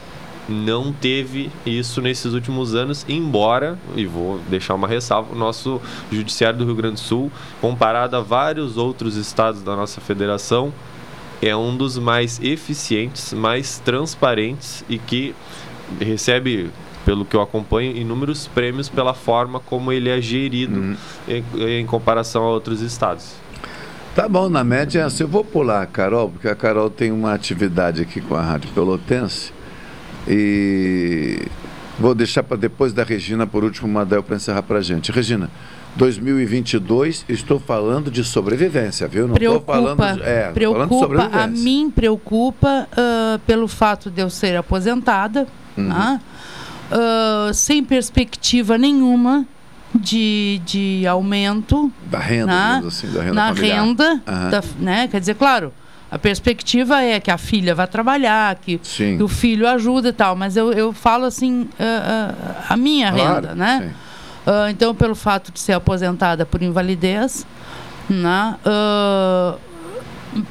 [0.49, 5.81] não teve isso nesses últimos anos, embora, e vou deixar uma ressalva, o nosso
[6.13, 10.73] judiciário do Rio Grande do Sul, comparado a vários outros estados da nossa federação,
[11.43, 15.35] é um dos mais eficientes, mais transparentes e que
[16.01, 16.71] recebe,
[17.05, 20.97] pelo que eu acompanho, inúmeros prêmios pela forma como ele é gerido
[21.29, 21.45] em,
[21.81, 23.35] em comparação a outros estados.
[24.15, 25.25] Tá bom, na média assim.
[25.25, 28.71] Eu vou pular a Carol, porque a Carol tem uma atividade aqui com a Rádio
[28.71, 29.53] Pelotense.
[30.29, 31.47] E
[31.99, 35.13] vou deixar para depois da Regina, por último, uma Madel para encerrar para a gente.
[35.13, 35.51] Regina,
[35.97, 39.29] 2022, estou falando de sobrevivência, viu?
[39.29, 41.65] Não estou falando de, é, falando de preocupa a sobrevivência.
[41.65, 45.47] mim preocupa ah, pelo fato de eu ser aposentada,
[45.77, 45.89] Uhum.
[45.89, 46.21] tá?
[46.91, 49.47] Ah, sem perspectiva nenhuma
[49.95, 53.85] de, de aumento Da renda, na, digamos assim, da renda na familiar.
[53.85, 54.51] renda, Aham.
[54.51, 55.09] da- né?
[55.09, 55.73] Quer dizer, claro,
[56.15, 60.37] a perspectiva é que a filha vai trabalhar, que, que o filho ajuda e tal,
[60.37, 62.37] mas eu, eu falo assim, ah,
[62.69, 63.93] ah, a minha Claro, renda, né?
[64.47, 67.45] Ah, então, pelo fato de ser aposentada por invalidez,
[68.09, 69.57] né, ah,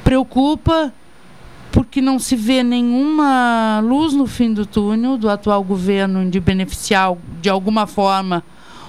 [0.04, 0.92] preocupa
[1.72, 7.16] porque não se vê nenhuma luz no fim do túnel do atual governo de beneficiar
[7.40, 8.44] de alguma forma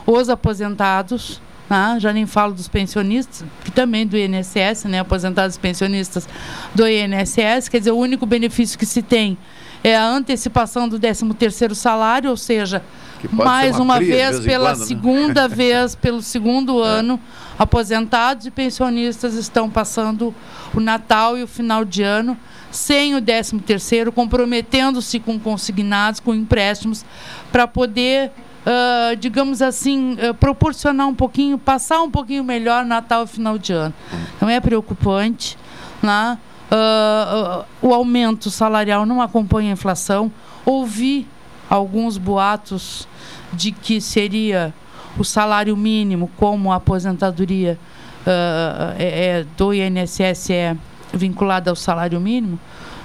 [0.05, 1.41] os aposentados.
[1.69, 1.97] Né?
[1.99, 4.99] Já nem falo dos pensionistas, que também do INSS, né?
[4.99, 6.27] aposentados e pensionistas
[6.73, 7.69] do INSS.
[7.69, 9.37] Quer dizer, o único benefício que se tem
[9.83, 12.81] é a antecipação do 13º salário, ou seja,
[13.31, 14.85] mais uma uma vez, vez pela quando, né?
[14.85, 17.19] segunda vez, pelo segundo ano,
[17.57, 20.33] aposentados e pensionistas estão passando
[20.73, 22.37] o Natal e o final de ano
[22.71, 27.05] sem o 13 terceiro, comprometendo-se com consignados, com empréstimos,
[27.51, 28.31] para poder,
[28.65, 33.71] ah, digamos assim, ah, proporcionar um pouquinho, passar um pouquinho melhor Natal e final de
[33.71, 33.93] ano.
[34.35, 35.57] Então é preocupante,
[36.01, 36.37] né?
[36.71, 40.31] Ah, o aumento salarial não acompanha a inflação.
[40.65, 41.27] Ouvi
[41.69, 43.07] alguns boatos
[43.53, 44.73] de que seria
[45.17, 47.77] o salário mínimo, como a aposentadoria
[48.25, 50.77] ah, é, é do INSS é
[51.13, 52.59] vinculada ao salário mínimo,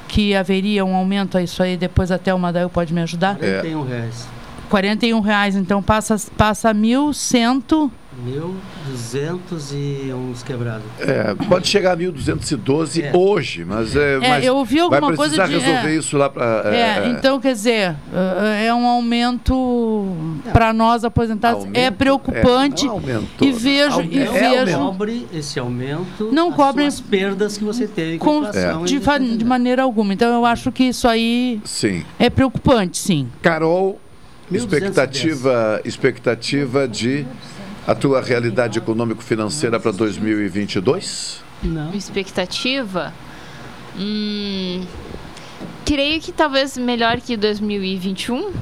[0.08, 3.36] que haveria um aumento a isso aí, depois até o Madail pode me ajudar.
[3.40, 3.60] É.
[3.60, 4.39] 41 reais.
[4.70, 7.90] 41 reais, então passa, passa 1.100.
[8.26, 10.84] 1.200 e uns quebrados.
[10.98, 15.46] É, pode chegar a 1.212 hoje, mas, é, É, mas eu ouvi vai alguma precisar
[15.46, 15.96] coisa de- resolver é.
[15.96, 16.62] isso lá para...
[16.74, 20.14] É, então quer dizer, eh, é um aumento
[20.52, 25.58] para nós aposentados é preocupante é, não aumentou, e vejo e É, vejo cobre esse
[25.58, 30.12] aumento Não as cobre suas perdas que você teve com, com, de, de maneira alguma.
[30.12, 32.04] Então eu acho que isso aí Sim.
[32.18, 33.28] é preocupante, sim.
[33.40, 34.09] Carol, 1210.
[34.56, 37.26] Expectativa, expectativa de
[37.86, 41.42] a tua realidade econômico-financeira para 2022?
[41.62, 41.92] Não.
[41.94, 43.12] Expectativa?
[43.98, 44.82] Hum,
[45.84, 48.52] creio que talvez melhor que 2021.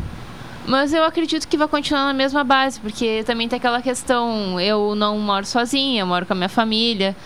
[0.67, 4.95] Mas eu acredito que vai continuar na mesma base, porque também tem aquela questão, eu
[4.95, 7.17] não moro sozinha, eu moro com a minha família.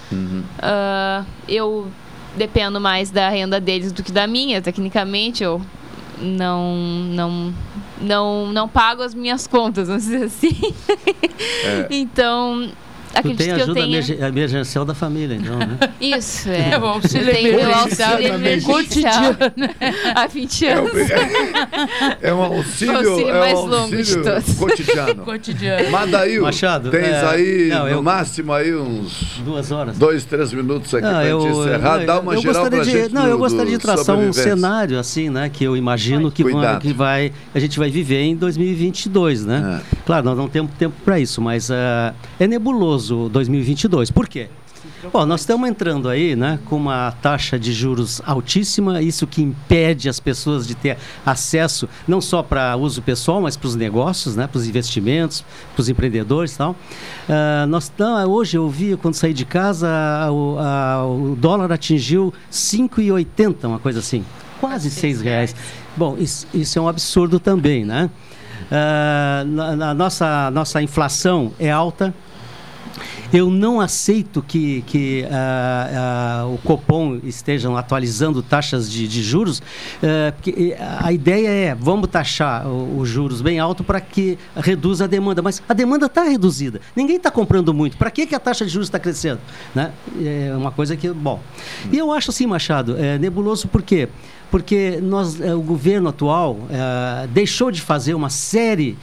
[0.60, 1.90] Ah, eu
[2.36, 5.60] dependo mais da renda deles do que da minha, tecnicamente eu
[6.20, 6.76] não
[7.10, 7.54] não
[8.02, 10.74] não não pago as minhas contas, vamos dizer assim.
[11.64, 11.86] É.
[11.94, 12.70] então,
[13.14, 15.78] acredito tem que eu ajuda tenha emergen- emergencial da família, então, né?
[16.00, 16.70] Isso, é.
[16.72, 19.74] É o auxílio tenho o emergencial auxílio emergencial Cotidiano.
[20.14, 20.92] há 20 anos.
[22.20, 24.54] É um auxílio, O auxílio é um mais longo de auxílio todos.
[24.58, 25.22] cotidiano.
[25.24, 25.90] Cotidiano.
[25.90, 29.98] Madail, Machado, tens é, aí não, no eu- máximo aí uns duas horas.
[29.98, 32.00] dois, três minutos aqui para gente encerrar.
[32.00, 34.16] eu- Dá uma eu geral gostaria pra de, gente Não, do- eu gostaria de traçar
[34.16, 38.20] um cenário assim, né, que eu imagino que, vão- que vai, a gente vai viver
[38.22, 39.80] em 2022, né?
[39.82, 39.96] É.
[40.06, 44.10] Claro, nós não temos tempo para isso, mas ah, é nebuloso 2022.
[44.10, 44.48] Por quê?
[45.12, 50.08] Bom, nós estamos entrando aí, né, com uma taxa de juros altíssima, isso que impede
[50.08, 54.46] as pessoas de ter acesso não só para uso pessoal, mas para os negócios, né,
[54.48, 56.72] para os investimentos, para os empreendedores e tal.
[56.72, 59.88] Uh, nós tam- hoje eu vi quando saí de casa
[60.32, 64.24] o, a- o dólar atingiu 5,80, uma coisa assim,
[64.60, 65.54] quase seis reais.
[65.96, 68.10] Bom, isso, isso é um absurdo também, né?
[68.70, 72.14] Ah, na, na nossa nossa inflação é alta.
[73.32, 79.62] Eu não aceito que, que ah, ah, o Copom estejam atualizando taxas de, de juros,
[80.02, 85.04] eh, porque eh, a ideia é vamos taxar os juros bem alto para que reduza
[85.04, 86.82] a demanda, mas a demanda está reduzida.
[86.94, 87.96] Ninguém está comprando muito.
[87.96, 89.40] Para que, que a taxa de juros está crescendo?
[89.74, 89.92] Né?
[90.22, 91.40] É uma coisa que, bom.
[91.90, 94.10] E eu acho assim, Machado, é nebuloso por quê?
[94.50, 96.58] Porque nós, eh, o governo atual
[97.30, 98.98] deixou de fazer uma série de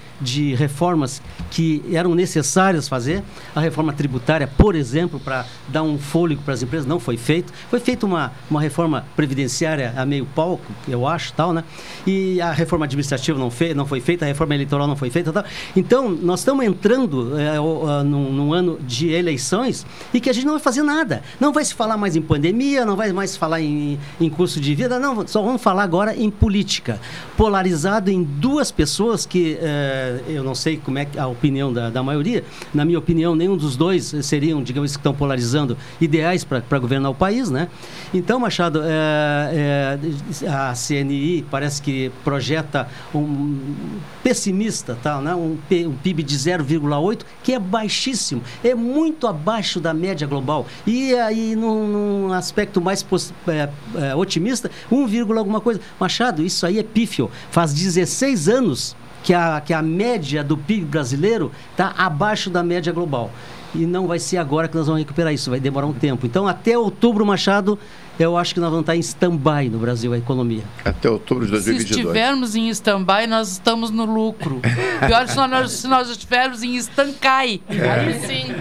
[0.55, 1.21] reformas
[1.51, 3.23] que eram necessárias fazer.
[3.55, 7.53] A reforma tributária, por exemplo, para dar um fôlego para as empresas, não foi feito.
[7.69, 11.63] Foi feita uma, uma reforma previdenciária a meio palco, eu acho, tal, né?
[12.05, 15.31] E a reforma administrativa não, fei, não foi feita, a reforma eleitoral não foi feita,
[15.31, 15.43] tal.
[15.75, 17.33] Então, nós estamos entrando
[17.87, 21.21] ah, num, num ano de eleições e que a gente não vai fazer nada.
[21.39, 24.75] Não vai se falar mais em pandemia, não vai mais falar em, em custo de
[24.75, 26.99] vida, não, só vamos falar agora em política.
[27.37, 32.03] Polarizado em duas pessoas que eh, eu não sei como é a opinião da, da
[32.03, 37.11] maioria, na minha opinião, nenhum dos dois seriam, digamos, que estão polarizando, ideais para governar
[37.11, 37.67] o país, né?
[38.13, 39.99] Então, Machado, eh,
[40.43, 43.59] eh, a CNI parece que projeta um
[44.23, 45.33] pessimista, tá, né?
[45.35, 45.57] um,
[45.87, 50.65] um PIB de 0,8, que é baixíssimo, é muito abaixo da média global.
[50.85, 53.05] E aí, num, num aspecto mais
[53.47, 55.79] é, é, otimista, 1, vírgula alguma coisa.
[55.99, 57.29] Machado, isso aí é pífio.
[57.51, 62.91] Faz 16 anos que a, que a média do PIB brasileiro está abaixo da média
[62.91, 63.31] global.
[63.73, 66.25] E não vai ser agora que nós vamos recuperar isso, vai demorar um tempo.
[66.25, 67.77] Então, até outubro, Machado,
[68.23, 70.63] eu acho que nós vamos estar em stand-by no Brasil, a economia.
[70.83, 74.59] Até outubro de Se estivermos em stand-by, nós estamos no lucro.
[75.05, 77.61] Pior se nós, se nós estivermos em estancai.
[77.69, 77.89] É.
[77.89, 78.55] Aí sim.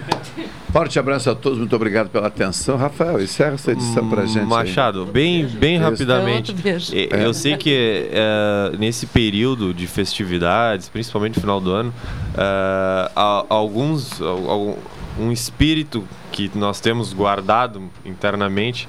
[0.71, 2.77] Forte abraço a todos, muito obrigado pela atenção.
[2.77, 4.39] Rafael, encerra essa edição pra gente.
[4.39, 4.45] aí.
[4.45, 5.83] Machado, bem, bem Isso.
[5.83, 6.51] rapidamente.
[6.51, 6.95] É outro beijo.
[6.95, 7.25] E- É.
[7.25, 11.93] Eu sei que é, nesse período de festividades, principalmente no final do ano,
[12.37, 14.77] é, há- alguns al- al-
[15.19, 18.87] um espírito que nós temos guardado internamente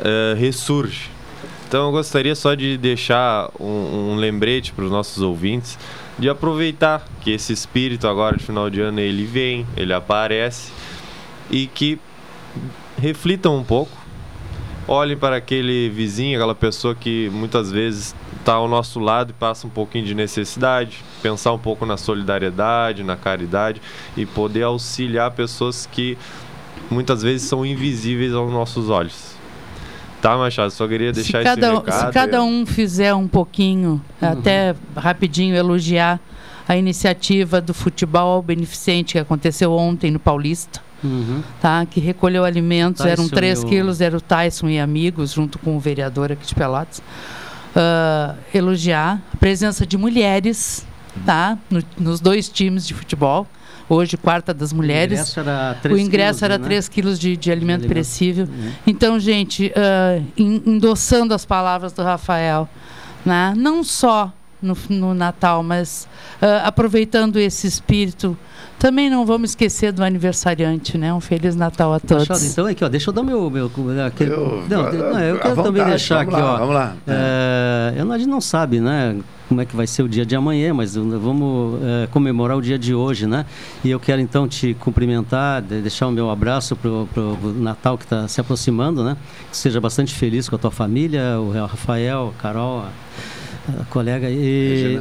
[0.00, 1.10] é, ressurge.
[1.66, 5.78] Então eu gostaria só de deixar um, um lembrete para os nossos ouvintes
[6.18, 10.72] de aproveitar que esse espírito agora de final de ano ele vem, ele aparece
[11.50, 11.98] e que
[12.98, 13.98] reflitam um pouco
[14.88, 19.66] olhem para aquele vizinho, aquela pessoa que muitas vezes está ao nosso lado e passa
[19.66, 23.82] um pouquinho de necessidade, pensar um pouco na solidariedade, na caridade
[24.16, 26.16] e poder auxiliar pessoas que
[26.90, 29.37] muitas vezes são invisíveis aos nossos olhos.
[30.20, 30.70] Tá, Machado?
[30.70, 32.06] Só queria Se deixar cada, esse um- recado.
[32.06, 36.18] se cada um fizer um pouquinho, até rapidinho elogiar
[36.68, 40.80] a iniciativa do futebol beneficente que aconteceu ontem no Paulista.
[41.02, 41.42] Uhum.
[41.60, 45.30] Tá, que recolheu alimentos, eram Tyson 3 e o- quilos, era o Tyson e amigos,
[45.32, 47.00] junto com o vereador aqui de Pelotas.
[47.76, 50.84] Ah, elogiar a presença de mulheres
[51.24, 53.46] tá, no- nos dois times de futebol.
[53.88, 55.18] Hoje, quarta das mulheres.
[55.20, 56.64] ingresso era o 3 ingresso quilos, era né?
[56.64, 57.88] 3 quilos de, de alimento alimento.
[57.88, 58.44] perecível.
[58.46, 58.72] Uhum.
[58.86, 59.72] Então, gente,
[60.36, 62.68] en- endossando as palavras do Rafael,
[63.24, 63.54] né?
[63.56, 66.06] não só no, no Natal, mas
[66.42, 68.36] ah, aproveitando esse espírito,
[68.78, 71.12] também não vamos esquecer do aniversariante, né?
[71.12, 72.28] Um Feliz Natal a todos.
[72.28, 73.50] Machado, então aqui, ó, deixa eu dar meu.
[73.50, 73.70] meu
[74.06, 76.58] aquele, Eu- não, de- não, eu quero também vontade, deixar vamos aqui, lá, ó.
[76.58, 76.94] vamos lá.
[77.06, 79.16] é, eu- a gente não sabe, né?
[79.48, 82.78] Como é que vai ser o dia de amanhã, mas vamos é, comemorar o dia
[82.78, 83.46] de hoje, né?
[83.82, 88.04] E eu quero então te cumprimentar, de- deixar o meu abraço pro, pro Natal que
[88.04, 89.16] está se aproximando, né?
[89.50, 94.28] Que seja bastante feliz com a tua família, o Rafael, a Carol, a, a colega.
[94.28, 95.00] E,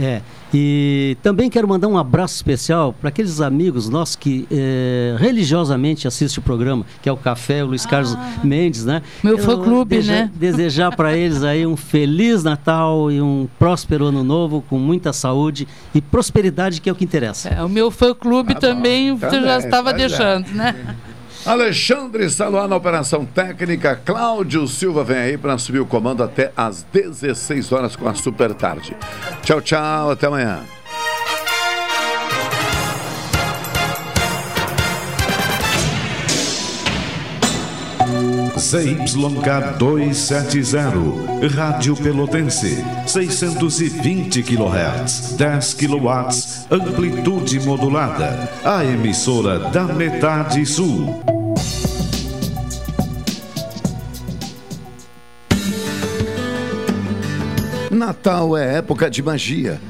[0.00, 0.22] é, é.
[0.52, 6.40] E também quero mandar um abraço especial para aqueles amigos nossos que eh, religiosamente assistem
[6.40, 9.02] o programa, que é o Café, o Luiz Carlos Mendes, né?
[9.22, 10.30] Meu Eu fã-clube, deseja- né?
[10.34, 15.68] Desejar para eles aí um feliz Natal e um próspero ano novo com muita saúde
[15.94, 17.50] e prosperidade, que é o que interessa.
[17.50, 20.08] É, o meu fã-clube também, você também, já estava pois é.
[20.08, 20.74] deixando, né?
[21.48, 26.82] Alexandre Saluá na operação técnica, Cláudio Silva vem aí para subir o comando até às
[26.92, 28.94] 16 horas com a Super Tarde.
[29.42, 30.60] Tchau, tchau, até amanhã.
[38.58, 46.08] ZYK 270, Rádio Pelotense, 620 kHz, 10 kW,
[46.70, 51.37] amplitude modulada, a emissora da metade sul.
[57.98, 59.80] Natal é época de magia.